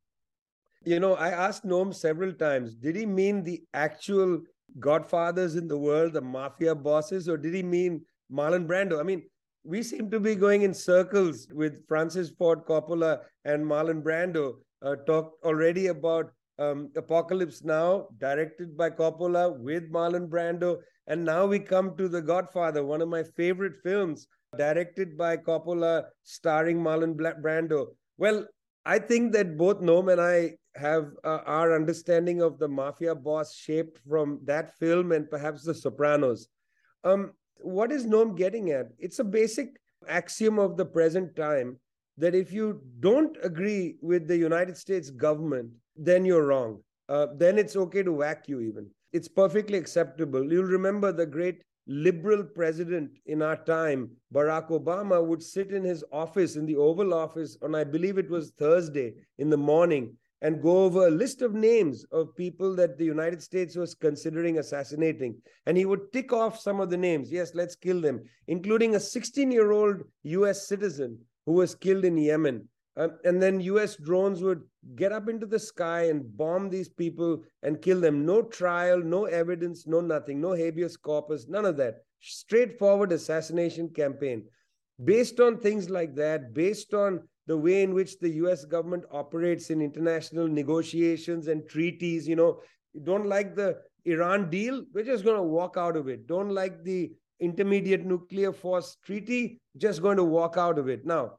You 0.84 0.98
know, 0.98 1.14
I 1.14 1.28
asked 1.28 1.64
Noam 1.64 1.94
several 1.94 2.32
times, 2.32 2.74
did 2.74 2.96
he 2.96 3.04
mean 3.04 3.42
the 3.42 3.62
actual 3.74 4.40
godfathers 4.80 5.56
in 5.56 5.68
the 5.68 5.76
world, 5.76 6.14
the 6.14 6.20
mafia 6.20 6.74
bosses, 6.74 7.28
or 7.28 7.36
did 7.36 7.54
he 7.54 7.62
mean 7.62 8.04
Marlon 8.32 8.66
Brando? 8.66 8.98
I 8.98 9.02
mean, 9.02 9.22
we 9.66 9.82
seem 9.82 10.10
to 10.10 10.20
be 10.20 10.34
going 10.36 10.62
in 10.62 10.72
circles 10.72 11.48
with 11.52 11.86
Francis 11.88 12.30
Ford 12.30 12.64
Coppola 12.64 13.20
and 13.44 13.64
Marlon 13.64 14.02
Brando. 14.02 14.58
Uh, 14.82 14.94
talked 15.06 15.44
already 15.44 15.88
about 15.88 16.30
um, 16.58 16.90
Apocalypse 16.96 17.64
Now, 17.64 18.06
directed 18.18 18.76
by 18.76 18.90
Coppola 18.90 19.58
with 19.58 19.90
Marlon 19.90 20.28
Brando. 20.28 20.78
And 21.08 21.24
now 21.24 21.46
we 21.46 21.58
come 21.58 21.96
to 21.96 22.08
The 22.08 22.22
Godfather, 22.22 22.84
one 22.84 23.02
of 23.02 23.08
my 23.08 23.22
favorite 23.22 23.74
films, 23.82 24.28
directed 24.56 25.16
by 25.16 25.36
Coppola, 25.36 26.04
starring 26.22 26.78
Marlon 26.78 27.16
Brando. 27.16 27.86
Well, 28.18 28.46
I 28.84 29.00
think 29.00 29.32
that 29.32 29.56
both 29.56 29.80
Noam 29.80 30.12
and 30.12 30.20
I 30.20 30.56
have 30.76 31.10
uh, 31.24 31.40
our 31.46 31.74
understanding 31.74 32.40
of 32.40 32.58
the 32.58 32.68
mafia 32.68 33.14
boss 33.14 33.54
shaped 33.54 33.98
from 34.08 34.40
that 34.44 34.78
film 34.78 35.12
and 35.12 35.28
perhaps 35.28 35.64
The 35.64 35.74
Sopranos. 35.74 36.48
Um, 37.02 37.32
what 37.60 37.92
is 37.92 38.06
Noam 38.06 38.36
getting 38.36 38.70
at? 38.70 38.88
It's 38.98 39.18
a 39.18 39.24
basic 39.24 39.76
axiom 40.08 40.58
of 40.58 40.76
the 40.76 40.84
present 40.84 41.34
time 41.36 41.78
that 42.18 42.34
if 42.34 42.52
you 42.52 42.80
don't 43.00 43.36
agree 43.42 43.96
with 44.00 44.26
the 44.26 44.36
United 44.36 44.76
States 44.76 45.10
government, 45.10 45.70
then 45.96 46.24
you're 46.24 46.46
wrong. 46.46 46.80
Uh, 47.08 47.26
then 47.36 47.58
it's 47.58 47.76
okay 47.76 48.02
to 48.02 48.12
whack 48.12 48.44
you, 48.48 48.60
even. 48.60 48.88
It's 49.12 49.28
perfectly 49.28 49.78
acceptable. 49.78 50.50
You'll 50.52 50.64
remember 50.64 51.12
the 51.12 51.26
great 51.26 51.62
liberal 51.86 52.42
president 52.42 53.10
in 53.26 53.42
our 53.42 53.56
time, 53.56 54.10
Barack 54.34 54.70
Obama, 54.70 55.24
would 55.24 55.42
sit 55.42 55.70
in 55.70 55.84
his 55.84 56.04
office, 56.10 56.56
in 56.56 56.66
the 56.66 56.76
Oval 56.76 57.14
Office, 57.14 57.56
on 57.62 57.74
I 57.74 57.84
believe 57.84 58.18
it 58.18 58.28
was 58.28 58.50
Thursday 58.58 59.14
in 59.38 59.50
the 59.50 59.56
morning, 59.56 60.16
and 60.42 60.62
go 60.62 60.84
over 60.84 61.06
a 61.06 61.10
list 61.10 61.42
of 61.42 61.54
names 61.54 62.04
of 62.12 62.36
people 62.36 62.74
that 62.76 62.98
the 62.98 63.04
United 63.04 63.42
States 63.42 63.74
was 63.74 63.94
considering 63.94 64.58
assassinating. 64.58 65.36
And 65.66 65.76
he 65.76 65.86
would 65.86 66.12
tick 66.12 66.32
off 66.32 66.60
some 66.60 66.80
of 66.80 66.90
the 66.90 66.96
names. 66.96 67.32
Yes, 67.32 67.54
let's 67.54 67.74
kill 67.74 68.00
them, 68.00 68.22
including 68.46 68.94
a 68.94 69.00
16 69.00 69.50
year 69.50 69.72
old 69.72 70.02
US 70.24 70.68
citizen 70.68 71.18
who 71.46 71.52
was 71.52 71.74
killed 71.74 72.04
in 72.04 72.18
Yemen. 72.18 72.68
Uh, 72.96 73.08
and 73.24 73.42
then 73.42 73.60
US 73.60 73.96
drones 73.96 74.42
would 74.42 74.62
get 74.94 75.12
up 75.12 75.28
into 75.28 75.46
the 75.46 75.58
sky 75.58 76.04
and 76.04 76.36
bomb 76.36 76.70
these 76.70 76.88
people 76.88 77.42
and 77.62 77.82
kill 77.82 78.00
them. 78.00 78.24
No 78.24 78.42
trial, 78.42 79.02
no 79.02 79.24
evidence, 79.24 79.86
no 79.86 80.00
nothing, 80.00 80.40
no 80.40 80.52
habeas 80.52 80.96
corpus, 80.96 81.46
none 81.48 81.66
of 81.66 81.76
that. 81.76 82.04
Straightforward 82.20 83.12
assassination 83.12 83.90
campaign. 83.90 84.44
Based 85.04 85.40
on 85.40 85.58
things 85.58 85.90
like 85.90 86.14
that, 86.14 86.54
based 86.54 86.94
on 86.94 87.22
the 87.46 87.56
way 87.56 87.82
in 87.82 87.94
which 87.94 88.18
the 88.18 88.30
US 88.42 88.64
government 88.64 89.04
operates 89.10 89.70
in 89.70 89.80
international 89.80 90.48
negotiations 90.48 91.48
and 91.48 91.68
treaties, 91.68 92.26
you 92.26 92.36
know, 92.36 92.60
don't 93.04 93.26
like 93.26 93.54
the 93.54 93.78
Iran 94.04 94.50
deal, 94.50 94.84
we're 94.92 95.04
just 95.04 95.24
going 95.24 95.36
to 95.36 95.42
walk 95.42 95.76
out 95.76 95.96
of 95.96 96.08
it. 96.08 96.26
Don't 96.26 96.50
like 96.50 96.82
the 96.82 97.12
intermediate 97.40 98.04
nuclear 98.04 98.52
force 98.52 98.96
treaty, 99.04 99.60
just 99.76 100.00
going 100.00 100.16
to 100.16 100.24
walk 100.24 100.56
out 100.56 100.78
of 100.78 100.88
it. 100.88 101.04
Now, 101.04 101.38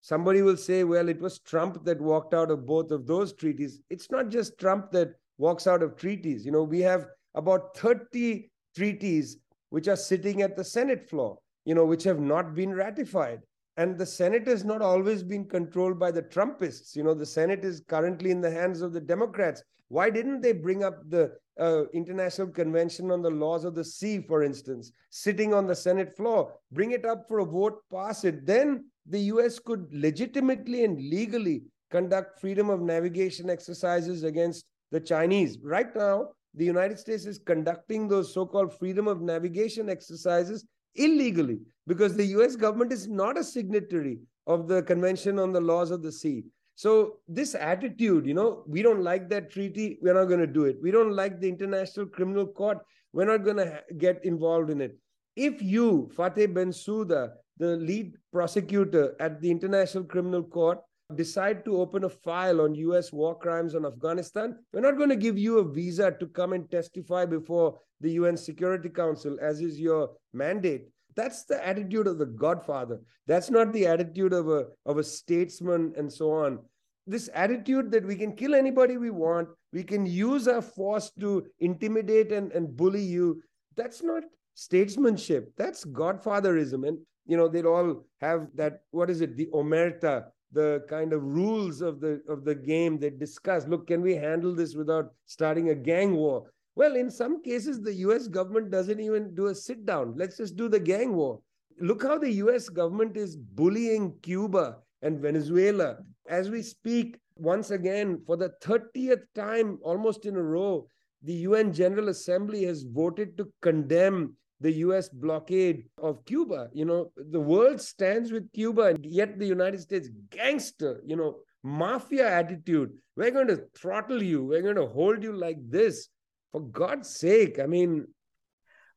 somebody 0.00 0.42
will 0.42 0.56
say, 0.56 0.84
well, 0.84 1.08
it 1.08 1.20
was 1.20 1.38
Trump 1.38 1.84
that 1.84 2.00
walked 2.00 2.34
out 2.34 2.50
of 2.50 2.66
both 2.66 2.90
of 2.90 3.06
those 3.06 3.32
treaties. 3.32 3.80
It's 3.90 4.10
not 4.10 4.28
just 4.28 4.58
Trump 4.58 4.90
that 4.92 5.14
walks 5.38 5.66
out 5.66 5.82
of 5.82 5.96
treaties. 5.96 6.44
You 6.44 6.52
know, 6.52 6.62
we 6.62 6.80
have 6.80 7.06
about 7.34 7.76
30 7.76 8.50
treaties 8.74 9.38
which 9.70 9.88
are 9.88 9.96
sitting 9.96 10.42
at 10.42 10.56
the 10.56 10.64
Senate 10.64 11.08
floor, 11.08 11.38
you 11.64 11.74
know, 11.74 11.84
which 11.84 12.04
have 12.04 12.20
not 12.20 12.54
been 12.54 12.72
ratified. 12.72 13.40
And 13.76 13.98
the 13.98 14.06
Senate 14.06 14.46
has 14.46 14.64
not 14.64 14.80
always 14.80 15.22
been 15.22 15.44
controlled 15.44 15.98
by 15.98 16.10
the 16.10 16.22
Trumpists. 16.22 16.96
You 16.96 17.04
know, 17.04 17.12
the 17.12 17.26
Senate 17.26 17.64
is 17.64 17.82
currently 17.86 18.30
in 18.30 18.40
the 18.40 18.50
hands 18.50 18.80
of 18.80 18.92
the 18.92 19.00
Democrats. 19.00 19.62
Why 19.88 20.08
didn't 20.10 20.40
they 20.40 20.52
bring 20.52 20.82
up 20.82 20.98
the 21.08 21.32
uh, 21.60 21.84
International 21.92 22.48
Convention 22.48 23.10
on 23.10 23.22
the 23.22 23.30
Laws 23.30 23.64
of 23.64 23.74
the 23.74 23.84
Sea, 23.84 24.20
for 24.26 24.42
instance, 24.42 24.92
sitting 25.10 25.52
on 25.52 25.66
the 25.66 25.74
Senate 25.74 26.16
floor? 26.16 26.54
Bring 26.72 26.92
it 26.92 27.04
up 27.04 27.28
for 27.28 27.40
a 27.40 27.44
vote, 27.44 27.80
pass 27.92 28.24
it. 28.24 28.46
Then 28.46 28.86
the 29.06 29.20
US 29.32 29.58
could 29.58 29.86
legitimately 29.92 30.84
and 30.84 30.98
legally 30.98 31.62
conduct 31.90 32.40
freedom 32.40 32.70
of 32.70 32.80
navigation 32.80 33.48
exercises 33.48 34.24
against 34.24 34.64
the 34.90 35.00
Chinese. 35.00 35.58
Right 35.62 35.94
now, 35.94 36.30
the 36.54 36.64
United 36.64 36.98
States 36.98 37.26
is 37.26 37.38
conducting 37.38 38.08
those 38.08 38.32
so 38.32 38.46
called 38.46 38.76
freedom 38.76 39.06
of 39.06 39.20
navigation 39.20 39.88
exercises 39.88 40.64
illegally 40.96 41.60
because 41.86 42.16
the 42.16 42.26
US 42.38 42.56
government 42.56 42.92
is 42.92 43.06
not 43.06 43.38
a 43.38 43.44
signatory 43.44 44.18
of 44.46 44.68
the 44.68 44.82
Convention 44.82 45.38
on 45.38 45.52
the 45.52 45.60
Laws 45.60 45.90
of 45.90 46.02
the 46.02 46.12
Sea. 46.12 46.44
So, 46.74 47.20
this 47.26 47.54
attitude, 47.54 48.26
you 48.26 48.34
know, 48.34 48.62
we 48.66 48.82
don't 48.82 49.02
like 49.02 49.30
that 49.30 49.50
treaty, 49.50 49.98
we're 50.02 50.14
not 50.14 50.26
going 50.26 50.40
to 50.40 50.46
do 50.46 50.64
it. 50.64 50.76
We 50.82 50.90
don't 50.90 51.12
like 51.12 51.40
the 51.40 51.48
International 51.48 52.04
Criminal 52.06 52.46
Court, 52.46 52.78
we're 53.14 53.24
not 53.24 53.44
going 53.44 53.56
to 53.56 53.82
get 53.96 54.22
involved 54.24 54.70
in 54.70 54.82
it. 54.82 54.98
If 55.36 55.62
you, 55.62 56.10
Fatou 56.14 56.52
Bensouda, 56.52 57.32
the 57.56 57.76
lead 57.76 58.16
prosecutor 58.30 59.16
at 59.20 59.40
the 59.40 59.50
International 59.50 60.04
Criminal 60.04 60.42
Court, 60.42 60.78
decide 61.14 61.64
to 61.64 61.80
open 61.80 62.04
a 62.04 62.08
file 62.08 62.60
on 62.60 62.74
US 62.74 63.12
war 63.12 63.38
crimes 63.38 63.74
on 63.74 63.86
Afghanistan, 63.86 64.58
we're 64.72 64.80
not 64.80 64.98
going 64.98 65.08
to 65.08 65.16
give 65.16 65.38
you 65.38 65.58
a 65.58 65.64
visa 65.64 66.10
to 66.18 66.26
come 66.26 66.52
and 66.52 66.70
testify 66.70 67.24
before 67.24 67.78
the 68.00 68.12
UN 68.12 68.36
Security 68.36 68.88
Council, 68.88 69.36
as 69.40 69.60
is 69.60 69.80
your 69.80 70.10
mandate. 70.32 70.88
That's 71.14 71.44
the 71.44 71.66
attitude 71.66 72.06
of 72.06 72.18
the 72.18 72.26
Godfather. 72.26 73.00
That's 73.26 73.50
not 73.50 73.72
the 73.72 73.86
attitude 73.86 74.32
of 74.32 74.48
a, 74.48 74.66
of 74.84 74.98
a 74.98 75.04
statesman 75.04 75.94
and 75.96 76.12
so 76.12 76.30
on. 76.30 76.58
This 77.06 77.30
attitude 77.32 77.90
that 77.92 78.04
we 78.04 78.16
can 78.16 78.34
kill 78.34 78.54
anybody 78.54 78.98
we 78.98 79.10
want, 79.10 79.48
we 79.72 79.82
can 79.82 80.04
use 80.04 80.46
our 80.46 80.60
force 80.60 81.10
to 81.20 81.46
intimidate 81.60 82.32
and, 82.32 82.52
and 82.52 82.76
bully 82.76 83.02
you, 83.02 83.42
that's 83.76 84.02
not 84.02 84.24
statesmanship. 84.54 85.52
That's 85.56 85.84
Godfatherism. 85.84 86.86
And, 86.86 86.98
you 87.26 87.36
know, 87.36 87.48
they'd 87.48 87.64
all 87.64 88.04
have 88.20 88.48
that, 88.54 88.80
what 88.90 89.08
is 89.08 89.20
it, 89.20 89.36
the 89.36 89.48
Omerta, 89.54 90.24
the 90.52 90.84
kind 90.88 91.12
of 91.12 91.22
rules 91.22 91.80
of 91.80 92.00
the 92.00 92.22
of 92.28 92.44
the 92.44 92.54
game 92.54 92.98
they 92.98 93.10
discuss 93.10 93.66
look 93.66 93.88
can 93.88 94.00
we 94.00 94.14
handle 94.14 94.54
this 94.54 94.74
without 94.74 95.10
starting 95.26 95.70
a 95.70 95.74
gang 95.74 96.14
war 96.14 96.44
well 96.76 96.94
in 96.94 97.10
some 97.10 97.42
cases 97.42 97.80
the 97.82 97.92
us 97.92 98.28
government 98.28 98.70
doesn't 98.70 99.00
even 99.00 99.34
do 99.34 99.46
a 99.46 99.54
sit 99.54 99.84
down 99.84 100.14
let's 100.16 100.36
just 100.36 100.56
do 100.56 100.68
the 100.68 100.78
gang 100.78 101.14
war 101.14 101.40
look 101.80 102.02
how 102.02 102.18
the 102.18 102.30
us 102.30 102.68
government 102.68 103.16
is 103.16 103.36
bullying 103.36 104.14
cuba 104.22 104.76
and 105.02 105.20
venezuela 105.20 105.96
as 106.28 106.50
we 106.50 106.62
speak 106.62 107.18
once 107.36 107.70
again 107.70 108.20
for 108.26 108.36
the 108.36 108.50
30th 108.62 109.24
time 109.34 109.78
almost 109.82 110.24
in 110.26 110.36
a 110.36 110.42
row 110.42 110.88
the 111.22 111.34
un 111.46 111.72
general 111.72 112.08
assembly 112.08 112.64
has 112.64 112.82
voted 112.84 113.36
to 113.36 113.50
condemn 113.60 114.36
the 114.60 114.72
US 114.72 115.08
blockade 115.08 115.84
of 115.98 116.24
Cuba. 116.24 116.68
You 116.72 116.84
know, 116.84 117.12
the 117.16 117.40
world 117.40 117.80
stands 117.80 118.32
with 118.32 118.50
Cuba, 118.52 118.82
and 118.82 119.04
yet 119.04 119.38
the 119.38 119.46
United 119.46 119.80
States 119.80 120.08
gangster, 120.30 121.00
you 121.04 121.16
know, 121.16 121.36
mafia 121.62 122.28
attitude. 122.28 122.90
We're 123.16 123.30
going 123.30 123.48
to 123.48 123.64
throttle 123.76 124.22
you. 124.22 124.44
We're 124.44 124.62
going 124.62 124.76
to 124.76 124.86
hold 124.86 125.22
you 125.22 125.32
like 125.32 125.58
this. 125.68 126.08
For 126.52 126.60
God's 126.60 127.08
sake, 127.08 127.58
I 127.58 127.66
mean. 127.66 128.06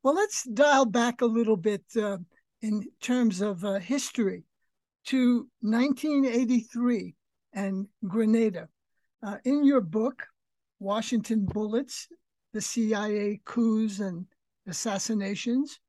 Well, 0.04 0.16
let's 0.16 0.43
dial 0.43 0.86
back 0.86 1.22
a 1.22 1.26
little 1.26 1.58
bit 1.58 1.84
uh, 1.97 2.18
in 2.62 2.86
terms 3.02 3.41
of 3.41 3.64
uh, 3.64 3.80
history 3.80 4.43
to 5.06 5.47
1983 5.62 7.16
and 7.54 7.88
Grenada. 8.08 8.70
Uh, 9.22 9.38
in 9.43 9.66
your 9.66 9.82
book, 9.82 10.26
Washington 10.80 11.45
Bullets, 11.45 12.08
the 12.54 12.62
CIA 12.62 13.41
coups 13.43 14.00
and 14.00 14.26
assassinations, 14.68 15.80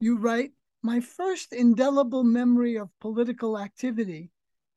you 0.00 0.16
write, 0.16 0.52
My 0.82 1.00
first 1.00 1.52
indelible 1.52 2.24
memory 2.24 2.76
of 2.76 2.88
political 3.00 3.58
activity 3.58 4.30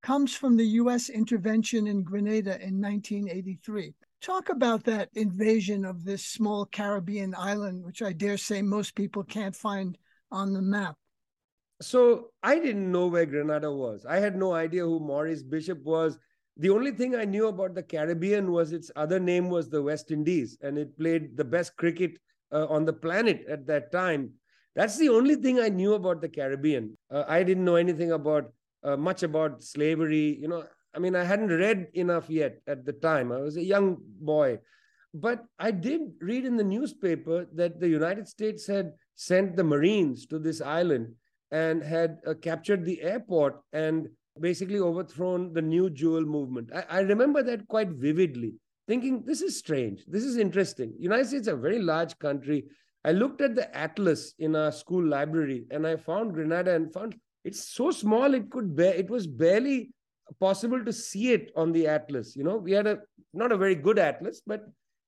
comes 0.04 0.36
from 0.36 0.56
the 0.56 0.68
U.S. 0.82 1.10
intervention 1.10 1.88
in 1.88 2.04
Grenada 2.04 2.62
in 2.62 2.80
1983. 2.82 3.94
Talk 4.22 4.50
about 4.50 4.84
that 4.86 5.10
invasion 5.14 5.86
of 5.86 6.04
this 6.04 6.26
small 6.26 6.66
Caribbean 6.66 7.36
island, 7.38 7.84
which 7.84 8.02
I 8.02 8.14
dare 8.14 8.38
say 8.38 8.62
most 8.62 8.96
people 8.96 9.24
can't 9.24 9.56
find 9.56 9.98
on 10.32 10.54
the 10.54 10.62
map. 10.62 10.96
So 11.82 12.32
I 12.42 12.58
didn't 12.58 12.92
know 12.92 13.08
where 13.08 13.26
Grenada 13.26 13.72
was. 13.72 14.06
I 14.06 14.20
had 14.20 14.36
no 14.36 14.54
idea 14.54 14.84
who 14.84 15.00
Maurice 15.00 15.44
Bishop 15.44 15.84
was. 15.84 16.18
The 16.58 16.70
only 16.70 16.92
thing 16.92 17.16
I 17.16 17.26
knew 17.26 17.48
about 17.48 17.76
the 17.76 17.84
Caribbean 17.84 18.52
was 18.52 18.72
its 18.72 18.90
other 18.96 19.20
name 19.20 19.50
was 19.50 19.70
the 19.70 19.82
West 19.82 20.10
Indies, 20.10 20.58
and 20.62 20.78
it 20.78 20.98
played 20.98 21.36
the 21.36 21.44
best 21.44 21.76
cricket 21.76 22.18
uh, 22.52 22.66
on 22.68 22.86
the 22.86 22.94
planet 22.94 23.46
at 23.50 23.68
that 23.68 23.92
time. 23.92 24.32
That's 24.76 24.98
the 24.98 25.10
only 25.10 25.36
thing 25.36 25.60
I 25.60 25.70
knew 25.70 25.94
about 25.94 26.22
the 26.22 26.30
Caribbean. 26.30 26.98
Uh, 27.12 27.26
I 27.28 27.44
didn't 27.44 27.66
know 27.66 27.76
anything 27.76 28.14
about 28.14 28.54
uh, 28.84 28.96
much 28.96 29.24
about 29.24 29.62
slavery. 29.62 30.38
You 30.40 30.48
know, 30.48 30.64
I 30.96 31.00
mean, 31.00 31.16
I 31.16 31.24
hadn't 31.24 31.50
read 31.50 31.88
enough 31.94 32.30
yet 32.30 32.62
at 32.68 32.86
the 32.86 32.94
time. 32.94 33.32
I 33.32 33.40
was 33.40 33.58
a 33.58 33.64
young 33.64 33.98
boy. 34.20 34.60
But 35.14 35.46
I 35.60 35.72
did 35.72 36.02
read 36.20 36.46
in 36.46 36.58
the 36.58 36.64
newspaper 36.64 37.48
that 37.54 37.80
the 37.80 37.88
United 37.88 38.28
States 38.28 38.68
had 38.68 38.94
sent 39.16 39.56
the 39.56 39.64
Marines 39.64 40.26
to 40.28 40.40
this 40.40 40.62
island 40.62 41.14
and 41.52 41.82
had 41.82 42.18
uh, 42.28 42.34
captured 42.34 42.84
the 42.84 43.02
airport 43.02 43.62
and 43.72 44.10
basically 44.40 44.80
overthrown 44.80 45.54
the 45.54 45.62
New 45.62 45.90
Jewel 45.90 46.26
movement. 46.26 46.70
I, 46.76 46.86
I 46.90 47.00
remember 47.00 47.44
that 47.44 47.68
quite 47.68 47.90
vividly 47.90 48.56
thinking 48.88 49.24
this 49.26 49.42
is 49.42 49.58
strange 49.58 50.04
this 50.08 50.24
is 50.24 50.38
interesting 50.38 50.94
united 51.00 51.28
states 51.28 51.48
is 51.48 51.54
a 51.54 51.56
very 51.56 51.80
large 51.80 52.18
country 52.20 52.66
i 53.04 53.12
looked 53.12 53.42
at 53.42 53.56
the 53.56 53.76
atlas 53.76 54.34
in 54.40 54.56
our 54.56 54.72
school 54.72 55.04
library 55.04 55.66
and 55.72 55.88
i 55.88 55.96
found 55.96 56.34
grenada 56.34 56.74
and 56.76 56.94
found 56.94 57.16
it's 57.44 57.70
so 57.70 57.92
small 57.92 58.34
it 58.34 58.50
could 58.50 58.76
bear 58.76 58.94
it 58.94 59.10
was 59.10 59.28
barely 59.28 59.90
possible 60.40 60.84
to 60.84 60.94
see 60.94 61.32
it 61.32 61.52
on 61.56 61.72
the 61.72 61.88
atlas 61.88 62.36
you 62.36 62.44
know 62.44 62.58
we 62.58 62.72
had 62.72 62.88
a 62.88 63.00
not 63.34 63.52
a 63.52 63.58
very 63.58 63.76
good 63.76 64.00
atlas 64.00 64.42
but 64.46 64.66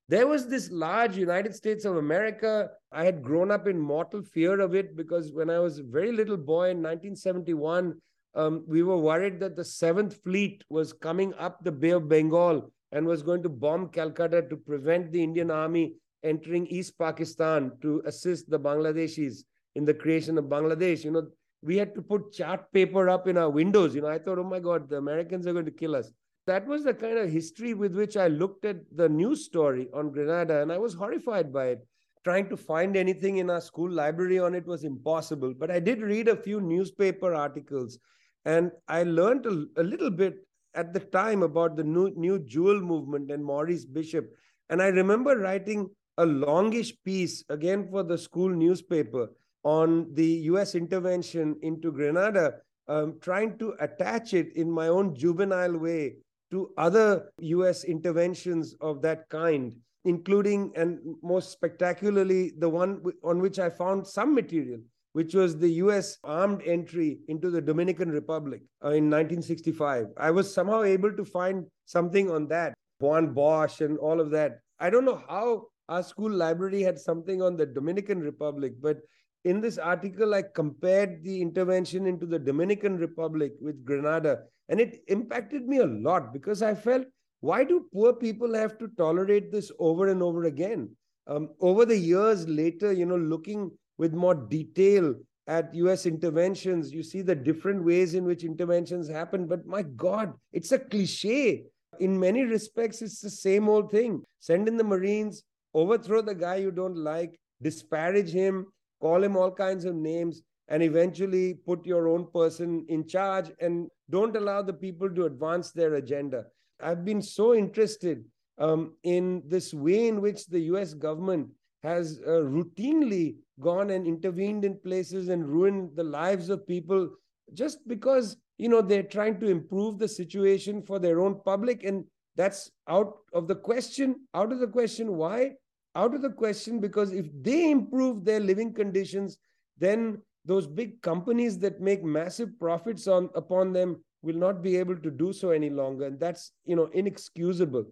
there 0.10 0.28
was 0.28 0.48
this 0.48 0.70
large 0.72 1.18
united 1.18 1.56
states 1.56 1.86
of 1.86 1.98
america 1.98 2.70
i 2.92 3.04
had 3.04 3.24
grown 3.24 3.52
up 3.52 3.68
in 3.68 3.80
mortal 3.80 4.22
fear 4.22 4.60
of 4.60 4.76
it 4.76 4.96
because 4.96 5.32
when 5.34 5.50
i 5.50 5.60
was 5.60 5.80
a 5.80 5.84
very 5.84 6.12
little 6.12 6.38
boy 6.38 6.70
in 6.70 6.78
1971 6.78 7.94
um, 8.36 8.64
we 8.68 8.84
were 8.84 8.98
worried 8.98 9.40
that 9.40 9.56
the 9.56 9.66
seventh 9.66 10.22
fleet 10.24 10.64
was 10.70 10.94
coming 10.94 11.34
up 11.36 11.64
the 11.64 11.72
bay 11.72 11.90
of 11.90 12.08
bengal 12.08 12.72
and 12.92 13.06
was 13.06 13.22
going 13.22 13.44
to 13.44 13.50
bomb 13.50 13.90
Calcutta 13.90 14.44
to 14.44 14.56
prevent 14.56 15.12
the 15.12 15.24
Indian 15.24 15.52
army 15.52 15.96
entering 16.24 16.68
East 16.68 16.98
Pakistan 16.98 17.72
to 17.82 18.02
assist 18.06 18.50
the 18.50 18.60
Bangladeshis 18.60 19.44
in 19.76 19.86
the 19.86 19.94
creation 19.94 20.38
of 20.38 20.46
Bangladesh. 20.46 21.04
You 21.04 21.12
know, 21.12 21.28
we 21.62 21.78
had 21.78 21.96
to 21.96 22.02
put 22.02 22.34
chart 22.34 22.72
paper 22.72 23.10
up 23.10 23.28
in 23.28 23.38
our 23.38 23.50
windows. 23.50 23.96
You 23.96 24.02
know, 24.02 24.08
I 24.08 24.20
thought, 24.20 24.40
oh 24.40 24.44
my 24.44 24.60
God, 24.60 24.90
the 24.90 24.98
Americans 24.98 25.48
are 25.48 25.54
going 25.54 25.66
to 25.66 25.72
kill 25.72 25.96
us. 25.96 26.12
That 26.46 26.66
was 26.66 26.84
the 26.84 26.94
kind 26.94 27.18
of 27.18 27.30
history 27.30 27.74
with 27.74 27.94
which 27.96 28.16
I 28.16 28.28
looked 28.28 28.64
at 28.64 28.78
the 28.96 29.10
news 29.10 29.46
story 29.46 29.90
on 29.94 30.12
Grenada, 30.12 30.62
and 30.62 30.72
I 30.72 30.78
was 30.78 30.94
horrified 30.94 31.52
by 31.52 31.68
it. 31.68 31.88
Trying 32.24 32.50
to 32.50 32.58
find 32.58 32.96
anything 32.96 33.38
in 33.38 33.50
our 33.50 33.62
school 33.62 33.90
library 33.90 34.40
on 34.40 34.54
it 34.54 34.66
was 34.66 34.84
impossible. 34.84 35.54
But 35.58 35.72
I 35.72 35.80
did 35.80 36.02
read 36.02 36.28
a 36.28 36.36
few 36.36 36.62
newspaper 36.62 37.34
articles, 37.34 38.00
and 38.46 38.72
I 38.88 39.04
learned 39.04 39.46
a, 39.46 39.66
a 39.82 39.84
little 39.84 40.10
bit 40.10 40.36
at 40.74 40.94
the 40.94 41.00
time 41.00 41.44
about 41.44 41.76
the 41.76 41.84
new, 41.84 42.14
new 42.16 42.40
jewel 42.40 42.80
movement 42.80 43.32
and 43.32 43.44
Maurice 43.44 43.86
Bishop. 43.86 44.30
And 44.70 44.82
I 44.82 44.88
remember 44.88 45.38
writing 45.38 45.90
a 46.18 46.26
longish 46.26 46.94
piece 47.04 47.44
again 47.50 47.88
for 47.90 48.04
the 48.04 48.18
school 48.18 48.50
newspaper 48.50 49.30
on 49.68 50.08
the 50.14 50.32
US 50.52 50.76
intervention 50.76 51.58
into 51.62 51.92
Grenada, 51.92 52.46
um, 52.88 53.18
trying 53.20 53.58
to 53.58 53.74
attach 53.82 54.34
it 54.34 54.56
in 54.56 54.72
my 54.72 54.88
own 54.88 55.14
juvenile 55.14 55.78
way 55.78 56.16
to 56.52 56.72
other 56.78 57.30
US 57.40 57.84
interventions 57.84 58.76
of 58.80 59.02
that 59.02 59.28
kind, 59.28 59.74
including 60.06 60.72
and 60.78 61.00
most 61.22 61.52
spectacularly 61.52 62.54
the 62.60 62.70
one 62.70 63.04
on 63.24 63.42
which 63.42 63.60
I 63.60 63.70
found 63.70 64.08
some 64.08 64.34
material 64.34 64.80
which 65.18 65.34
was 65.34 65.58
the 65.58 65.70
US 65.84 66.20
armed 66.24 66.62
entry 66.64 67.20
into 67.28 67.50
the 67.50 67.60
Dominican 67.60 68.12
Republic 68.12 68.62
uh, 68.86 68.90
in 68.90 69.10
1965. 69.10 70.10
I 70.16 70.30
was 70.30 70.54
somehow 70.54 70.84
able 70.84 71.12
to 71.12 71.26
find 71.26 71.66
something 71.86 72.30
on 72.30 72.48
that, 72.50 72.76
Juan 73.00 73.34
Bosch 73.34 73.82
and 73.82 73.98
all 73.98 74.22
of 74.22 74.30
that. 74.30 74.60
I 74.80 74.92
don't 74.92 75.06
know 75.06 75.24
how 75.28 75.70
our 75.90 76.04
school 76.04 76.32
library 76.32 76.84
had 76.84 77.00
something 77.00 77.42
on 77.42 77.58
the 77.58 77.66
Dominican 77.66 78.20
Republic, 78.20 78.74
but 78.80 79.00
in 79.48 79.62
this 79.62 79.78
article, 79.78 80.34
I 80.36 80.42
compared 80.42 81.24
the 81.24 81.42
intervention 81.42 82.06
into 82.06 82.26
the 82.26 82.38
Dominican 82.38 82.98
Republic 82.98 83.54
with 83.62 83.86
Grenada, 83.86 84.40
and 84.68 84.78
it 84.78 85.02
impacted 85.08 85.70
me 85.70 85.78
a 85.78 85.86
lot 85.86 86.34
because 86.34 86.62
I 86.62 86.76
felt, 86.76 87.06
why 87.40 87.64
do 87.64 87.88
poor 87.94 88.12
people 88.12 88.54
have 88.56 88.78
to 88.80 88.90
tolerate 88.98 89.50
this 89.50 89.72
over 89.80 90.10
and 90.10 90.22
over 90.22 90.44
again? 90.44 90.90
Um, 91.28 91.52
over 91.62 91.86
the 91.86 91.98
years 91.98 92.46
later, 92.46 92.92
you 92.92 93.06
know, 93.06 93.16
looking 93.16 93.72
with 93.98 94.14
more 94.14 94.36
detail 94.36 95.16
at 95.48 95.74
US 95.74 96.06
interventions, 96.06 96.92
you 96.92 97.02
see 97.02 97.22
the 97.22 97.36
different 97.36 97.86
ways 97.86 98.16
in 98.16 98.26
which 98.26 98.44
interventions 98.44 99.08
happen. 99.08 99.48
But 99.48 99.66
my 99.66 99.82
God, 99.82 100.34
it's 100.52 100.74
a 100.74 100.80
cliche. 100.80 101.64
In 102.02 102.20
many 102.20 102.44
respects, 102.44 103.02
it's 103.02 103.22
the 103.22 103.30
same 103.30 103.70
old 103.70 103.92
thing. 103.92 104.24
Send 104.42 104.68
in 104.68 104.76
the 104.76 104.84
Marines, 104.84 105.44
overthrow 105.74 106.22
the 106.22 106.36
guy 106.36 106.58
you 106.58 106.72
don't 106.72 106.98
like, 106.98 107.40
disparage 107.62 108.32
him, 108.32 108.66
call 109.02 109.24
him 109.24 109.36
all 109.36 109.52
kinds 109.52 109.86
of 109.86 109.96
names, 109.96 110.42
and 110.70 110.84
eventually 110.84 111.54
put 111.54 111.86
your 111.86 112.08
own 112.08 112.28
person 112.34 112.86
in 112.90 113.08
charge 113.08 113.52
and 113.62 113.88
don't 114.10 114.36
allow 114.36 114.62
the 114.62 114.74
people 114.74 115.10
to 115.10 115.26
advance 115.26 115.72
their 115.72 115.96
agenda. 115.96 116.46
I've 116.82 117.06
been 117.06 117.22
so 117.22 117.56
interested 117.56 118.26
um, 118.58 118.96
in 119.04 119.44
this 119.48 119.74
way 119.74 120.08
in 120.08 120.22
which 120.22 120.48
the 120.48 120.60
US 120.72 120.94
government 120.94 121.50
has 121.84 122.20
uh, 122.26 122.42
routinely 122.42 123.38
gone 123.60 123.92
and 123.92 124.06
intervened 124.06 124.66
in 124.66 124.80
places 124.80 125.30
and 125.30 125.48
ruined 125.48 125.92
the 125.96 126.04
lives 126.04 126.50
of 126.50 126.68
people 126.68 127.10
just 127.54 127.80
because 127.88 128.38
you 128.58 128.68
know 128.70 128.82
they're 128.82 129.04
trying 129.04 129.40
to 129.40 129.48
improve 129.48 129.98
the 129.98 130.08
situation 130.08 130.82
for 130.82 131.00
their 131.00 131.22
own 131.22 131.40
public 131.46 131.84
and 131.84 132.04
that's 132.36 132.72
out 132.90 133.14
of 133.34 133.48
the 133.48 133.56
question 133.56 134.16
out 134.34 134.52
of 134.52 134.60
the 134.60 134.68
question 134.68 135.16
why 135.16 135.52
out 135.98 136.16
of 136.16 136.22
the 136.22 136.30
question 136.30 136.80
because 136.80 137.12
if 137.12 137.26
they 137.42 137.72
improve 137.72 138.24
their 138.24 138.40
living 138.40 138.74
conditions 138.74 139.38
then 139.78 140.18
those 140.46 140.66
big 140.66 141.02
companies 141.02 141.60
that 141.60 141.82
make 141.82 142.04
massive 142.04 142.58
profits 142.58 143.08
on 143.08 143.30
upon 143.36 143.74
them 143.74 143.98
will 144.22 144.36
not 144.36 144.64
be 144.64 144.78
able 144.78 144.98
to 144.98 145.12
do 145.12 145.32
so 145.34 145.52
any 145.52 145.70
longer. 145.70 146.06
And 146.06 146.20
that's 146.20 146.52
you 146.66 146.76
know 146.76 146.90
inexcusable. 146.94 147.86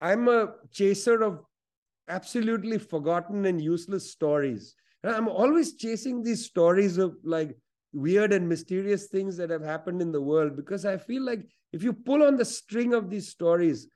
I'm 0.00 0.28
a 0.28 0.54
chaser 0.72 1.22
of 1.22 1.40
absolutely 2.08 2.78
forgotten 2.78 3.46
and 3.46 3.60
useless 3.60 4.10
stories. 4.10 4.74
I'm 5.04 5.28
always 5.28 5.76
chasing 5.76 6.22
these 6.22 6.44
stories 6.44 6.98
of 6.98 7.16
like 7.22 7.56
weird 7.92 8.32
and 8.32 8.48
mysterious 8.48 9.06
things 9.06 9.36
that 9.36 9.50
have 9.50 9.62
happened 9.62 10.02
in 10.02 10.10
the 10.10 10.20
world 10.20 10.56
because 10.56 10.84
i 10.84 10.96
feel 10.96 11.22
like 11.22 11.46
if 11.72 11.80
you 11.84 11.92
pull 11.92 12.24
on 12.24 12.36
the 12.36 12.44
string 12.44 12.92
of 12.92 13.08
these 13.08 13.28
stories 13.28 13.86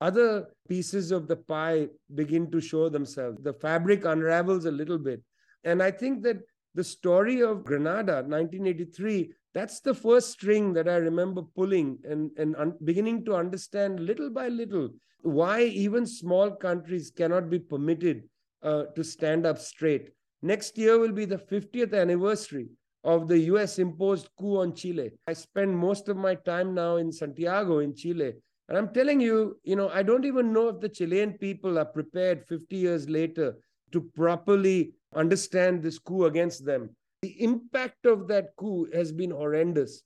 other 0.00 0.46
pieces 0.68 1.10
of 1.10 1.26
the 1.26 1.36
pie 1.36 1.88
begin 2.14 2.50
to 2.50 2.60
show 2.60 2.88
themselves 2.88 3.42
the 3.42 3.52
fabric 3.52 4.04
unravels 4.04 4.64
a 4.64 4.70
little 4.70 4.98
bit 4.98 5.22
and 5.64 5.82
i 5.82 5.90
think 5.90 6.22
that 6.22 6.38
the 6.74 6.84
story 6.84 7.42
of 7.42 7.64
Grenada, 7.64 8.22
1983 8.22 9.32
that's 9.54 9.80
the 9.80 9.94
first 9.94 10.30
string 10.30 10.72
that 10.74 10.88
I 10.88 10.96
remember 10.96 11.42
pulling 11.42 11.98
and, 12.04 12.30
and 12.36 12.54
un- 12.56 12.76
beginning 12.84 13.24
to 13.24 13.34
understand 13.34 13.98
little 14.00 14.30
by 14.30 14.48
little 14.48 14.90
why 15.22 15.62
even 15.62 16.06
small 16.06 16.50
countries 16.50 17.10
cannot 17.10 17.50
be 17.50 17.58
permitted 17.58 18.22
uh, 18.62 18.84
to 18.94 19.02
stand 19.02 19.46
up 19.46 19.58
straight. 19.58 20.10
Next 20.42 20.78
year 20.78 20.98
will 20.98 21.12
be 21.12 21.24
the 21.24 21.38
50th 21.38 21.92
anniversary 21.92 22.68
of 23.02 23.26
the 23.26 23.38
US 23.52 23.78
imposed 23.78 24.28
coup 24.38 24.58
on 24.58 24.74
Chile. 24.74 25.10
I 25.26 25.32
spend 25.32 25.76
most 25.76 26.08
of 26.08 26.16
my 26.16 26.34
time 26.36 26.74
now 26.74 26.96
in 26.96 27.10
Santiago, 27.10 27.78
in 27.80 27.96
Chile. 27.96 28.34
And 28.68 28.76
I'm 28.76 28.92
telling 28.92 29.20
you, 29.20 29.58
you 29.64 29.76
know, 29.76 29.88
I 29.88 30.02
don't 30.02 30.26
even 30.26 30.52
know 30.52 30.68
if 30.68 30.80
the 30.80 30.88
Chilean 30.88 31.32
people 31.38 31.78
are 31.78 31.86
prepared 31.86 32.46
50 32.46 32.76
years 32.76 33.08
later 33.08 33.56
to 33.92 34.00
properly 34.14 34.92
understand 35.14 35.82
this 35.82 35.98
coup 35.98 36.26
against 36.26 36.66
them. 36.66 36.90
The 37.22 37.42
impact 37.42 38.04
of 38.04 38.28
that 38.28 38.54
coup 38.56 38.86
has 38.92 39.10
been 39.10 39.30
horrendous. 39.30 40.02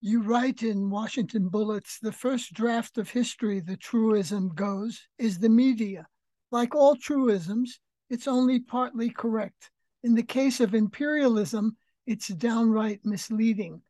You 0.00 0.20
write 0.20 0.62
in 0.62 0.90
Washington 0.90 1.48
Bullets 1.48 1.98
the 1.98 2.12
first 2.12 2.52
draft 2.52 2.98
of 2.98 3.08
history 3.08 3.60
the 3.60 3.78
truism 3.78 4.50
goes 4.54 5.00
is 5.18 5.38
the 5.38 5.48
media. 5.48 6.06
Like 6.50 6.74
all 6.74 6.94
truisms, 6.94 7.80
it's 8.10 8.28
only 8.28 8.60
partly 8.60 9.08
correct. 9.08 9.70
In 10.02 10.14
the 10.14 10.22
case 10.22 10.60
of 10.60 10.74
imperialism, 10.74 11.78
it's 12.06 12.28
downright 12.28 13.00
misleading. 13.04 13.80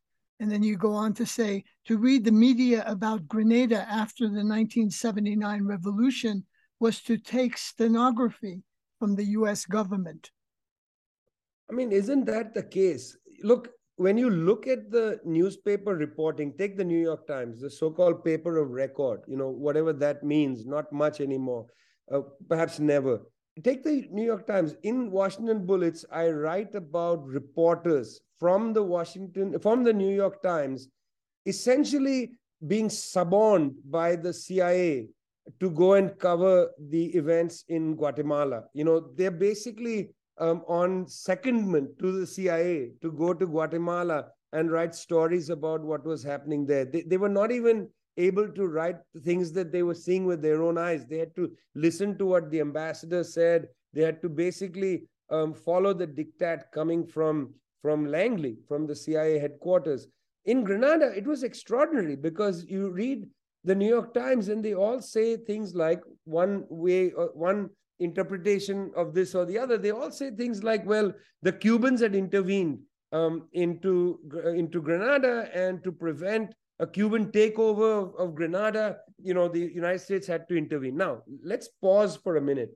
And 0.40 0.50
then 0.50 0.62
you 0.62 0.76
go 0.76 0.92
on 0.92 1.14
to 1.14 1.26
say 1.26 1.64
to 1.86 1.98
read 1.98 2.24
the 2.24 2.32
media 2.32 2.82
about 2.86 3.28
Grenada 3.28 3.86
after 3.88 4.24
the 4.24 4.44
1979 4.44 5.64
revolution 5.64 6.44
was 6.80 7.00
to 7.02 7.16
take 7.16 7.56
stenography 7.56 8.62
from 8.98 9.14
the 9.14 9.24
US 9.38 9.64
government. 9.64 10.30
I 11.70 11.74
mean, 11.74 11.92
isn't 11.92 12.24
that 12.26 12.54
the 12.54 12.62
case? 12.62 13.16
Look, 13.42 13.68
when 13.96 14.18
you 14.18 14.28
look 14.28 14.66
at 14.66 14.90
the 14.90 15.20
newspaper 15.24 15.94
reporting, 15.94 16.52
take 16.58 16.76
the 16.76 16.84
New 16.84 16.98
York 16.98 17.26
Times, 17.26 17.60
the 17.60 17.70
so 17.70 17.90
called 17.90 18.24
paper 18.24 18.58
of 18.58 18.70
record, 18.70 19.20
you 19.28 19.36
know, 19.36 19.48
whatever 19.48 19.92
that 19.92 20.24
means, 20.24 20.66
not 20.66 20.92
much 20.92 21.20
anymore, 21.20 21.66
uh, 22.12 22.20
perhaps 22.48 22.80
never. 22.80 23.20
Take 23.62 23.84
the 23.84 24.08
New 24.10 24.24
York 24.24 24.46
Times. 24.48 24.74
In 24.82 25.12
Washington 25.12 25.64
Bullets, 25.64 26.04
I 26.10 26.28
write 26.30 26.74
about 26.74 27.24
reporters 27.24 28.20
from 28.38 28.72
the 28.72 28.82
Washington, 28.82 29.58
from 29.58 29.84
the 29.84 29.92
New 29.92 30.14
York 30.14 30.42
Times, 30.42 30.88
essentially 31.46 32.32
being 32.66 32.88
suborned 32.88 33.74
by 33.84 34.16
the 34.16 34.32
CIA 34.32 35.08
to 35.60 35.70
go 35.70 35.94
and 35.94 36.18
cover 36.18 36.70
the 36.88 37.06
events 37.16 37.64
in 37.68 37.94
Guatemala. 37.96 38.64
You 38.72 38.84
know, 38.84 39.00
they're 39.14 39.30
basically 39.30 40.14
um, 40.38 40.62
on 40.66 41.04
secondment 41.04 41.98
to 41.98 42.12
the 42.12 42.26
CIA 42.26 42.92
to 43.02 43.12
go 43.12 43.34
to 43.34 43.46
Guatemala 43.46 44.26
and 44.52 44.70
write 44.70 44.94
stories 44.94 45.50
about 45.50 45.82
what 45.82 46.04
was 46.04 46.22
happening 46.22 46.64
there. 46.64 46.84
They, 46.84 47.02
they 47.02 47.16
were 47.16 47.28
not 47.28 47.52
even 47.52 47.88
able 48.16 48.48
to 48.48 48.66
write 48.66 48.98
things 49.24 49.52
that 49.52 49.72
they 49.72 49.82
were 49.82 49.94
seeing 49.94 50.24
with 50.24 50.40
their 50.40 50.62
own 50.62 50.78
eyes. 50.78 51.04
They 51.04 51.18
had 51.18 51.34
to 51.36 51.50
listen 51.74 52.16
to 52.18 52.26
what 52.26 52.50
the 52.50 52.60
ambassador 52.60 53.24
said. 53.24 53.68
They 53.92 54.02
had 54.02 54.22
to 54.22 54.28
basically 54.28 55.04
um, 55.30 55.52
follow 55.54 55.92
the 55.92 56.06
diktat 56.06 56.70
coming 56.72 57.06
from, 57.06 57.54
from 57.84 58.06
Langley, 58.06 58.56
from 58.66 58.86
the 58.86 58.96
CIA 58.96 59.38
headquarters. 59.38 60.06
In 60.46 60.64
Grenada, 60.64 61.12
it 61.14 61.26
was 61.26 61.42
extraordinary 61.42 62.16
because 62.16 62.64
you 62.64 62.88
read 62.88 63.26
the 63.64 63.74
New 63.74 63.86
York 63.86 64.14
Times 64.14 64.48
and 64.48 64.64
they 64.64 64.72
all 64.72 65.02
say 65.02 65.36
things 65.36 65.74
like 65.74 66.00
one 66.24 66.64
way, 66.70 67.12
uh, 67.12 67.26
one 67.34 67.68
interpretation 68.00 68.90
of 68.96 69.12
this 69.12 69.34
or 69.34 69.44
the 69.44 69.58
other. 69.58 69.76
They 69.76 69.90
all 69.90 70.10
say 70.10 70.30
things 70.30 70.64
like, 70.64 70.86
well, 70.86 71.12
the 71.42 71.52
Cubans 71.52 72.00
had 72.00 72.14
intervened 72.14 72.78
um, 73.12 73.48
into, 73.52 74.18
into 74.56 74.80
Grenada 74.80 75.50
and 75.52 75.84
to 75.84 75.92
prevent 75.92 76.54
a 76.78 76.86
Cuban 76.86 77.32
takeover 77.32 78.02
of, 78.02 78.14
of 78.18 78.34
Grenada, 78.34 78.96
you 79.22 79.34
know, 79.34 79.46
the 79.46 79.60
United 79.60 80.00
States 80.00 80.26
had 80.26 80.48
to 80.48 80.56
intervene. 80.56 80.96
Now, 80.96 81.22
let's 81.44 81.68
pause 81.82 82.16
for 82.16 82.36
a 82.38 82.40
minute. 82.40 82.70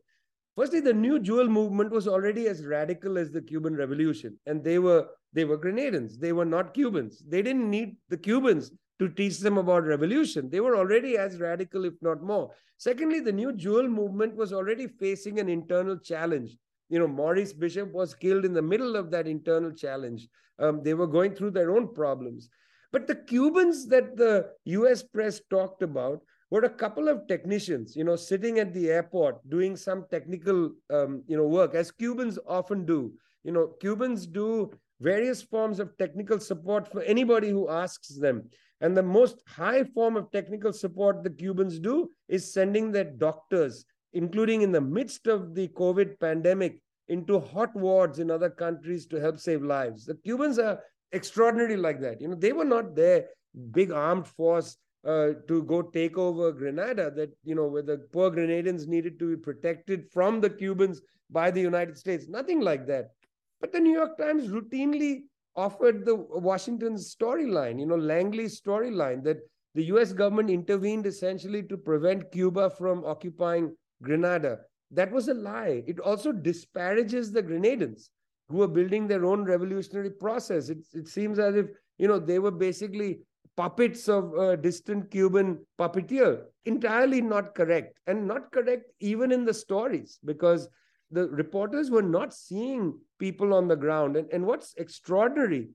Firstly, 0.58 0.80
the 0.80 0.92
New 0.92 1.20
Jewel 1.20 1.46
movement 1.46 1.92
was 1.92 2.08
already 2.08 2.48
as 2.48 2.66
radical 2.66 3.16
as 3.16 3.30
the 3.30 3.40
Cuban 3.40 3.76
Revolution, 3.76 4.36
and 4.44 4.64
they 4.64 4.80
were 4.80 5.06
they 5.32 5.44
were 5.44 5.56
Grenadans. 5.56 6.18
They 6.18 6.32
were 6.32 6.44
not 6.44 6.74
Cubans. 6.74 7.22
They 7.28 7.42
didn't 7.42 7.70
need 7.70 7.96
the 8.08 8.16
Cubans 8.16 8.72
to 8.98 9.08
teach 9.08 9.38
them 9.38 9.56
about 9.56 9.84
revolution. 9.84 10.50
They 10.50 10.58
were 10.58 10.76
already 10.76 11.16
as 11.16 11.38
radical, 11.38 11.84
if 11.84 11.94
not 12.02 12.24
more. 12.24 12.50
Secondly, 12.76 13.20
the 13.20 13.30
New 13.30 13.52
Jewel 13.52 13.86
movement 13.86 14.34
was 14.34 14.52
already 14.52 14.88
facing 14.88 15.38
an 15.38 15.48
internal 15.48 15.96
challenge. 15.96 16.56
You 16.88 16.98
know, 16.98 17.06
Maurice 17.06 17.52
Bishop 17.52 17.92
was 17.92 18.16
killed 18.16 18.44
in 18.44 18.52
the 18.52 18.60
middle 18.60 18.96
of 18.96 19.12
that 19.12 19.28
internal 19.28 19.70
challenge. 19.70 20.26
Um, 20.58 20.82
they 20.82 20.94
were 20.94 21.06
going 21.06 21.36
through 21.36 21.52
their 21.52 21.70
own 21.70 21.94
problems. 21.94 22.50
But 22.90 23.06
the 23.06 23.14
Cubans 23.14 23.86
that 23.90 24.16
the 24.16 24.50
US 24.64 25.04
press 25.04 25.40
talked 25.50 25.82
about 25.82 26.20
were 26.50 26.64
a 26.64 26.70
couple 26.70 27.08
of 27.08 27.26
technicians, 27.26 27.94
you 27.94 28.04
know, 28.04 28.16
sitting 28.16 28.58
at 28.58 28.72
the 28.72 28.90
airport 28.90 29.48
doing 29.50 29.76
some 29.76 30.06
technical, 30.10 30.70
um, 30.90 31.22
you 31.26 31.36
know, 31.36 31.46
work, 31.46 31.74
as 31.74 31.90
Cubans 31.90 32.38
often 32.46 32.86
do. 32.86 33.12
You 33.44 33.52
know, 33.52 33.68
Cubans 33.80 34.26
do 34.26 34.70
various 35.00 35.42
forms 35.42 35.78
of 35.78 35.96
technical 35.98 36.40
support 36.40 36.90
for 36.90 37.02
anybody 37.02 37.50
who 37.50 37.68
asks 37.68 38.08
them. 38.08 38.48
And 38.80 38.96
the 38.96 39.02
most 39.02 39.42
high 39.46 39.84
form 39.84 40.16
of 40.16 40.30
technical 40.30 40.72
support 40.72 41.22
the 41.22 41.30
Cubans 41.30 41.78
do 41.78 42.10
is 42.28 42.52
sending 42.52 42.92
their 42.92 43.04
doctors, 43.04 43.84
including 44.12 44.62
in 44.62 44.72
the 44.72 44.80
midst 44.80 45.26
of 45.26 45.54
the 45.54 45.68
COVID 45.68 46.18
pandemic, 46.18 46.80
into 47.08 47.40
hot 47.40 47.74
wards 47.74 48.18
in 48.18 48.30
other 48.30 48.50
countries 48.50 49.06
to 49.06 49.20
help 49.20 49.38
save 49.38 49.62
lives. 49.62 50.04
The 50.04 50.14
Cubans 50.14 50.58
are 50.58 50.80
extraordinary 51.12 51.76
like 51.76 52.00
that. 52.00 52.20
You 52.20 52.28
know, 52.28 52.34
they 52.34 52.52
were 52.52 52.66
not 52.66 52.94
there, 52.94 53.26
big 53.70 53.90
armed 53.90 54.28
force 54.28 54.76
uh, 55.08 55.32
to 55.48 55.62
go 55.62 55.80
take 55.80 56.18
over 56.18 56.52
Grenada, 56.52 57.10
that, 57.10 57.30
you 57.42 57.54
know, 57.54 57.66
where 57.66 57.82
the 57.82 57.96
poor 58.12 58.30
Grenadians 58.30 58.86
needed 58.86 59.18
to 59.18 59.30
be 59.34 59.36
protected 59.36 60.04
from 60.12 60.40
the 60.40 60.50
Cubans 60.50 61.00
by 61.30 61.50
the 61.50 61.60
United 61.60 61.96
States. 61.96 62.28
Nothing 62.28 62.60
like 62.60 62.86
that. 62.88 63.12
But 63.60 63.72
the 63.72 63.80
New 63.80 63.92
York 63.92 64.18
Times 64.18 64.48
routinely 64.48 65.22
offered 65.56 66.04
the 66.04 66.14
Washington's 66.14 67.14
storyline, 67.14 67.80
you 67.80 67.86
know, 67.86 67.96
Langley's 67.96 68.60
storyline 68.60 69.24
that 69.24 69.38
the 69.74 69.84
US 69.84 70.12
government 70.12 70.50
intervened 70.50 71.06
essentially 71.06 71.62
to 71.64 71.76
prevent 71.76 72.30
Cuba 72.30 72.70
from 72.70 73.04
occupying 73.04 73.74
Grenada. 74.02 74.58
That 74.90 75.10
was 75.10 75.28
a 75.28 75.34
lie. 75.34 75.82
It 75.86 76.00
also 76.00 76.32
disparages 76.32 77.32
the 77.32 77.42
Grenadans 77.42 78.10
who 78.48 78.58
were 78.58 78.68
building 78.68 79.06
their 79.06 79.24
own 79.24 79.44
revolutionary 79.44 80.10
process. 80.10 80.68
It, 80.68 80.78
it 80.92 81.08
seems 81.08 81.38
as 81.38 81.54
if, 81.56 81.66
you 81.98 82.08
know, 82.08 82.18
they 82.18 82.38
were 82.38 82.50
basically 82.50 83.20
puppets 83.58 84.08
of 84.08 84.34
a 84.34 84.56
distant 84.56 85.10
Cuban 85.10 85.58
puppeteer. 85.80 86.44
Entirely 86.64 87.20
not 87.20 87.56
correct. 87.56 87.98
And 88.06 88.28
not 88.28 88.52
correct 88.52 88.92
even 89.00 89.32
in 89.32 89.44
the 89.44 89.52
stories, 89.52 90.20
because 90.24 90.68
the 91.10 91.28
reporters 91.30 91.90
were 91.90 92.02
not 92.02 92.32
seeing 92.32 92.96
people 93.18 93.52
on 93.52 93.66
the 93.66 93.74
ground. 93.74 94.16
And, 94.16 94.30
and 94.32 94.46
what's 94.46 94.74
extraordinary 94.76 95.70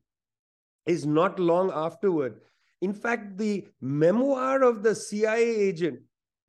is 0.85 1.05
not 1.05 1.39
long 1.39 1.71
afterward. 1.73 2.39
In 2.81 2.93
fact, 2.93 3.37
the 3.37 3.67
memoir 3.81 4.63
of 4.63 4.81
the 4.81 4.95
CIA 4.95 5.43
agent 5.43 5.99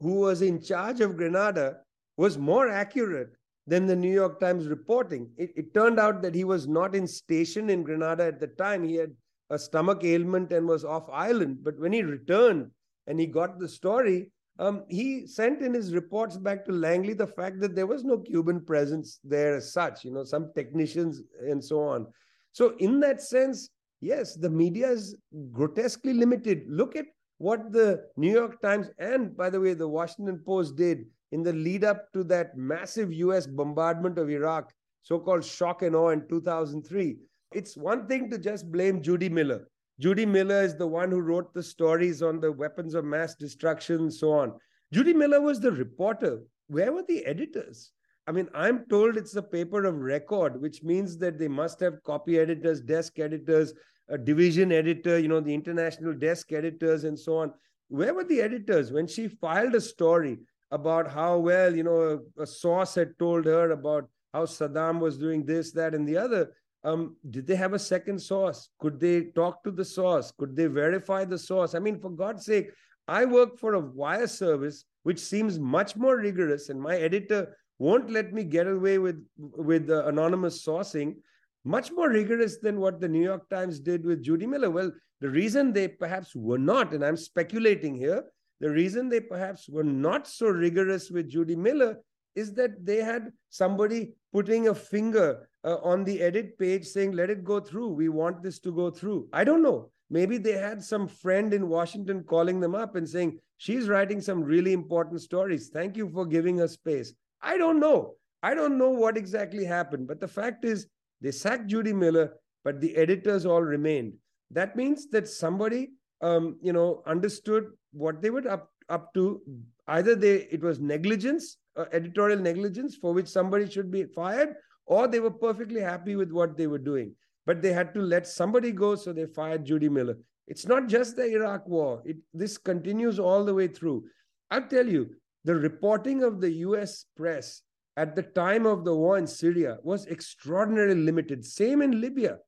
who 0.01 0.21
was 0.21 0.41
in 0.41 0.63
charge 0.63 1.01
of 1.01 1.17
Grenada 1.17 1.79
was 2.17 2.39
more 2.39 2.69
accurate 2.69 3.31
than 3.67 3.87
the 3.87 3.97
New 3.97 4.13
York 4.13 4.39
Times 4.39 4.67
reporting. 4.67 5.31
It, 5.37 5.53
it, 5.57 5.75
turned 5.75 5.99
out 5.99 6.23
that 6.23 6.35
he 6.35 6.45
was 6.45 6.69
not 6.69 6.95
in 6.95 7.07
station 7.09 7.71
in 7.71 7.83
Grenada 7.83 8.25
at 8.25 8.39
the 8.39 8.49
time. 8.49 8.85
He 8.85 8.97
had 8.97 9.13
a 9.55 9.59
stomach 9.59 10.03
ailment 10.03 10.53
and 10.53 10.67
was 10.67 10.85
off 10.85 11.09
island. 11.11 11.59
But 11.63 11.79
when 11.79 11.93
he 11.93 12.03
returned 12.03 12.71
and 13.07 13.21
he 13.21 13.27
got 13.27 13.59
the 13.59 13.69
story, 13.69 14.31
um, 14.59 14.85
he 14.89 15.27
sent 15.27 15.63
in 15.63 15.75
his 15.75 15.95
reports 15.95 16.37
back 16.37 16.65
to 16.65 16.73
Langley 16.73 17.15
the 17.15 17.27
fact 17.27 17.61
that 17.61 17.75
there 17.75 17.87
was 17.87 18.05
no 18.05 18.19
Cuban 18.19 18.61
presence 18.61 19.19
there 19.25 19.57
as 19.57 19.73
such, 19.73 20.05
you 20.05 20.13
know, 20.13 20.25
some 20.25 20.53
technicians 20.55 21.23
and 21.41 21.65
so 21.65 21.81
on. 21.81 22.07
So, 22.53 22.75
in 22.79 23.01
that 23.01 23.21
sense, 23.21 23.71
yes, 24.01 24.35
the 24.35 24.51
media 24.51 24.91
is 24.91 25.17
grotesquely 25.53 26.13
limited. 26.13 26.65
Look 26.69 26.95
at 26.95 27.07
what 27.39 27.73
the 27.73 28.05
New 28.17 28.33
York 28.33 28.61
Times 28.61 28.91
and, 28.99 29.37
by 29.37 29.51
the 29.51 29.61
way, 29.61 29.75
the 29.75 29.89
Washington 29.89 30.41
Post 30.45 30.77
did 30.77 31.07
in 31.33 31.43
the 31.43 31.53
lead 31.53 31.83
up 31.83 32.13
to 32.13 32.23
that 32.25 32.57
massive 32.57 33.13
US 33.13 33.47
bombardment 33.47 34.19
of 34.19 34.31
Iraq, 34.31 34.73
so 35.03 35.19
called 35.19 35.45
shock 35.45 35.83
and 35.83 35.97
awe 35.97 36.11
in 36.11 36.29
2003. 36.29 37.19
It's 37.55 37.77
one 37.77 38.07
thing 38.07 38.31
to 38.31 38.39
just 38.39 38.71
blame 38.71 39.03
Judy 39.03 39.29
Miller. 39.29 39.69
Judy 40.01 40.27
Miller 40.27 40.63
is 40.63 40.77
the 40.77 40.87
one 40.87 41.11
who 41.11 41.21
wrote 41.21 41.55
the 41.55 41.63
stories 41.63 42.23
on 42.23 42.41
the 42.41 42.51
weapons 42.51 42.95
of 42.95 43.05
mass 43.05 43.35
destruction 43.37 43.97
and 44.01 44.13
so 44.13 44.33
on. 44.33 44.53
Judy 44.93 45.15
Miller 45.15 45.41
was 45.41 45.61
the 45.61 45.73
reporter. 45.73 46.41
Where 46.67 46.93
were 46.93 47.05
the 47.07 47.25
editors? 47.25 47.93
I 48.27 48.33
mean, 48.33 48.49
I'm 48.55 48.87
told 48.89 49.17
it's 49.17 49.37
a 49.37 49.43
paper 49.43 49.85
of 49.85 49.97
record, 49.97 50.61
which 50.61 50.83
means 50.83 51.19
that 51.19 51.39
they 51.39 51.49
must 51.49 51.79
have 51.81 52.03
copy 52.03 52.39
editors, 52.39 52.81
desk 52.81 53.19
editors, 53.19 53.73
a 54.09 54.19
division 54.19 54.73
editor, 54.73 55.19
you 55.19 55.29
know, 55.29 55.41
the 55.41 55.55
international 55.55 56.15
desk 56.15 56.53
editors, 56.53 57.05
and 57.05 57.19
so 57.19 57.39
on. 57.39 57.53
Where 57.89 58.15
were 58.15 58.25
the 58.25 58.41
editors 58.41 58.91
when 58.91 59.07
she 59.07 59.29
filed 59.29 59.75
a 59.75 59.81
story? 59.81 60.39
about 60.75 61.09
how 61.09 61.39
well, 61.39 61.75
you 61.75 61.85
know, 61.85 62.21
a, 62.39 62.43
a 62.43 62.47
source 62.47 62.97
had 62.97 63.17
told 63.17 63.45
her 63.45 63.71
about 63.71 64.09
how 64.33 64.45
Saddam 64.45 64.99
was 64.99 65.17
doing 65.17 65.47
this, 65.47 65.71
that, 65.73 65.95
and 65.95 66.07
the 66.07 66.17
other. 66.17 66.53
Um, 66.85 67.17
did 67.31 67.47
they 67.47 67.57
have 67.57 67.73
a 67.73 67.79
second 67.79 68.21
source? 68.21 68.69
Could 68.79 69.01
they 69.01 69.25
talk 69.35 69.65
to 69.65 69.71
the 69.71 69.85
source? 69.85 70.31
Could 70.37 70.55
they 70.55 70.67
verify 70.67 71.25
the 71.25 71.39
source? 71.39 71.75
I 71.75 71.79
mean, 71.79 71.99
for 71.99 72.11
God's 72.11 72.45
sake, 72.45 72.71
I 73.09 73.25
work 73.25 73.59
for 73.59 73.75
a 73.75 73.81
wire 73.81 74.27
service 74.27 74.85
which 75.03 75.19
seems 75.19 75.59
much 75.59 75.97
more 75.97 76.17
rigorous, 76.17 76.69
and 76.71 76.81
my 76.81 76.97
editor 76.97 77.57
won't 77.79 78.11
let 78.11 78.33
me 78.33 78.43
get 78.43 78.67
away 78.67 78.99
with 78.99 79.23
with 79.37 79.91
uh, 79.91 80.07
anonymous 80.07 80.65
sourcing. 80.65 81.17
Much 81.65 81.91
more 81.93 82.11
rigorous 82.11 82.59
than 82.59 82.81
what 82.81 83.01
the 83.01 83.09
New 83.09 83.23
York 83.23 83.49
Times 83.49 83.81
did 83.81 84.05
with 84.05 84.23
Judy 84.23 84.47
Miller. 84.47 84.71
Well, 84.71 84.93
the 85.21 85.31
reason 85.31 85.73
they 85.73 85.89
perhaps 85.89 86.35
were 86.37 86.59
not, 86.59 86.93
and 86.93 87.03
I'm 87.03 87.17
speculating 87.17 87.97
here, 87.97 88.25
the 88.61 88.71
reason 88.71 89.09
they 89.09 89.21
perhaps 89.21 89.69
were 89.69 89.85
not 89.85 90.27
so 90.27 90.49
rigorous 90.49 91.11
with 91.11 91.31
Judy 91.31 91.57
Miller 91.57 91.99
is 92.35 92.53
that 92.55 92.85
they 92.85 92.97
had 92.97 93.33
somebody 93.51 94.15
putting 94.33 94.69
a 94.69 94.75
finger 94.75 95.49
uh, 95.65 95.77
on 95.83 96.05
the 96.05 96.21
edit 96.21 96.59
page 96.59 96.85
saying, 96.87 97.13
let 97.13 97.31
it 97.31 97.45
go 97.45 97.61
through. 97.61 97.89
We 97.89 98.09
want 98.09 98.43
this 98.43 98.59
to 98.61 98.73
go 98.73 98.91
through. 98.91 99.29
I 99.33 99.45
don't 99.45 99.63
know. 99.63 99.91
Maybe 100.11 100.39
they 100.39 100.53
had 100.53 100.83
some 100.83 101.09
friend 101.09 101.55
in 101.55 101.69
Washington 101.69 102.25
calling 102.25 102.61
them 102.61 102.75
up 102.75 102.97
and 102.97 103.09
saying, 103.09 103.39
she's 103.57 103.89
writing 103.89 104.21
some 104.21 104.43
really 104.43 104.73
important 104.73 105.21
stories. 105.21 105.69
Thank 105.69 105.97
you 105.97 106.11
for 106.11 106.27
giving 106.27 106.59
her 106.59 106.69
space. 106.69 107.15
I 107.41 107.57
don't 107.57 107.81
know. 107.81 108.15
I 108.43 108.55
don't 108.55 108.77
know 108.77 108.91
what 108.91 109.17
exactly 109.17 109.65
happened. 109.65 110.07
But 110.07 110.21
the 110.21 110.29
fact 110.29 110.65
is, 110.65 110.87
they 111.21 111.31
sacked 111.31 111.69
Judy 111.69 111.93
Miller, 111.93 112.35
but 112.65 112.81
the 112.81 112.95
editors 112.97 113.47
all 113.47 113.63
remained. 113.63 114.15
That 114.51 114.77
means 114.77 115.09
that 115.09 115.27
somebody 115.27 115.91
um, 116.25 116.57
you 116.63 116.73
know, 116.73 117.03
understood 117.07 117.71
what 117.93 118.23
they 118.23 118.31
were 118.31 118.49
up 118.49 118.71
up 118.89 119.13
to. 119.15 119.43
Either 119.87 120.15
they 120.15 120.49
it 120.51 120.63
was 120.63 120.81
negligence, 120.81 121.59
uh, 121.77 121.85
editorial 121.93 122.39
negligence, 122.39 122.97
for 122.97 123.13
which 123.13 123.29
somebody 123.29 123.69
should 123.69 123.91
be 123.91 124.05
fired, 124.05 124.55
or 124.87 125.09
they 125.09 125.21
were 125.21 125.31
perfectly 125.31 125.81
happy 125.81 126.17
with 126.17 126.31
what 126.31 126.57
they 126.57 126.67
were 126.67 126.79
doing. 126.79 127.15
But 127.47 127.63
they 127.63 127.73
had 127.73 127.93
to 127.95 128.01
let 128.01 128.27
somebody 128.27 128.73
go, 128.73 128.95
so 128.95 129.13
they 129.13 129.27
fired 129.27 129.65
Judy 129.65 129.89
Miller. 129.89 130.17
It's 130.47 130.67
not 130.67 130.89
just 130.89 131.17
the 131.17 131.27
Iraq 131.27 131.67
War. 131.67 132.03
It 132.05 132.17
this 132.33 132.59
continues 132.59 133.19
all 133.19 133.45
the 133.45 133.55
way 133.55 133.69
through. 133.69 134.05
I'll 134.51 134.67
tell 134.69 134.87
you, 134.87 135.11
the 135.45 135.55
reporting 135.55 136.23
of 136.23 136.41
the 136.41 136.51
U.S. 136.69 137.07
press 137.17 137.63
at 137.97 138.17
the 138.17 138.23
time 138.23 138.67
of 138.67 138.85
the 138.85 138.95
war 138.95 139.19
in 139.19 139.27
Syria 139.27 139.79
was 139.83 140.07
extraordinarily 140.07 141.01
limited. 141.01 141.45
Same 141.45 141.83
in 141.83 142.01
Libya. 142.01 142.39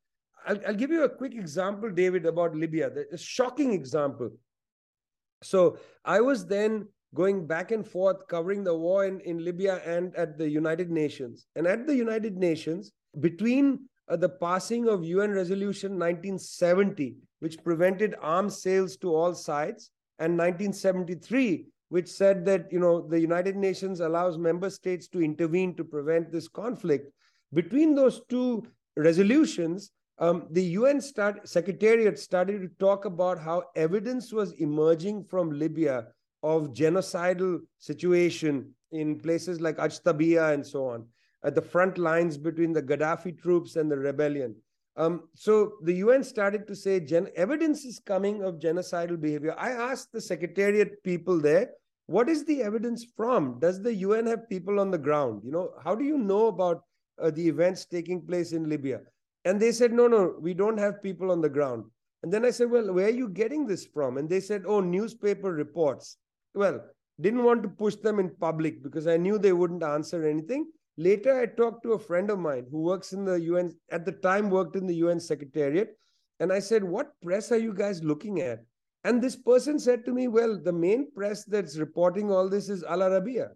I'll, 0.47 0.59
I'll 0.67 0.75
give 0.75 0.91
you 0.91 1.05
a 1.05 1.09
quick 1.09 1.35
example, 1.35 1.91
David, 1.91 2.27
about 2.27 2.55
Libya, 2.55 2.91
a 3.13 3.19
shocking 3.19 3.73
example. 3.73 4.31
So 5.43 5.79
I 6.05 6.21
was 6.21 6.47
then 6.47 6.89
going 7.17 7.47
back 7.47 7.73
and 7.73 7.87
forth 7.87 8.29
covering 8.29 8.63
the 8.63 8.77
war 8.77 9.07
in, 9.07 9.21
in 9.21 9.45
Libya 9.45 9.81
and 9.85 10.15
at 10.15 10.37
the 10.39 10.49
United 10.49 10.91
Nations. 10.91 11.47
And 11.57 11.67
at 11.67 11.87
the 11.87 11.97
United 11.97 12.37
Nations, 12.37 12.93
between 13.21 13.89
uh, 14.09 14.17
the 14.17 14.29
passing 14.29 14.87
of 14.89 15.05
UN 15.05 15.33
Resolution 15.33 15.93
1970, 15.93 17.17
which 17.41 17.63
prevented 17.65 18.15
arms 18.21 18.63
sales 18.63 18.97
to 18.99 19.15
all 19.15 19.35
sides, 19.35 19.91
and 20.19 20.33
1973, 20.33 21.67
which 21.89 22.09
said 22.09 22.45
that 22.45 22.67
you 22.71 22.79
know 22.79 23.07
the 23.09 23.21
United 23.21 23.57
Nations 23.57 24.01
allows 24.01 24.39
member 24.39 24.71
states 24.71 25.09
to 25.09 25.23
intervene 25.23 25.75
to 25.77 25.85
prevent 25.85 26.31
this 26.31 26.49
conflict. 26.49 27.11
Between 27.53 27.95
those 27.95 28.23
two 28.29 28.67
resolutions, 28.97 29.91
um, 30.19 30.47
the 30.51 30.65
UN 30.81 31.01
start, 31.01 31.49
Secretariat 31.49 32.19
started 32.19 32.63
to 32.63 32.69
talk 32.79 33.05
about 33.05 33.39
how 33.39 33.65
evidence 33.77 34.33
was 34.33 34.53
emerging 34.53 35.25
from 35.25 35.51
Libya 35.51 36.07
of 36.47 36.73
genocidal 36.73 37.59
situation 37.79 38.73
in 38.93 39.19
places 39.19 39.61
like 39.61 39.79
Ajdabiya 39.79 40.55
and 40.55 40.65
so 40.65 40.87
on, 40.87 41.05
at 41.45 41.57
the 41.57 41.63
front 41.63 41.99
lines 41.99 42.39
between 42.39 42.73
the 42.73 42.83
Gaddafi 42.83 43.37
troops 43.43 43.75
and 43.75 43.91
the 43.91 43.99
rebellion. 43.99 44.55
Um, 44.97 45.29
so 45.35 45.73
the 45.83 45.95
UN 46.05 46.23
started 46.23 46.67
to 46.69 46.77
say 46.77 47.01
gen- 47.01 47.31
evidence 47.35 47.85
is 47.85 47.99
coming 47.99 48.43
of 48.43 48.61
genocidal 48.61 49.21
behavior. 49.21 49.55
I 49.59 49.71
asked 49.73 50.13
the 50.13 50.21
Secretariat 50.21 51.03
people 51.03 51.41
there, 51.41 51.71
what 52.07 52.29
is 52.29 52.45
the 52.45 52.63
evidence 52.63 53.05
from? 53.17 53.59
Does 53.59 53.83
the 53.83 53.95
UN 53.95 54.27
have 54.27 54.49
people 54.49 54.79
on 54.79 54.93
the 54.93 54.99
ground? 54.99 55.43
You 55.45 55.51
know, 55.51 55.71
how 55.83 55.97
do 55.97 56.05
you 56.05 56.17
know 56.17 56.47
about 56.47 56.83
uh, 57.21 57.31
the 57.31 57.47
events 57.49 57.85
taking 57.87 58.25
place 58.25 58.53
in 58.53 58.69
Libya? 58.69 59.01
And 59.45 59.61
they 59.61 59.73
said, 59.73 59.93
no, 59.93 60.07
no, 60.07 60.37
we 60.41 60.55
don't 60.55 60.79
have 60.79 61.03
people 61.03 61.33
on 61.33 61.41
the 61.41 61.49
ground. 61.49 61.85
And 62.23 62.33
then 62.33 62.45
I 62.45 62.51
said, 62.51 62.71
well, 62.71 62.93
where 62.93 63.07
are 63.07 63.19
you 63.23 63.29
getting 63.29 63.67
this 63.67 63.85
from? 63.85 64.17
And 64.17 64.29
they 64.29 64.41
said, 64.41 64.63
oh, 64.67 64.81
newspaper 64.81 65.53
reports. 65.53 66.17
Well, 66.57 66.81
didn't 67.21 67.45
want 67.45 67.63
to 67.63 67.69
push 67.69 67.97
them 67.97 68.19
in 68.19 68.31
public 68.41 68.83
because 68.83 69.07
I 69.07 69.19
knew 69.19 69.39
they 69.39 69.53
wouldn't 69.53 69.83
answer 69.83 70.27
anything. 70.27 70.67
Later, 70.97 71.39
I 71.39 71.47
talked 71.47 71.83
to 71.83 71.93
a 71.93 71.99
friend 71.99 72.31
of 72.31 72.39
mine 72.39 72.67
who 72.71 72.81
works 72.81 73.13
in 73.13 73.27
the 73.27 73.39
UN, 73.41 73.73
at 73.91 74.07
the 74.07 74.13
time 74.13 74.49
worked 74.49 74.75
in 74.75 74.87
the 74.87 74.95
UN 74.95 75.21
Secretariat. 75.21 75.91
And 76.41 76.51
I 76.51 76.59
said, 76.59 76.83
what 76.83 77.13
press 77.23 77.53
are 77.53 77.59
you 77.59 77.75
guys 77.75 78.03
looking 78.03 78.41
at? 78.41 78.65
And 79.05 79.23
this 79.23 79.37
person 79.37 79.79
said 79.79 80.05
to 80.07 80.13
me, 80.13 80.29
well, 80.29 80.59
the 80.59 80.73
main 80.73 81.13
press 81.13 81.45
that's 81.45 81.79
reporting 81.79 82.31
all 82.31 82.49
this 82.49 82.71
is 82.71 82.83
Al 82.83 83.01
Arabiya. 83.01 83.51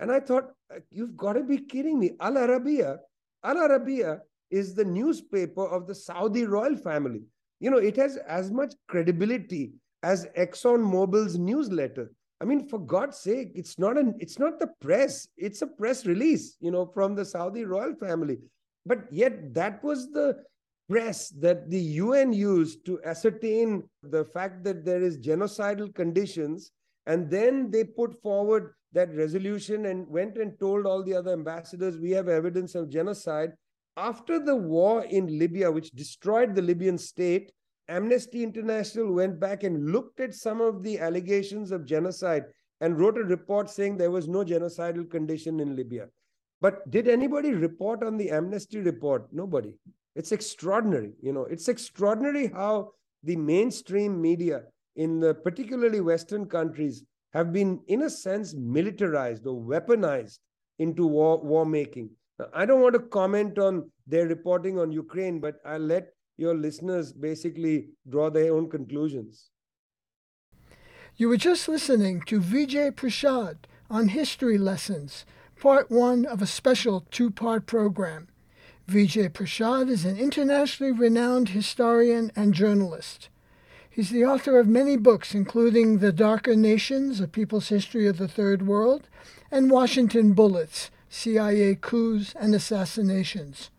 And 0.00 0.10
I 0.10 0.20
thought, 0.20 0.50
you've 0.90 1.16
got 1.16 1.34
to 1.34 1.42
be 1.42 1.58
kidding 1.58 1.98
me. 1.98 2.12
Al 2.20 2.34
Arabiya, 2.34 2.98
Al 3.44 3.56
Arabiya 3.56 4.18
is 4.50 4.74
the 4.74 4.84
newspaper 4.84 5.66
of 5.66 5.86
the 5.86 5.94
Saudi 5.94 6.44
royal 6.44 6.76
family. 6.76 7.22
You 7.60 7.70
know, 7.70 7.78
it 7.78 7.96
has 7.96 8.16
as 8.16 8.50
much 8.50 8.74
credibility 8.88 9.72
as 10.02 10.26
Exxon 10.36 10.80
Mobil's 10.80 11.38
newsletter. 11.38 12.10
I 12.40 12.44
mean, 12.44 12.68
for 12.68 12.78
God's 12.78 13.18
sake, 13.18 13.52
it's 13.54 13.78
not 13.78 13.98
an 13.98 14.14
it's 14.18 14.38
not 14.38 14.58
the 14.58 14.70
press, 14.80 15.28
it's 15.36 15.62
a 15.62 15.66
press 15.66 16.06
release, 16.06 16.56
you 16.60 16.70
know, 16.70 16.86
from 16.86 17.14
the 17.14 17.24
Saudi 17.24 17.64
royal 17.64 17.94
family. 17.94 18.38
But 18.86 19.12
yet 19.12 19.52
that 19.54 19.84
was 19.84 20.10
the 20.10 20.42
press 20.88 21.28
that 21.40 21.70
the 21.70 21.78
UN 21.78 22.32
used 22.32 22.84
to 22.86 23.00
ascertain 23.04 23.84
the 24.02 24.24
fact 24.24 24.64
that 24.64 24.84
there 24.84 25.02
is 25.02 25.18
genocidal 25.18 25.94
conditions. 25.94 26.72
And 27.06 27.30
then 27.30 27.70
they 27.70 27.84
put 27.84 28.20
forward 28.22 28.72
that 28.92 29.14
resolution 29.14 29.86
and 29.86 30.08
went 30.08 30.36
and 30.36 30.58
told 30.58 30.86
all 30.86 31.02
the 31.02 31.14
other 31.14 31.32
ambassadors, 31.32 31.98
we 31.98 32.10
have 32.10 32.28
evidence 32.28 32.74
of 32.74 32.88
genocide 32.90 33.52
after 33.96 34.38
the 34.38 34.56
war 34.56 35.04
in 35.04 35.38
Libya, 35.38 35.70
which 35.70 35.90
destroyed 35.90 36.54
the 36.54 36.62
Libyan 36.62 36.98
state, 36.98 37.52
Amnesty 37.90 38.42
International 38.42 39.12
went 39.12 39.40
back 39.40 39.64
and 39.64 39.90
looked 39.90 40.20
at 40.20 40.34
some 40.34 40.60
of 40.60 40.82
the 40.82 40.98
allegations 40.98 41.72
of 41.72 41.84
genocide 41.84 42.44
and 42.80 42.98
wrote 42.98 43.18
a 43.18 43.24
report 43.24 43.68
saying 43.68 43.96
there 43.96 44.10
was 44.10 44.28
no 44.28 44.44
genocidal 44.44 45.10
condition 45.10 45.60
in 45.60 45.76
Libya. 45.76 46.06
But 46.60 46.90
did 46.90 47.08
anybody 47.08 47.52
report 47.52 48.02
on 48.02 48.16
the 48.16 48.30
Amnesty 48.30 48.78
report? 48.78 49.26
Nobody. 49.32 49.74
It's 50.14 50.32
extraordinary. 50.32 51.12
You 51.22 51.32
know, 51.32 51.44
it's 51.44 51.68
extraordinary 51.68 52.48
how 52.48 52.92
the 53.22 53.36
mainstream 53.36 54.20
media 54.20 54.62
in 54.96 55.20
the 55.20 55.34
particularly 55.34 56.00
Western 56.00 56.46
countries 56.46 57.04
have 57.32 57.52
been, 57.52 57.80
in 57.88 58.02
a 58.02 58.10
sense, 58.10 58.54
militarized 58.54 59.46
or 59.46 59.60
weaponized 59.60 60.38
into 60.78 61.06
war, 61.06 61.38
war 61.42 61.64
making. 61.64 62.10
I 62.54 62.66
don't 62.66 62.80
want 62.80 62.94
to 62.94 63.00
comment 63.00 63.58
on 63.58 63.90
their 64.06 64.26
reporting 64.26 64.78
on 64.78 64.92
Ukraine, 64.92 65.40
but 65.40 65.56
I'll 65.64 65.78
let 65.78 66.08
your 66.40 66.54
listeners 66.54 67.12
basically 67.12 67.90
draw 68.08 68.30
their 68.30 68.54
own 68.54 68.70
conclusions. 68.70 69.50
You 71.16 71.28
were 71.28 71.36
just 71.36 71.68
listening 71.68 72.22
to 72.22 72.40
Vijay 72.40 72.92
Prashad 72.92 73.56
on 73.90 74.08
History 74.08 74.56
Lessons, 74.56 75.26
part 75.60 75.90
one 75.90 76.24
of 76.24 76.40
a 76.40 76.46
special 76.46 77.04
two 77.10 77.30
part 77.30 77.66
program. 77.66 78.28
Vijay 78.88 79.28
Prashad 79.28 79.90
is 79.90 80.06
an 80.06 80.16
internationally 80.16 80.92
renowned 80.92 81.50
historian 81.50 82.32
and 82.34 82.54
journalist. 82.54 83.28
He's 83.90 84.08
the 84.08 84.24
author 84.24 84.58
of 84.58 84.66
many 84.66 84.96
books, 84.96 85.34
including 85.34 85.98
The 85.98 86.12
Darker 86.12 86.56
Nations, 86.56 87.20
A 87.20 87.28
People's 87.28 87.68
History 87.68 88.06
of 88.06 88.16
the 88.16 88.28
Third 88.28 88.66
World, 88.66 89.08
and 89.50 89.70
Washington 89.70 90.32
Bullets, 90.32 90.90
CIA 91.10 91.74
Coups 91.74 92.34
and 92.40 92.54
Assassinations. 92.54 93.70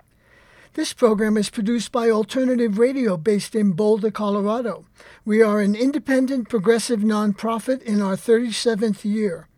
This 0.73 0.93
program 0.93 1.35
is 1.35 1.49
produced 1.49 1.91
by 1.91 2.09
Alternative 2.09 2.77
Radio 2.77 3.17
based 3.17 3.55
in 3.55 3.73
Boulder, 3.73 4.09
Colorado. 4.09 4.85
We 5.25 5.41
are 5.41 5.59
an 5.59 5.75
independent 5.75 6.47
progressive 6.47 7.01
nonprofit 7.01 7.81
in 7.81 8.01
our 8.01 8.15
37th 8.15 9.03
year. 9.03 9.49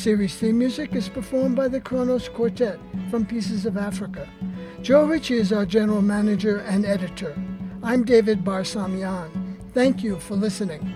Series 0.00 0.34
theme 0.34 0.56
music 0.56 0.94
is 0.94 1.10
performed 1.10 1.56
by 1.56 1.68
the 1.68 1.78
Kronos 1.78 2.26
Quartet 2.26 2.80
from 3.10 3.26
Pieces 3.26 3.66
of 3.66 3.76
Africa. 3.76 4.26
Joe 4.80 5.04
Ritchie 5.04 5.34
is 5.36 5.52
our 5.52 5.66
general 5.66 6.00
manager 6.00 6.60
and 6.60 6.86
editor. 6.86 7.36
I'm 7.82 8.06
David 8.06 8.42
Barsamian. 8.42 9.58
Thank 9.74 10.02
you 10.02 10.18
for 10.18 10.36
listening. 10.36 10.94